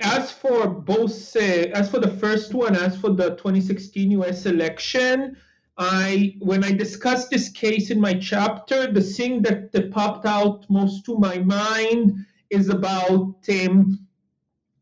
As 0.01 0.31
for 0.31 0.67
both, 0.67 1.35
uh, 1.35 1.39
as 1.39 1.89
for 1.89 1.99
the 1.99 2.17
first 2.17 2.53
one, 2.53 2.75
as 2.75 2.97
for 2.97 3.11
the 3.11 3.29
2016 3.35 4.11
U.S. 4.11 4.45
election, 4.45 5.37
I 5.77 6.35
when 6.39 6.63
I 6.63 6.71
discussed 6.71 7.29
this 7.29 7.49
case 7.49 7.91
in 7.91 8.01
my 8.01 8.15
chapter, 8.15 8.91
the 8.91 9.01
thing 9.01 9.43
that, 9.43 9.71
that 9.73 9.91
popped 9.91 10.25
out 10.25 10.65
most 10.69 11.05
to 11.05 11.17
my 11.19 11.37
mind 11.37 12.25
is 12.49 12.69
about 12.69 13.35
um, 13.49 14.07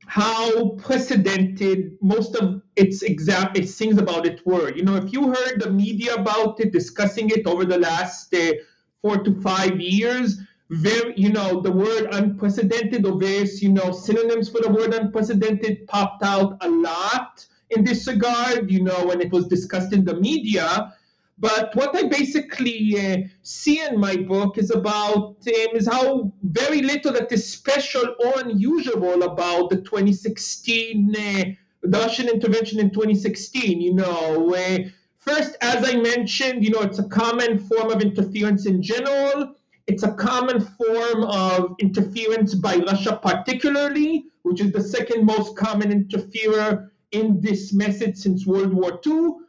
how 0.07 0.69
precedented 0.71 1.97
most 2.01 2.35
of 2.35 2.61
its 2.75 3.01
exact 3.01 3.57
its 3.57 3.75
things 3.75 3.97
about 3.97 4.25
it 4.25 4.45
were. 4.45 4.73
You 4.73 4.83
know, 4.83 4.95
if 4.95 5.11
you 5.11 5.33
heard 5.33 5.61
the 5.61 5.71
media 5.71 6.15
about 6.15 6.59
it, 6.59 6.71
discussing 6.71 7.29
it 7.29 7.47
over 7.47 7.65
the 7.65 7.79
last 7.79 8.33
uh, 8.33 8.53
four 9.01 9.17
to 9.17 9.41
five 9.41 9.79
years, 9.79 10.39
very, 10.69 11.13
you 11.15 11.31
know, 11.31 11.61
the 11.61 11.71
word 11.71 12.07
unprecedented 12.11 13.05
or 13.05 13.19
various, 13.19 13.61
you 13.61 13.69
know, 13.71 13.91
synonyms 13.91 14.49
for 14.49 14.61
the 14.61 14.69
word 14.69 14.93
unprecedented 14.93 15.85
popped 15.87 16.23
out 16.23 16.57
a 16.61 16.69
lot 16.69 17.45
in 17.71 17.83
this 17.83 18.07
regard, 18.07 18.71
you 18.71 18.83
know, 18.83 19.05
when 19.05 19.21
it 19.21 19.31
was 19.31 19.47
discussed 19.47 19.93
in 19.93 20.05
the 20.05 20.15
media. 20.15 20.93
But 21.37 21.75
what 21.75 21.95
I 21.95 22.03
basically 22.03 22.97
uh, 22.97 23.17
see 23.41 23.81
in 23.81 23.99
my 23.99 24.15
book 24.15 24.57
is 24.57 24.71
about 24.71 25.35
um, 25.47 25.75
is 25.75 25.87
how 25.87 26.31
very 26.43 26.81
little 26.81 27.11
that 27.11 27.31
is 27.31 27.51
special 27.51 28.15
or 28.23 28.39
unusual 28.39 29.23
about 29.23 29.69
the 29.69 29.81
2016 29.81 31.15
uh, 31.15 31.43
Russian 31.83 32.29
intervention 32.29 32.79
in 32.79 32.89
2016. 32.89 33.81
You 33.81 33.95
know, 33.95 34.55
uh, 34.55 34.77
first 35.17 35.57
as 35.59 35.83
I 35.87 35.97
mentioned, 35.97 36.63
you 36.63 36.71
know, 36.71 36.81
it's 36.81 36.99
a 36.99 37.09
common 37.09 37.59
form 37.59 37.91
of 37.91 38.01
interference 38.01 38.65
in 38.65 38.81
general. 38.81 39.55
It's 39.87 40.03
a 40.03 40.13
common 40.13 40.61
form 40.61 41.25
of 41.25 41.75
interference 41.79 42.55
by 42.55 42.77
Russia, 42.77 43.19
particularly, 43.21 44.27
which 44.43 44.61
is 44.61 44.71
the 44.71 44.81
second 44.81 45.25
most 45.25 45.57
common 45.57 45.91
interferer 45.91 46.93
in 47.11 47.41
this 47.41 47.73
method 47.73 48.17
since 48.17 48.47
World 48.47 48.73
War 48.73 48.99
II. 49.05 49.44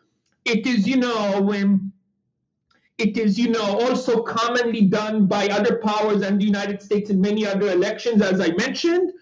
It 0.46 0.64
is, 0.64 0.86
you 0.86 0.96
know, 0.96 1.52
it 2.98 3.18
is, 3.18 3.36
you 3.36 3.48
know, 3.48 3.80
also 3.80 4.22
commonly 4.22 4.82
done 4.82 5.26
by 5.26 5.48
other 5.48 5.78
powers 5.78 6.22
and 6.22 6.40
the 6.40 6.44
United 6.44 6.80
States 6.80 7.10
in 7.10 7.20
many 7.20 7.44
other 7.44 7.68
elections, 7.70 8.22
as 8.22 8.40
I 8.40 8.52
mentioned. 8.52 9.12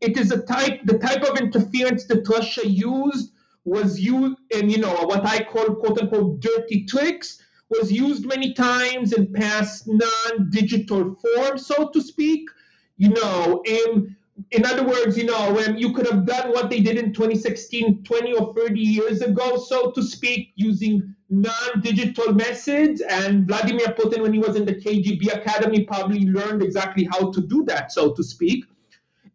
It 0.00 0.16
is 0.16 0.32
a 0.32 0.40
type, 0.42 0.80
the 0.86 0.98
type 0.98 1.22
of 1.22 1.38
interference 1.38 2.04
that 2.06 2.26
Russia 2.26 2.66
used 2.66 3.32
was 3.64 4.00
used 4.00 4.38
in, 4.52 4.70
you 4.70 4.78
know, 4.78 4.94
what 5.04 5.26
I 5.26 5.44
call 5.44 5.74
quote 5.74 6.00
unquote 6.00 6.40
dirty 6.40 6.86
tricks, 6.86 7.42
was 7.68 7.92
used 7.92 8.24
many 8.24 8.54
times 8.54 9.12
in 9.12 9.32
past 9.32 9.86
non-digital 9.86 11.14
forms, 11.14 11.66
so 11.66 11.90
to 11.90 12.00
speak. 12.00 12.48
You 12.96 13.10
know, 13.10 13.62
in 13.66 14.16
in 14.50 14.64
other 14.64 14.84
words, 14.84 15.16
you 15.16 15.24
know, 15.24 15.52
when 15.52 15.78
you 15.78 15.92
could 15.92 16.06
have 16.06 16.26
done 16.26 16.50
what 16.50 16.70
they 16.70 16.80
did 16.80 16.96
in 16.96 17.12
2016, 17.12 18.04
20 18.04 18.32
or 18.34 18.54
30 18.54 18.80
years 18.80 19.22
ago, 19.22 19.58
so 19.58 19.90
to 19.92 20.02
speak, 20.02 20.52
using 20.56 21.14
non-digital 21.28 22.32
methods. 22.34 23.00
And 23.00 23.46
Vladimir 23.46 23.88
Putin, 23.88 24.22
when 24.22 24.32
he 24.32 24.38
was 24.38 24.56
in 24.56 24.64
the 24.64 24.74
KGB 24.74 25.34
academy, 25.34 25.84
probably 25.84 26.26
learned 26.26 26.62
exactly 26.62 27.08
how 27.10 27.30
to 27.30 27.40
do 27.40 27.64
that, 27.64 27.92
so 27.92 28.12
to 28.12 28.22
speak. 28.22 28.64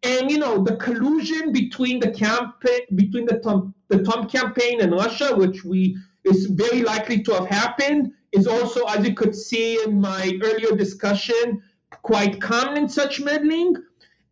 And 0.03 0.29
you 0.29 0.37
know, 0.37 0.63
the 0.63 0.75
collusion 0.75 1.51
between 1.51 1.99
the 1.99 2.11
campaign, 2.11 2.81
between 2.95 3.25
the 3.25 3.39
Trump, 3.39 3.75
the 3.87 4.03
Trump 4.03 4.31
campaign 4.31 4.81
and 4.81 4.91
Russia, 4.91 5.35
which 5.35 5.63
we 5.63 5.97
is 6.23 6.45
very 6.47 6.81
likely 6.81 7.23
to 7.23 7.33
have 7.33 7.47
happened, 7.47 8.11
is 8.31 8.47
also, 8.47 8.83
as 8.85 9.07
you 9.07 9.13
could 9.13 9.35
see 9.35 9.81
in 9.83 9.99
my 9.99 10.37
earlier 10.43 10.75
discussion, 10.75 11.61
quite 12.01 12.41
common 12.41 12.77
in 12.77 12.89
such 12.89 13.21
meddling 13.21 13.75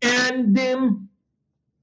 and 0.04 0.60
um, 0.60 1.10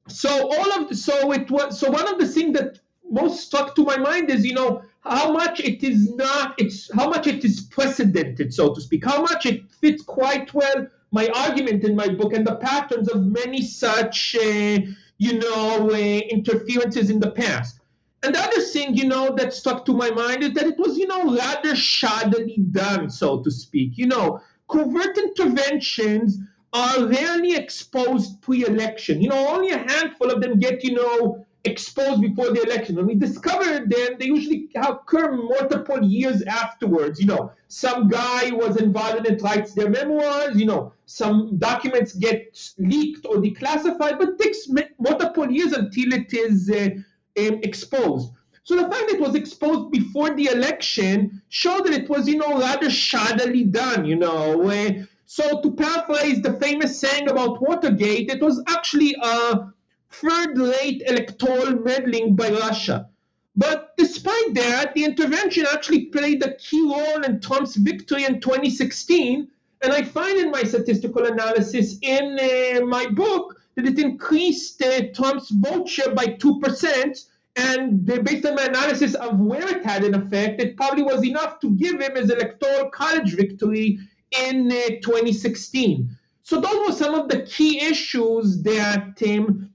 so 0.09 0.31
all 0.31 0.73
of 0.73 0.97
so 0.97 1.33
it 1.33 1.51
was 1.51 1.79
so 1.79 1.91
one 1.91 2.07
of 2.07 2.19
the 2.19 2.27
things 2.27 2.59
that 2.59 2.79
most 3.11 3.41
stuck 3.41 3.75
to 3.75 3.85
my 3.85 3.97
mind 3.97 4.31
is 4.31 4.45
you 4.45 4.55
know 4.55 4.83
how 5.01 5.33
much 5.33 5.61
it 5.61 5.83
is 5.83 6.15
not 6.15 6.55
it's 6.59 6.91
how 6.95 7.09
much 7.09 7.27
it 7.27 7.45
is 7.45 7.63
precedented 7.63 8.53
so 8.53 8.75
to 8.75 8.81
speak. 8.81 9.05
How 9.05 9.23
much 9.23 9.47
it 9.47 9.71
fits 9.73 10.03
quite 10.03 10.53
well 10.53 10.87
my 11.11 11.29
argument 11.29 11.83
in 11.85 11.97
my 11.97 12.09
book 12.09 12.33
and 12.33 12.47
the 12.47 12.57
patterns 12.57 13.09
of 13.09 13.25
many 13.25 13.63
such 13.63 14.37
uh, 14.37 14.79
you 15.19 15.39
know 15.39 15.91
uh, 15.91 15.97
interferences 15.97 17.11
in 17.11 17.21
the 17.21 17.31
past. 17.31 17.81
And 18.23 18.35
the 18.35 18.41
other 18.41 18.61
thing 18.61 18.95
you 18.95 19.07
know 19.07 19.35
that 19.37 19.55
stuck 19.55 19.87
to 19.87 19.95
my 19.95 20.11
mind 20.11 20.43
is 20.43 20.53
that 20.53 20.67
it 20.67 20.79
was 20.79 20.99
you 20.99 21.07
know 21.07 21.35
rather 21.35 21.73
shoddily 21.73 22.71
done 22.71 23.09
so 23.09 23.43
to 23.43 23.51
speak. 23.51 23.97
You 23.97 24.07
know 24.07 24.41
covert 24.69 25.17
interventions 25.17 26.39
are 26.73 27.07
rarely 27.07 27.57
exposed 27.57 28.41
pre-election. 28.43 29.21
You 29.21 29.31
know, 29.31 29.49
only 29.49 29.71
a 29.71 29.79
handful 29.79 30.31
of 30.31 30.41
them 30.41 30.59
get, 30.59 30.85
you 30.85 30.95
know, 30.95 31.47
exposed 31.65 32.21
before 32.23 32.51
the 32.51 32.63
election. 32.63 32.97
When 32.97 33.07
we 33.07 33.15
discover 33.15 33.65
them, 33.65 34.17
they 34.19 34.27
usually 34.27 34.69
occur 34.77 35.33
multiple 35.33 36.03
years 36.03 36.43
afterwards. 36.43 37.21
You 37.21 37.27
know, 37.27 37.53
some 37.69 38.09
guy 38.09 38.51
was 38.53 38.77
involved 38.77 39.27
and 39.27 39.41
writes 39.43 39.75
their 39.75 39.91
memoirs. 39.91 40.57
You 40.57 40.67
know, 40.67 40.93
some 41.07 41.59
documents 41.59 42.15
get 42.15 42.73
leaked 42.79 43.27
or 43.27 43.37
declassified, 43.37 44.19
but 44.19 44.39
takes 44.39 44.69
multiple 44.99 45.51
years 45.51 45.73
until 45.73 46.13
it 46.13 46.33
is 46.33 46.71
uh, 46.71 46.91
um, 47.39 47.61
exposed. 47.63 48.33
So 48.63 48.77
the 48.77 48.83
fact 48.83 49.09
that 49.09 49.15
it 49.15 49.21
was 49.21 49.35
exposed 49.35 49.91
before 49.91 50.35
the 50.35 50.47
election 50.47 51.43
showed 51.49 51.87
that 51.87 51.93
it 51.93 52.09
was, 52.09 52.29
you 52.29 52.37
know, 52.37 52.59
rather 52.59 52.87
shoddily 52.87 53.71
done. 53.71 54.05
You 54.05 54.17
know, 54.17 54.71
uh, 54.71 54.91
so 55.33 55.61
to 55.61 55.71
paraphrase 55.71 56.43
the 56.43 56.55
famous 56.55 56.99
saying 56.99 57.29
about 57.29 57.63
Watergate, 57.63 58.29
it 58.33 58.43
was 58.43 58.61
actually 58.67 59.15
a 59.23 59.69
third-rate 60.11 61.05
electoral 61.07 61.79
meddling 61.85 62.35
by 62.35 62.51
Russia. 62.51 63.09
But 63.55 63.97
despite 63.97 64.55
that, 64.55 64.93
the 64.93 65.05
intervention 65.05 65.67
actually 65.73 66.07
played 66.07 66.43
a 66.43 66.57
key 66.57 66.83
role 66.83 67.23
in 67.23 67.41
Trump's 67.41 67.77
victory 67.77 68.25
in 68.25 68.41
2016. 68.41 69.47
And 69.83 69.93
I 69.93 70.03
find 70.03 70.37
in 70.37 70.51
my 70.51 70.65
statistical 70.65 71.25
analysis 71.25 71.99
in 72.03 72.37
uh, 72.37 72.85
my 72.87 73.07
book 73.07 73.55
that 73.77 73.87
it 73.87 74.01
increased 74.01 74.83
uh, 74.83 75.13
Trump's 75.15 75.51
vote 75.51 75.89
share 75.89 76.13
by 76.13 76.27
2%. 76.27 77.25
And 77.55 78.05
based 78.05 78.47
on 78.47 78.57
my 78.57 78.65
analysis 78.65 79.15
of 79.15 79.39
where 79.39 79.69
it 79.69 79.85
had 79.85 80.03
an 80.03 80.15
effect, 80.15 80.61
it 80.61 80.77
probably 80.77 81.05
was 81.05 81.25
enough 81.25 81.61
to 81.61 81.71
give 81.77 82.01
him 82.01 82.17
his 82.17 82.31
electoral 82.31 82.91
college 82.91 83.35
victory 83.37 84.01
in 84.33 84.71
uh, 84.71 85.01
2016. 85.03 86.17
So 86.43 86.61
those 86.61 86.89
were 86.89 86.95
some 86.95 87.15
of 87.15 87.29
the 87.29 87.43
key 87.43 87.81
issues 87.81 88.63
that 88.63 89.21
um, 89.25 89.71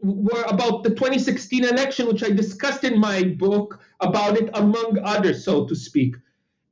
were 0.00 0.42
about 0.42 0.82
the 0.82 0.90
2016 0.90 1.64
election, 1.64 2.06
which 2.06 2.22
I 2.22 2.30
discussed 2.30 2.84
in 2.84 2.98
my 2.98 3.22
book 3.22 3.80
about 4.00 4.36
it, 4.36 4.50
among 4.54 4.98
others, 5.02 5.44
so 5.44 5.66
to 5.66 5.74
speak. 5.74 6.16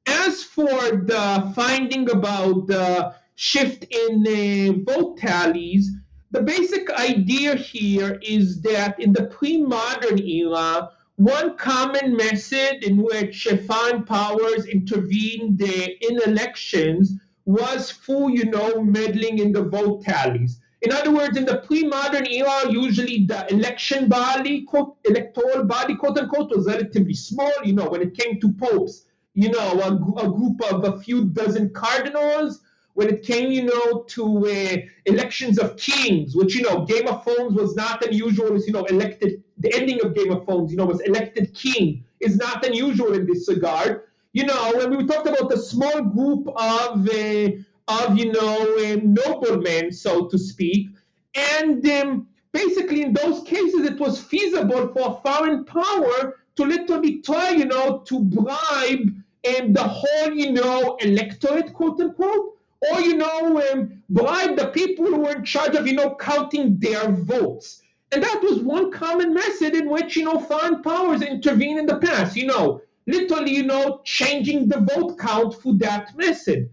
As 0.06 0.42
for 0.42 0.66
the 0.66 1.52
finding 1.54 2.10
about 2.10 2.66
the 2.66 3.14
shift 3.36 3.84
in 3.84 4.26
uh, 4.26 4.92
vote 4.92 5.18
tallies, 5.18 5.90
the 6.32 6.42
basic 6.42 6.90
idea 6.90 7.56
here 7.56 8.18
is 8.22 8.60
that 8.62 9.00
in 9.00 9.12
the 9.12 9.24
pre-modern 9.26 10.18
era, 10.18 10.90
one 11.20 11.54
common 11.58 12.16
method 12.16 12.82
in 12.82 12.96
which 13.02 13.46
foreign 13.66 14.04
powers 14.04 14.64
intervened 14.64 15.60
in 15.60 16.22
elections 16.24 17.12
was 17.44 17.90
full, 17.90 18.30
you 18.30 18.46
know, 18.46 18.82
meddling 18.82 19.38
in 19.38 19.52
the 19.52 19.62
vote 19.62 20.02
tallies. 20.02 20.60
In 20.80 20.92
other 20.92 21.10
words, 21.10 21.36
in 21.36 21.44
the 21.44 21.58
pre-modern 21.58 22.26
era, 22.26 22.70
usually 22.70 23.26
the 23.26 23.46
election 23.52 24.08
body, 24.08 24.62
quote, 24.62 24.96
electoral 25.04 25.64
body, 25.64 25.94
quote 25.94 26.16
unquote, 26.16 26.56
was 26.56 26.66
relatively 26.66 27.12
small. 27.12 27.52
You 27.64 27.74
know, 27.74 27.90
when 27.90 28.00
it 28.00 28.16
came 28.16 28.40
to 28.40 28.52
popes, 28.54 29.04
you 29.34 29.50
know, 29.50 29.72
a, 29.78 30.24
a 30.24 30.30
group 30.32 30.62
of 30.72 30.84
a 30.84 30.98
few 31.00 31.26
dozen 31.26 31.68
cardinals. 31.70 32.62
When 32.94 33.08
it 33.08 33.22
came, 33.22 33.52
you 33.52 33.62
know, 33.62 34.02
to 34.08 34.46
uh, 34.46 34.76
elections 35.06 35.58
of 35.58 35.76
kings, 35.76 36.34
which 36.34 36.56
you 36.56 36.62
know, 36.62 36.84
Game 36.84 37.06
of 37.06 37.22
Thrones 37.24 37.54
was 37.54 37.76
not 37.76 38.04
unusual. 38.04 38.54
As 38.54 38.66
you 38.66 38.72
know, 38.72 38.84
elected 38.84 39.42
the 39.60 39.74
ending 39.74 40.00
of 40.04 40.14
Game 40.14 40.32
of 40.32 40.44
Thrones, 40.44 40.70
you 40.70 40.76
know, 40.76 40.86
was 40.86 41.00
elected 41.00 41.54
king 41.54 42.04
is 42.20 42.36
not 42.36 42.64
unusual 42.66 43.14
in 43.14 43.26
this 43.26 43.48
regard. 43.48 44.02
You 44.32 44.46
know, 44.46 44.72
when 44.76 44.96
we 44.96 45.06
talked 45.06 45.26
about 45.26 45.48
the 45.48 45.58
small 45.58 46.02
group 46.02 46.48
of 46.48 47.08
uh, 47.08 47.50
of 47.88 48.16
you 48.16 48.32
know 48.32 48.92
um, 48.92 49.14
noblemen, 49.14 49.92
so 49.92 50.26
to 50.28 50.38
speak, 50.38 50.88
and 51.34 51.86
um, 51.90 52.28
basically 52.52 53.02
in 53.02 53.12
those 53.12 53.42
cases 53.44 53.86
it 53.86 53.98
was 53.98 54.20
feasible 54.20 54.88
for 54.88 55.10
a 55.10 55.20
foreign 55.22 55.64
power 55.64 56.36
to 56.56 56.64
literally 56.64 57.22
try, 57.22 57.50
you 57.50 57.64
know, 57.64 58.02
to 58.06 58.20
bribe 58.20 59.08
um, 59.48 59.72
the 59.72 59.82
whole, 59.82 60.32
you 60.32 60.52
know, 60.52 60.96
electorate, 61.00 61.72
quote 61.72 62.00
unquote, 62.00 62.58
or 62.90 63.00
you 63.00 63.16
know, 63.16 63.62
um, 63.72 64.02
bribe 64.10 64.56
the 64.56 64.68
people 64.68 65.06
who 65.06 65.20
were 65.20 65.36
in 65.36 65.44
charge 65.44 65.74
of, 65.74 65.86
you 65.86 65.94
know, 65.94 66.14
counting 66.16 66.78
their 66.78 67.10
votes. 67.10 67.82
And 68.12 68.22
that 68.22 68.42
was 68.42 68.60
one 68.60 68.90
common 68.90 69.32
method 69.34 69.74
in 69.74 69.88
which, 69.88 70.16
you 70.16 70.24
know, 70.24 70.40
foreign 70.40 70.82
powers 70.82 71.22
intervene 71.22 71.78
in 71.78 71.86
the 71.86 71.98
past. 71.98 72.36
You 72.36 72.46
know, 72.46 72.82
literally, 73.06 73.54
you 73.54 73.62
know, 73.62 74.00
changing 74.04 74.68
the 74.68 74.80
vote 74.80 75.18
count 75.18 75.54
for 75.54 75.74
that 75.74 76.16
method 76.16 76.70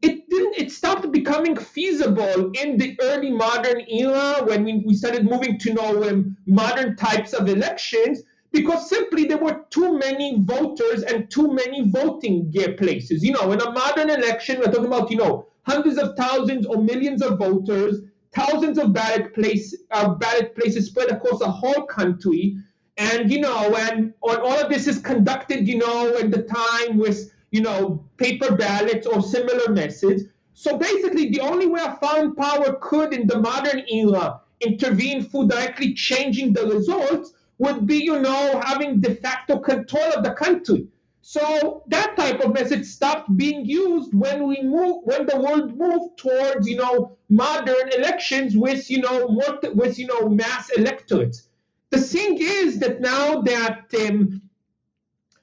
it 0.00 0.28
didn't 0.30 0.56
it 0.56 0.70
stopped 0.70 1.10
becoming 1.10 1.56
feasible 1.56 2.52
in 2.62 2.78
the 2.78 2.96
early 3.02 3.30
modern 3.30 3.80
era 3.88 4.44
when 4.44 4.64
we, 4.64 4.82
we 4.86 4.94
started 4.94 5.24
moving 5.24 5.58
to 5.58 5.74
know 5.74 6.08
um, 6.08 6.36
modern 6.46 6.94
types 6.96 7.32
of 7.32 7.48
elections 7.48 8.22
because 8.52 8.88
simply 8.88 9.24
there 9.24 9.38
were 9.38 9.64
too 9.70 9.98
many 9.98 10.40
voters 10.42 11.02
and 11.02 11.30
too 11.30 11.52
many 11.52 11.90
voting 11.90 12.52
places 12.76 13.24
you 13.24 13.32
know 13.32 13.50
in 13.50 13.60
a 13.60 13.70
modern 13.72 14.10
election 14.10 14.58
we're 14.58 14.66
talking 14.66 14.86
about 14.86 15.10
you 15.10 15.16
know 15.16 15.46
hundreds 15.62 15.98
of 15.98 16.16
thousands 16.16 16.64
or 16.64 16.80
millions 16.80 17.20
of 17.20 17.38
voters 17.38 18.02
thousands 18.32 18.78
of 18.78 18.92
ballot 18.92 19.34
place 19.34 19.76
uh, 19.90 20.08
ballot 20.14 20.54
places 20.54 20.86
spread 20.86 21.10
across 21.10 21.38
the 21.38 21.50
whole 21.50 21.86
country 21.86 22.56
and 22.96 23.30
you 23.30 23.40
know 23.40 23.70
when 23.70 24.12
all 24.22 24.60
of 24.60 24.68
this 24.68 24.86
is 24.86 24.98
conducted 24.98 25.66
you 25.66 25.78
know 25.78 26.16
at 26.16 26.30
the 26.30 26.42
time 26.42 26.98
with 26.98 27.30
you 27.50 27.62
know, 27.62 28.04
paper 28.16 28.54
ballots 28.54 29.06
or 29.06 29.22
similar 29.22 29.72
methods. 29.72 30.24
So 30.54 30.76
basically, 30.76 31.30
the 31.30 31.40
only 31.40 31.66
way 31.66 31.80
a 31.82 31.96
foreign 31.96 32.34
power 32.34 32.78
could, 32.80 33.14
in 33.14 33.26
the 33.26 33.38
modern 33.38 33.84
era, 33.88 34.40
intervene 34.60 35.22
for 35.22 35.46
directly 35.46 35.94
changing 35.94 36.52
the 36.52 36.66
results 36.66 37.32
would 37.58 37.86
be, 37.86 37.96
you 37.96 38.20
know, 38.20 38.60
having 38.64 39.00
de 39.00 39.14
facto 39.16 39.58
control 39.58 40.12
of 40.12 40.24
the 40.24 40.32
country. 40.32 40.88
So 41.30 41.82
that 41.88 42.16
type 42.16 42.40
of 42.40 42.54
message 42.54 42.86
stopped 42.86 43.36
being 43.36 43.66
used 43.66 44.14
when 44.14 44.48
we 44.48 44.62
move, 44.62 45.02
when 45.04 45.26
the 45.26 45.38
world 45.38 45.76
moved 45.76 46.16
towards, 46.16 46.66
you 46.66 46.76
know, 46.76 47.18
modern 47.28 47.92
elections 47.92 48.56
with, 48.56 48.88
you 48.88 49.02
know, 49.02 49.38
with, 49.74 49.98
you 49.98 50.06
know, 50.06 50.30
mass 50.30 50.70
electorates. 50.70 51.42
The 51.90 52.00
thing 52.00 52.38
is 52.40 52.78
that 52.78 53.02
now 53.02 53.42
that 53.42 53.92
um, 54.00 54.40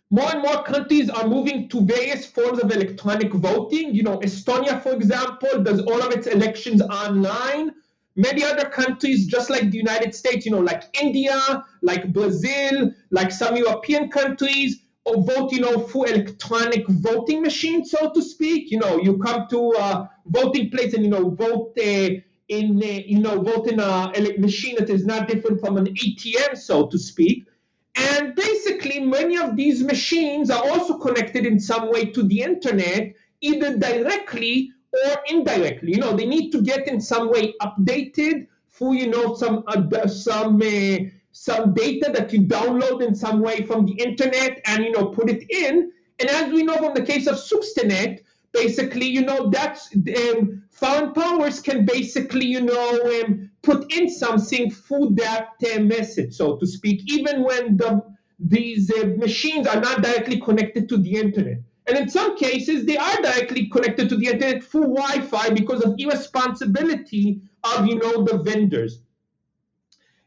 more 0.09 0.31
and 0.31 0.41
more 0.41 0.63
countries 0.63 1.11
are 1.11 1.27
moving 1.27 1.69
to 1.69 1.81
various 1.81 2.25
forms 2.25 2.57
of 2.63 2.71
electronic 2.71 3.31
voting. 3.31 3.93
You 3.93 4.01
know, 4.01 4.17
Estonia, 4.21 4.81
for 4.81 4.93
example, 4.93 5.61
does 5.61 5.81
all 5.81 6.01
of 6.01 6.11
its 6.13 6.25
elections 6.25 6.81
online. 6.81 7.75
Many 8.15 8.43
other 8.43 8.69
countries, 8.69 9.27
just 9.27 9.51
like 9.51 9.69
the 9.69 9.77
United 9.77 10.15
States, 10.15 10.47
you 10.47 10.51
know, 10.51 10.61
like 10.61 10.83
India, 10.99 11.63
like 11.83 12.11
Brazil, 12.11 12.91
like 13.11 13.31
some 13.31 13.55
European 13.55 14.09
countries, 14.09 14.79
or 15.05 15.23
vote, 15.23 15.51
you 15.51 15.61
know, 15.61 15.79
through 15.79 16.05
electronic 16.05 16.87
voting 16.87 17.41
machine, 17.41 17.85
so 17.85 18.11
to 18.11 18.21
speak. 18.21 18.71
You 18.71 18.79
know, 18.79 18.97
you 18.97 19.17
come 19.19 19.47
to 19.49 19.73
a 19.77 20.09
voting 20.25 20.69
place 20.71 20.93
and 20.93 21.03
you 21.03 21.09
know 21.09 21.29
vote 21.29 21.77
uh, 21.77 22.09
in, 22.47 22.81
uh, 22.83 23.01
you 23.05 23.19
know, 23.19 23.41
vote 23.41 23.67
in 23.67 23.79
a 23.79 24.11
machine 24.37 24.75
that 24.77 24.89
is 24.89 25.05
not 25.05 25.27
different 25.27 25.59
from 25.59 25.77
an 25.77 25.85
ATM, 25.85 26.57
so 26.57 26.87
to 26.87 26.97
speak. 26.97 27.45
And 27.95 28.35
basically, 28.35 28.99
many 28.99 29.37
of 29.37 29.55
these 29.55 29.83
machines 29.83 30.49
are 30.49 30.63
also 30.63 30.97
connected 30.97 31.45
in 31.45 31.59
some 31.59 31.91
way 31.91 32.05
to 32.05 32.23
the 32.23 32.41
internet, 32.41 33.13
either 33.41 33.77
directly 33.77 34.71
or 35.05 35.17
indirectly. 35.27 35.93
You 35.93 35.99
know, 35.99 36.13
they 36.13 36.25
need 36.25 36.51
to 36.51 36.61
get 36.61 36.87
in 36.87 36.99
some 36.99 37.29
way 37.29 37.53
updated 37.61 38.47
for 38.67 38.93
you 38.93 39.07
know 39.07 39.35
some 39.35 39.63
uh, 39.67 40.07
some 40.07 40.61
uh, 40.61 40.97
some 41.37 41.73
data 41.73 42.09
that 42.13 42.31
you 42.31 42.41
download 42.41 43.01
in 43.05 43.13
some 43.13 43.41
way 43.41 43.61
from 43.63 43.85
the 43.85 43.91
internet 43.93 44.61
and 44.65 44.85
you 44.85 44.91
know 44.91 45.07
put 45.07 45.29
it 45.29 45.43
in. 45.49 45.91
And 46.19 46.29
as 46.29 46.49
we 46.51 46.63
know 46.63 46.77
from 46.77 46.93
the 46.93 47.01
case 47.01 47.27
of 47.27 47.35
Stuxnet, 47.35 48.21
basically, 48.53 49.05
you 49.05 49.21
know, 49.21 49.49
that's 49.49 49.93
um, 49.95 50.63
foreign 50.71 51.11
powers 51.11 51.59
can 51.59 51.85
basically, 51.85 52.45
you 52.45 52.61
know, 52.61 52.89
um, 53.19 53.51
put 53.63 53.91
in 53.91 54.09
something 54.09 54.71
for 54.71 55.11
that 55.11 55.49
uh, 55.73 55.79
message, 55.81 56.33
so 56.33 56.55
to 56.55 56.65
speak, 56.65 57.01
even 57.11 57.43
when 57.43 57.75
the, 57.75 58.01
these 58.39 58.89
uh, 58.91 59.07
machines 59.17 59.67
are 59.67 59.81
not 59.81 60.01
directly 60.01 60.39
connected 60.39 60.87
to 60.87 60.97
the 60.97 61.15
internet. 61.15 61.57
And 61.87 61.97
in 61.97 62.07
some 62.09 62.37
cases, 62.37 62.85
they 62.85 62.97
are 62.97 63.21
directly 63.21 63.67
connected 63.67 64.07
to 64.07 64.15
the 64.15 64.27
internet 64.27 64.63
through 64.63 64.95
Wi-Fi 64.95 65.49
because 65.49 65.81
of 65.81 65.95
irresponsibility 65.97 67.41
of, 67.65 67.85
you 67.85 67.95
know, 67.95 68.23
the 68.23 68.37
vendors. 68.37 68.99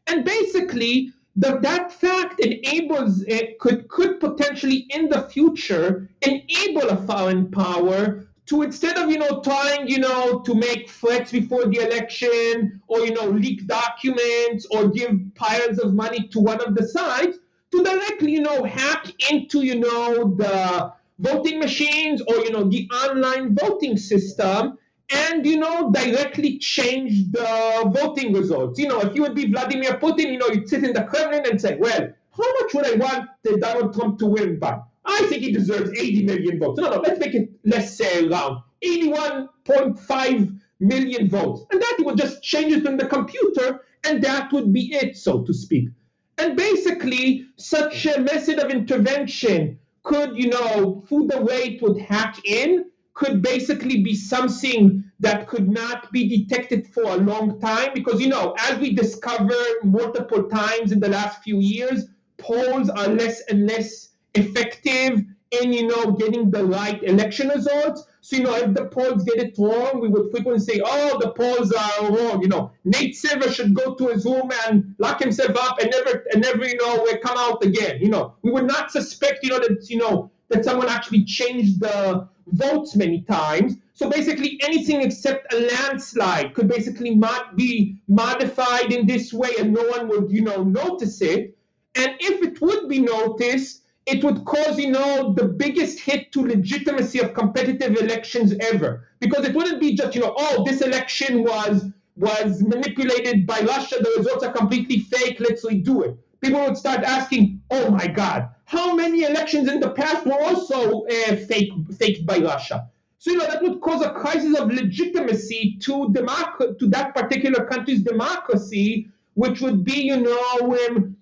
And 0.09 0.25
basically, 0.25 1.13
the, 1.35 1.59
that 1.59 1.91
fact 1.91 2.39
enables 2.39 3.21
it 3.23 3.59
could 3.59 3.87
could 3.87 4.19
potentially 4.19 4.87
in 4.89 5.07
the 5.07 5.21
future 5.21 6.09
enable 6.21 6.89
a 6.89 6.97
foreign 6.97 7.49
power 7.51 8.27
to 8.47 8.63
instead 8.63 8.97
of 8.97 9.11
you 9.11 9.19
know 9.19 9.39
trying 9.41 9.87
you 9.87 9.99
know 9.99 10.39
to 10.39 10.55
make 10.55 10.89
threats 10.89 11.31
before 11.31 11.65
the 11.67 11.77
election 11.77 12.81
or 12.87 13.05
you 13.05 13.13
know 13.13 13.27
leak 13.29 13.67
documents 13.67 14.65
or 14.71 14.87
give 14.89 15.11
piles 15.35 15.77
of 15.77 15.93
money 15.93 16.27
to 16.29 16.39
one 16.39 16.59
of 16.65 16.75
the 16.75 16.85
sides 16.87 17.37
to 17.71 17.83
directly 17.83 18.31
you 18.31 18.41
know 18.41 18.63
hack 18.63 19.05
into 19.31 19.61
you 19.61 19.79
know 19.79 20.33
the 20.35 20.91
voting 21.19 21.59
machines 21.59 22.21
or 22.27 22.37
you 22.37 22.51
know 22.51 22.63
the 22.63 22.89
online 23.05 23.55
voting 23.55 23.95
system 23.95 24.77
and 25.11 25.45
you 25.45 25.57
know 25.57 25.91
directly 25.91 26.57
change 26.59 27.31
the 27.31 27.91
voting 27.93 28.33
results. 28.33 28.79
You 28.79 28.87
know, 28.87 29.01
if 29.01 29.15
you 29.15 29.21
would 29.23 29.35
be 29.35 29.51
Vladimir 29.51 29.93
Putin, 29.93 30.31
you 30.31 30.37
know, 30.37 30.47
you'd 30.47 30.69
sit 30.69 30.83
in 30.83 30.93
the 30.93 31.03
Kremlin 31.03 31.45
and 31.49 31.59
say, 31.59 31.77
well, 31.77 32.09
how 32.37 32.53
much 32.61 32.73
would 32.73 32.85
I 32.85 32.95
want 32.95 33.29
Donald 33.59 33.93
Trump 33.93 34.19
to 34.19 34.25
win 34.27 34.59
by? 34.59 34.79
I 35.05 35.25
think 35.27 35.43
he 35.43 35.51
deserves 35.51 35.91
80 35.91 36.25
million 36.25 36.59
votes. 36.59 36.79
No, 36.79 36.89
no, 36.89 36.97
let's 37.01 37.19
make 37.19 37.33
it 37.33 37.49
let's 37.65 37.95
say 37.95 38.27
around 38.27 38.61
81.5 38.83 40.59
million 40.79 41.29
votes. 41.29 41.65
And 41.71 41.81
that 41.81 41.97
would 41.99 42.17
just 42.17 42.43
change 42.43 42.73
it 42.73 42.85
in 42.85 42.97
the 42.97 43.07
computer, 43.07 43.81
and 44.05 44.23
that 44.23 44.51
would 44.53 44.71
be 44.71 44.93
it, 44.93 45.17
so 45.17 45.43
to 45.43 45.53
speak. 45.53 45.89
And 46.37 46.55
basically, 46.55 47.47
such 47.57 48.05
a 48.05 48.21
method 48.21 48.59
of 48.59 48.71
intervention 48.71 49.79
could, 50.03 50.37
you 50.37 50.49
know, 50.49 51.03
through 51.07 51.27
the 51.27 51.41
way 51.41 51.63
it 51.63 51.81
would 51.81 51.99
hack 51.99 52.39
in, 52.45 52.85
could 53.19 53.41
basically 53.41 54.01
be 54.01 54.15
something 54.15 55.03
that 55.19 55.47
could 55.47 55.67
not 55.69 56.09
be 56.13 56.23
detected 56.37 56.87
for 56.93 57.03
a 57.03 57.17
long 57.17 57.59
time 57.59 57.89
because 57.93 58.21
you 58.21 58.29
know 58.29 58.55
as 58.67 58.79
we 58.79 58.93
discovered 58.93 59.75
multiple 59.83 60.43
times 60.43 60.93
in 60.93 60.99
the 61.01 61.09
last 61.09 61.43
few 61.43 61.59
years 61.59 62.05
polls 62.37 62.89
are 62.89 63.09
less 63.09 63.41
and 63.49 63.67
less 63.67 64.09
effective 64.35 65.13
in 65.61 65.73
you 65.73 65.85
know 65.87 66.11
getting 66.13 66.49
the 66.49 66.63
right 66.65 67.03
election 67.03 67.49
results 67.49 68.03
So, 68.21 68.35
you 68.37 68.43
know, 68.43 68.55
if 68.55 68.73
the 68.73 68.85
polls 68.95 69.23
get 69.23 69.37
it 69.45 69.53
wrong, 69.57 70.01
we 70.01 70.09
would 70.13 70.29
frequently 70.31 70.63
say, 70.69 70.81
oh, 70.85 71.17
the 71.23 71.31
polls 71.31 71.71
are 71.71 72.11
wrong. 72.13 72.41
You 72.43 72.49
know, 72.53 72.63
Nate 72.83 73.15
Silver 73.15 73.49
should 73.49 73.73
go 73.73 73.95
to 73.95 74.07
his 74.07 74.25
room 74.25 74.51
and 74.67 74.93
lock 74.99 75.17
himself 75.21 75.53
up 75.65 75.79
and 75.79 75.89
never, 75.95 76.25
and 76.31 76.41
never, 76.47 76.65
you 76.71 76.77
know, 76.81 77.05
come 77.23 77.37
out 77.45 77.63
again. 77.63 77.95
You 78.01 78.09
know, 78.09 78.23
we 78.43 78.51
would 78.51 78.67
not 78.67 78.91
suspect, 78.91 79.39
you 79.43 79.49
know, 79.51 79.59
that, 79.59 79.89
you 79.89 79.97
know, 80.03 80.31
that 80.49 80.65
someone 80.65 80.89
actually 80.89 81.23
changed 81.23 81.79
the 81.79 82.27
votes 82.51 82.95
many 82.95 83.21
times. 83.21 83.75
So 83.93 84.09
basically, 84.09 84.59
anything 84.63 85.01
except 85.01 85.53
a 85.53 85.59
landslide 85.59 86.53
could 86.53 86.67
basically 86.67 87.15
mod- 87.15 87.55
be 87.55 87.97
modified 88.07 88.93
in 88.93 89.05
this 89.07 89.33
way, 89.33 89.51
and 89.59 89.73
no 89.73 89.83
one 89.83 90.07
would, 90.07 90.31
you 90.31 90.41
know, 90.41 90.63
notice 90.63 91.21
it. 91.21 91.57
And 91.95 92.11
if 92.19 92.41
it 92.43 92.61
would 92.61 92.87
be 92.87 92.99
noticed, 92.99 93.83
it 94.05 94.23
would 94.23 94.45
cause, 94.45 94.79
you 94.79 94.91
know, 94.91 95.33
the 95.33 95.45
biggest 95.45 95.99
hit 95.99 96.31
to 96.31 96.41
legitimacy 96.41 97.19
of 97.19 97.33
competitive 97.33 97.97
elections 97.97 98.53
ever. 98.59 99.07
Because 99.19 99.45
it 99.45 99.55
wouldn't 99.55 99.81
be 99.81 99.95
just, 99.95 100.15
you 100.15 100.21
know, 100.21 100.33
oh, 100.37 100.63
this 100.65 100.81
election 100.81 101.43
was 101.43 101.85
was 102.15 102.61
manipulated 102.61 103.47
by 103.47 103.61
Russia, 103.61 103.95
the 103.97 104.13
results 104.17 104.43
are 104.43 104.51
completely 104.51 104.99
fake, 104.99 105.37
let's 105.39 105.65
redo 105.65 106.05
it. 106.05 106.17
People 106.41 106.61
would 106.61 106.77
start 106.77 107.03
asking, 107.03 107.61
oh 107.69 107.91
my 107.91 108.07
God, 108.07 108.49
how 108.65 108.95
many 108.95 109.23
elections 109.23 109.69
in 109.69 109.79
the 109.79 109.91
past 109.91 110.25
were 110.25 110.41
also 110.41 111.05
uh, 111.05 111.35
fake, 111.35 111.71
faked 111.97 112.25
by 112.25 112.37
Russia? 112.37 112.87
So, 113.17 113.31
you 113.31 113.37
know, 113.37 113.47
that 113.47 113.61
would 113.61 113.81
cause 113.81 114.01
a 114.01 114.11
crisis 114.11 114.57
of 114.57 114.71
legitimacy 114.71 115.77
to, 115.81 116.07
democ- 116.09 116.79
to 116.79 116.87
that 116.87 117.13
particular 117.13 117.65
country's 117.65 118.01
democracy, 118.01 119.09
which 119.33 119.59
would 119.59 119.83
be, 119.83 120.03
you 120.03 120.17
know, 120.17 120.77
um, 120.87 121.17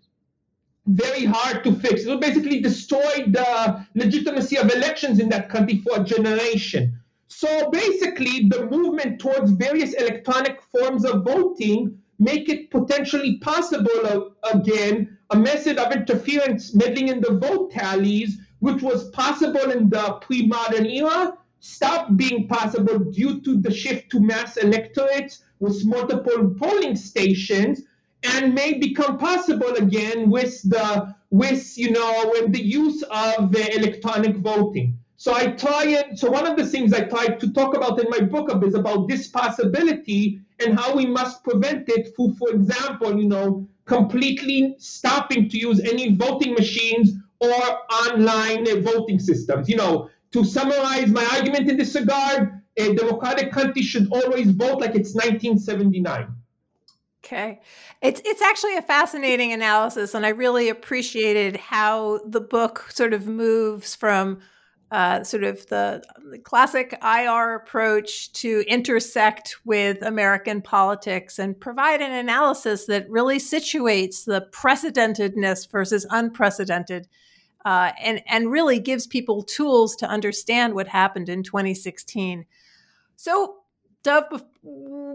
very 0.86 1.26
hard 1.26 1.64
to 1.64 1.74
fix. 1.74 2.04
It 2.04 2.10
would 2.10 2.22
basically 2.22 2.62
destroy 2.62 3.26
the 3.28 3.86
legitimacy 3.96 4.58
of 4.58 4.72
elections 4.72 5.20
in 5.20 5.30
that 5.30 5.50
country 5.50 5.78
for 5.80 6.02
a 6.02 6.04
generation. 6.04 7.00
So 7.28 7.70
basically, 7.72 8.48
the 8.48 8.68
movement 8.68 9.20
towards 9.20 9.52
various 9.52 9.94
electronic 9.94 10.62
forms 10.62 11.04
of 11.04 11.26
voting 11.26 12.00
make 12.20 12.50
it 12.50 12.72
potentially 12.72 13.38
possible 13.40 14.36
again 14.52 15.18
a 15.30 15.38
method 15.38 15.78
of 15.78 15.92
interference 15.92 16.74
meddling 16.74 17.10
in 17.10 17.22
the 17.22 17.38
vote 17.38 17.72
tallies, 17.72 18.40
which 18.60 18.82
was 18.82 19.10
possible 19.10 19.72
in 19.72 19.90
the 19.90 20.18
pre-modern 20.22 20.86
era, 20.86 21.38
stopped 21.60 22.16
being 22.18 22.48
possible 22.48 23.00
due 23.00 23.42
to 23.42 23.60
the 23.60 23.74
shift 23.74 24.10
to 24.12 24.20
mass 24.20 24.58
electorates 24.58 25.44
with 25.60 25.86
multiple 25.86 26.56
polling 26.58 26.96
stations 26.96 27.82
and 28.24 28.54
may 28.54 28.78
become 28.78 29.18
possible 29.18 29.74
again 29.76 30.30
with 30.30 30.62
the 30.70 31.16
with 31.30 31.78
you 31.78 31.92
know 31.92 32.32
with 32.34 32.54
the 32.54 32.64
use 32.64 33.04
of 33.04 33.56
uh, 33.56 33.60
electronic 33.74 34.38
voting. 34.38 34.98
So 35.20 35.34
I 35.34 35.48
try 35.48 36.14
so 36.16 36.30
one 36.30 36.46
of 36.46 36.56
the 36.58 36.66
things 36.66 36.94
I 36.94 37.02
try 37.02 37.26
to 37.26 37.54
talk 37.54 37.76
about 37.76 38.00
in 38.00 38.08
my 38.10 38.20
book 38.20 38.52
is 38.64 38.76
about 38.76 39.08
this 39.08 39.28
possibility 39.28 40.40
and 40.60 40.80
how 40.80 40.96
we 40.96 41.08
must 41.08 41.44
prevent 41.44 41.90
it 41.90 42.16
through, 42.16 42.36
for 42.36 42.50
example, 42.52 43.20
you 43.20 43.28
know, 43.28 43.68
completely 43.86 44.76
stopping 44.78 45.50
to 45.50 45.58
use 45.58 45.80
any 45.80 46.16
voting 46.16 46.54
machines 46.54 47.14
or 47.40 47.56
online 48.06 48.66
voting 48.84 49.18
systems. 49.18 49.68
You 49.68 49.78
know, 49.78 50.10
to 50.34 50.46
summarize 50.46 51.08
my 51.08 51.26
argument 51.34 51.68
in 51.68 51.78
this 51.78 51.96
regard, 51.96 52.62
a 52.78 52.94
democratic 52.94 53.52
country 53.52 53.82
should 53.82 54.12
always 54.12 54.52
vote 54.52 54.80
like 54.82 54.94
it's 54.94 55.16
1979. 55.16 56.28
Okay. 57.26 57.60
It's 58.04 58.22
it's 58.24 58.44
actually 58.44 58.78
a 58.78 58.84
fascinating 58.84 59.52
analysis 59.52 60.14
and 60.14 60.28
I 60.28 60.30
really 60.30 60.70
appreciated 60.70 61.58
how 61.58 62.20
the 62.24 62.40
book 62.40 62.86
sort 62.90 63.14
of 63.14 63.28
moves 63.28 63.96
from 63.96 64.40
uh, 64.92 65.24
sort 65.24 65.44
of 65.44 65.66
the, 65.68 66.02
classic 66.44 66.98
IR 67.04 67.56
approach 67.56 68.32
to 68.34 68.64
intersect 68.68 69.58
with 69.66 70.02
American 70.02 70.62
politics 70.62 71.40
and 71.40 71.60
provide 71.60 72.02
an 72.02 72.12
analysis 72.12 72.86
that 72.86 73.10
really 73.10 73.38
situates 73.38 74.26
the 74.26 74.48
precedentedness 74.52 75.70
versus 75.70 76.06
unprecedented 76.10 77.08
uh, 77.66 77.92
and, 78.02 78.22
and 78.28 78.52
really 78.52 78.80
gives 78.80 79.08
people 79.08 79.42
tools 79.44 79.96
to 79.96 80.08
understand 80.08 80.74
what 80.74 80.88
happened 80.88 81.28
in 81.28 81.44
2016. 81.44 82.46
So, 83.16 83.56
Dov, 84.04 84.44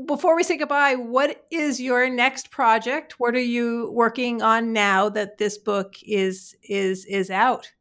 before 0.06 0.36
we 0.36 0.42
say 0.42 0.56
goodbye, 0.56 0.96
what 0.96 1.46
is 1.50 1.80
your 1.80 2.10
next 2.10 2.50
project? 2.50 3.18
What 3.18 3.34
are 3.34 3.40
you 3.40 3.90
working 3.92 4.42
on 4.42 4.72
now 4.72 5.08
that 5.10 5.38
this 5.38 5.56
book 5.56 5.94
is 6.02 6.54
is 6.62 7.04
is 7.06 7.30
out? 7.30 7.72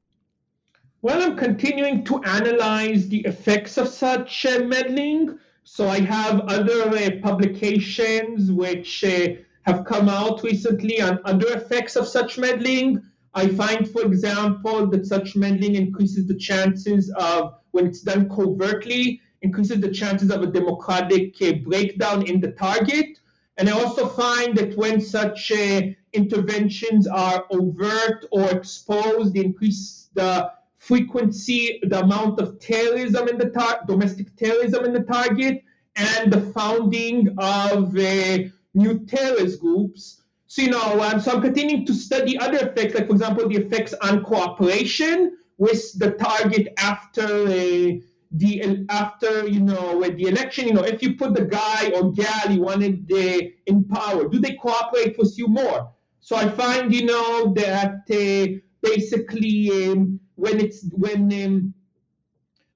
Well, 1.04 1.24
I'm 1.24 1.36
continuing 1.36 2.04
to 2.06 2.22
analyze 2.26 3.08
the 3.08 3.22
effects 3.22 3.80
of 3.80 3.88
such 3.88 4.46
uh, 4.46 4.60
meddling. 4.60 5.40
So 5.64 5.88
I 5.88 6.00
have 6.02 6.42
other 6.42 6.90
uh, 6.90 7.10
publications 7.24 8.52
which 8.52 9.04
uh, 9.04 9.30
have 9.64 9.84
come 9.86 10.10
out 10.10 10.44
recently 10.44 11.02
on 11.02 11.20
other 11.26 11.58
effects 11.58 11.96
of 11.96 12.08
such 12.08 12.38
meddling. 12.38 13.02
I 13.34 13.48
find, 13.48 13.90
for 13.90 14.04
example, 14.04 14.86
that 14.92 15.08
such 15.08 15.36
meddling 15.36 15.74
increases 15.74 16.28
the 16.28 16.38
chances 16.38 17.12
of, 17.18 17.56
when 17.72 17.88
it's 17.88 18.02
done 18.02 18.30
covertly, 18.30 19.22
increases 19.42 19.82
the 19.82 19.90
chances 19.90 20.30
of 20.30 20.44
a 20.44 20.48
democratic 20.48 21.42
uh, 21.42 21.54
breakdown 21.64 22.28
in 22.28 22.40
the 22.40 22.52
target. 22.52 23.18
And 23.58 23.68
I 23.68 23.72
also 23.72 24.08
find 24.08 24.56
that 24.56 24.78
when 24.78 25.02
such 25.02 25.52
uh, 25.52 25.82
interventions 26.14 27.08
are 27.08 27.46
overt 27.50 28.26
or 28.32 28.52
exposed, 28.52 29.34
they 29.34 29.46
increase 29.46 30.10
the 30.14 30.52
frequency, 30.82 31.80
the 31.84 32.00
amount 32.02 32.40
of 32.40 32.60
terrorism 32.60 33.28
in 33.30 33.38
the 33.38 33.50
tar- 33.52 33.82
domestic 33.88 34.36
terrorism 34.36 34.84
in 34.84 34.94
the 34.94 35.04
target, 35.04 35.64
and 35.96 36.34
the 36.34 36.42
founding 36.54 37.28
of 37.38 37.96
uh, 37.96 38.38
new 38.74 39.06
terrorist 39.06 39.60
groups. 39.62 40.24
So, 40.48 40.64
you 40.64 40.72
know, 40.72 41.00
um, 41.02 41.22
so 41.22 41.34
I'm 41.34 41.42
continuing 41.42 41.86
to 41.86 41.94
study 41.94 42.38
other 42.38 42.58
effects, 42.68 42.96
like, 42.96 43.06
for 43.08 43.14
example, 43.14 43.48
the 43.48 43.58
effects 43.58 43.94
on 44.02 44.24
cooperation 44.24 45.38
with 45.60 45.98
the 46.00 46.12
target 46.14 46.70
after 46.80 47.28
uh, 47.48 47.92
the 48.34 48.86
after 48.90 49.46
you 49.48 49.60
know 49.60 49.98
with 49.98 50.16
the 50.16 50.24
election 50.24 50.66
you 50.66 50.74
know 50.74 50.84
if 50.84 51.02
you 51.04 51.18
put 51.18 51.34
the 51.34 51.44
guy 51.44 51.92
or 51.96 52.14
gal 52.14 52.50
you 52.50 52.62
wanted 52.62 53.12
uh, 53.12 53.42
in 53.66 53.84
power 53.84 54.30
do 54.30 54.40
they 54.40 54.54
cooperate 54.54 55.18
with 55.18 55.38
you 55.38 55.48
more 55.50 55.92
so 56.22 56.38
i 56.38 56.48
find 56.48 56.96
you 56.96 57.06
know 57.06 57.54
that 57.54 58.00
uh, 58.10 58.58
basically 58.82 59.92
um, 59.92 60.21
when 60.44 60.60
it's 60.60 60.80
when 61.04 61.22
um, 61.44 61.74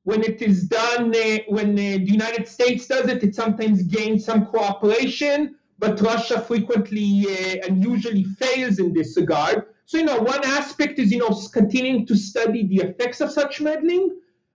when 0.03 0.21
it 0.23 0.41
is 0.49 0.57
done 0.81 1.05
uh, 1.15 1.37
when 1.55 1.69
uh, 1.71 1.97
the 2.05 2.11
united 2.19 2.47
states 2.55 2.83
does 2.93 3.07
it 3.13 3.23
it 3.27 3.33
sometimes 3.33 3.77
gains 3.97 4.23
some 4.29 4.41
cooperation 4.53 5.55
but 5.79 5.99
russia 6.01 6.39
frequently 6.39 7.09
uh, 7.33 7.65
and 7.65 7.83
usually 7.83 8.23
fails 8.23 8.79
in 8.79 8.93
this 8.93 9.17
regard. 9.17 9.65
So 9.85 9.97
you 9.97 10.05
know 10.05 10.19
one 10.19 10.43
aspect 10.59 10.99
is 10.99 11.11
you 11.11 11.19
know 11.19 11.33
continuing 11.53 12.05
to 12.07 12.15
study 12.15 12.61
the 12.67 12.79
effects 12.87 13.19
of 13.21 13.31
such 13.31 13.61
meddling. 13.61 14.03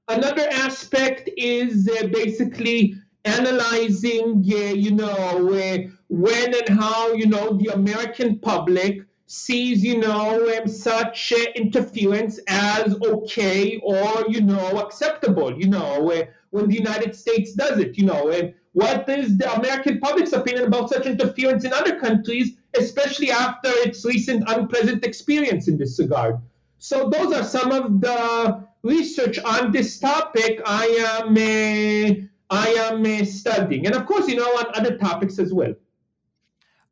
Another 0.09 0.47
aspect 0.67 1.31
is 1.37 1.89
uh, 1.89 2.07
basically 2.09 2.95
analyzing, 3.25 4.45
uh, 4.53 4.57
you 4.85 4.93
know, 4.93 5.07
uh, 5.09 5.79
when 6.09 6.55
and 6.55 6.81
how, 6.81 7.13
you 7.13 7.27
know, 7.27 7.57
the 7.59 7.69
American 7.73 8.39
public 8.41 9.03
sees, 9.31 9.85
you 9.85 9.97
know, 9.97 10.59
um, 10.59 10.67
such 10.67 11.33
uh, 11.33 11.37
interference 11.55 12.41
as 12.49 12.97
okay 13.01 13.79
or, 13.81 14.25
you 14.29 14.41
know, 14.41 14.81
acceptable, 14.81 15.57
you 15.57 15.69
know, 15.69 16.11
uh, 16.11 16.25
when 16.51 16.67
the 16.67 16.75
United 16.75 17.15
States 17.15 17.53
does 17.53 17.79
it, 17.79 17.97
you 17.97 18.05
know. 18.05 18.31
And 18.31 18.53
what 18.73 19.09
is 19.09 19.39
the 19.39 19.49
American 19.55 20.01
public's 20.01 20.33
opinion 20.33 20.65
about 20.65 20.91
such 20.91 21.07
interference 21.07 21.65
in 21.65 21.73
other 21.73 22.01
countries, 22.01 22.57
especially 22.77 23.31
after 23.31 23.69
its 23.87 24.05
recent 24.05 24.43
unpleasant 24.49 25.05
experience 25.05 25.69
in 25.69 25.79
this 25.79 26.01
regard? 26.01 26.39
So 26.79 27.09
those 27.09 27.33
are 27.33 27.45
some 27.45 27.71
of 27.71 28.01
the 28.01 28.65
research 28.83 29.39
on 29.39 29.71
this 29.71 30.01
topic 30.01 30.61
I 30.67 30.87
am 31.13 31.37
uh, 31.37 32.27
I 32.53 32.69
am 32.89 33.07
uh, 33.07 33.25
studying, 33.25 33.87
and 33.87 33.95
of 33.95 34.07
course, 34.07 34.27
you 34.27 34.35
know, 34.35 34.51
on 34.59 34.67
other 34.75 34.99
topics 34.99 35.39
as 35.39 35.55
well. 35.55 35.73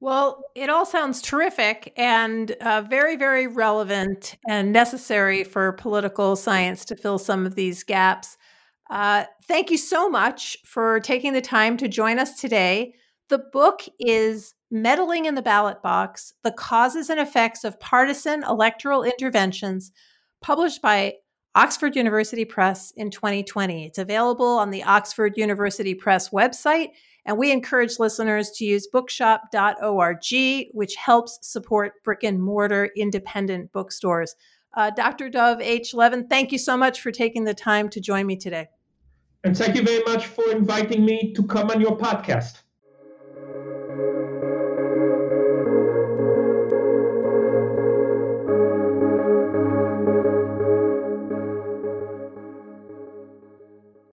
Well, 0.00 0.44
it 0.54 0.70
all 0.70 0.86
sounds 0.86 1.20
terrific 1.20 1.92
and 1.96 2.52
uh, 2.60 2.82
very, 2.82 3.16
very 3.16 3.48
relevant 3.48 4.36
and 4.48 4.72
necessary 4.72 5.42
for 5.42 5.72
political 5.72 6.36
science 6.36 6.84
to 6.86 6.96
fill 6.96 7.18
some 7.18 7.44
of 7.44 7.56
these 7.56 7.82
gaps. 7.82 8.36
Uh, 8.90 9.24
thank 9.48 9.70
you 9.70 9.76
so 9.76 10.08
much 10.08 10.56
for 10.64 11.00
taking 11.00 11.32
the 11.32 11.40
time 11.40 11.76
to 11.78 11.88
join 11.88 12.20
us 12.20 12.40
today. 12.40 12.94
The 13.28 13.38
book 13.52 13.82
is 13.98 14.54
Meddling 14.70 15.24
in 15.24 15.34
the 15.34 15.42
Ballot 15.42 15.82
Box 15.82 16.32
The 16.44 16.52
Causes 16.52 17.10
and 17.10 17.18
Effects 17.18 17.64
of 17.64 17.80
Partisan 17.80 18.44
Electoral 18.44 19.02
Interventions, 19.02 19.90
published 20.40 20.80
by 20.80 21.14
Oxford 21.54 21.96
University 21.96 22.44
Press 22.44 22.92
in 22.96 23.10
2020. 23.10 23.86
It's 23.86 23.98
available 23.98 24.58
on 24.58 24.70
the 24.70 24.84
Oxford 24.84 25.36
University 25.36 25.94
Press 25.94 26.28
website, 26.30 26.90
and 27.28 27.36
we 27.36 27.52
encourage 27.52 27.98
listeners 27.98 28.50
to 28.52 28.64
use 28.64 28.86
bookshop.org, 28.86 30.18
which 30.72 30.94
helps 30.96 31.38
support 31.42 32.02
brick 32.02 32.24
and 32.24 32.42
mortar 32.42 32.88
independent 32.96 33.70
bookstores. 33.70 34.34
Uh, 34.74 34.90
Dr. 34.90 35.28
Dov 35.28 35.60
H. 35.60 35.92
Levin, 35.92 36.26
thank 36.26 36.52
you 36.52 36.58
so 36.58 36.74
much 36.74 37.02
for 37.02 37.12
taking 37.12 37.44
the 37.44 37.52
time 37.52 37.90
to 37.90 38.00
join 38.00 38.26
me 38.26 38.36
today. 38.36 38.68
And 39.44 39.54
thank 39.54 39.76
you 39.76 39.82
very 39.82 40.02
much 40.04 40.26
for 40.26 40.50
inviting 40.50 41.04
me 41.04 41.34
to 41.34 41.42
come 41.42 41.70
on 41.70 41.82
your 41.82 41.98
podcast. 41.98 42.62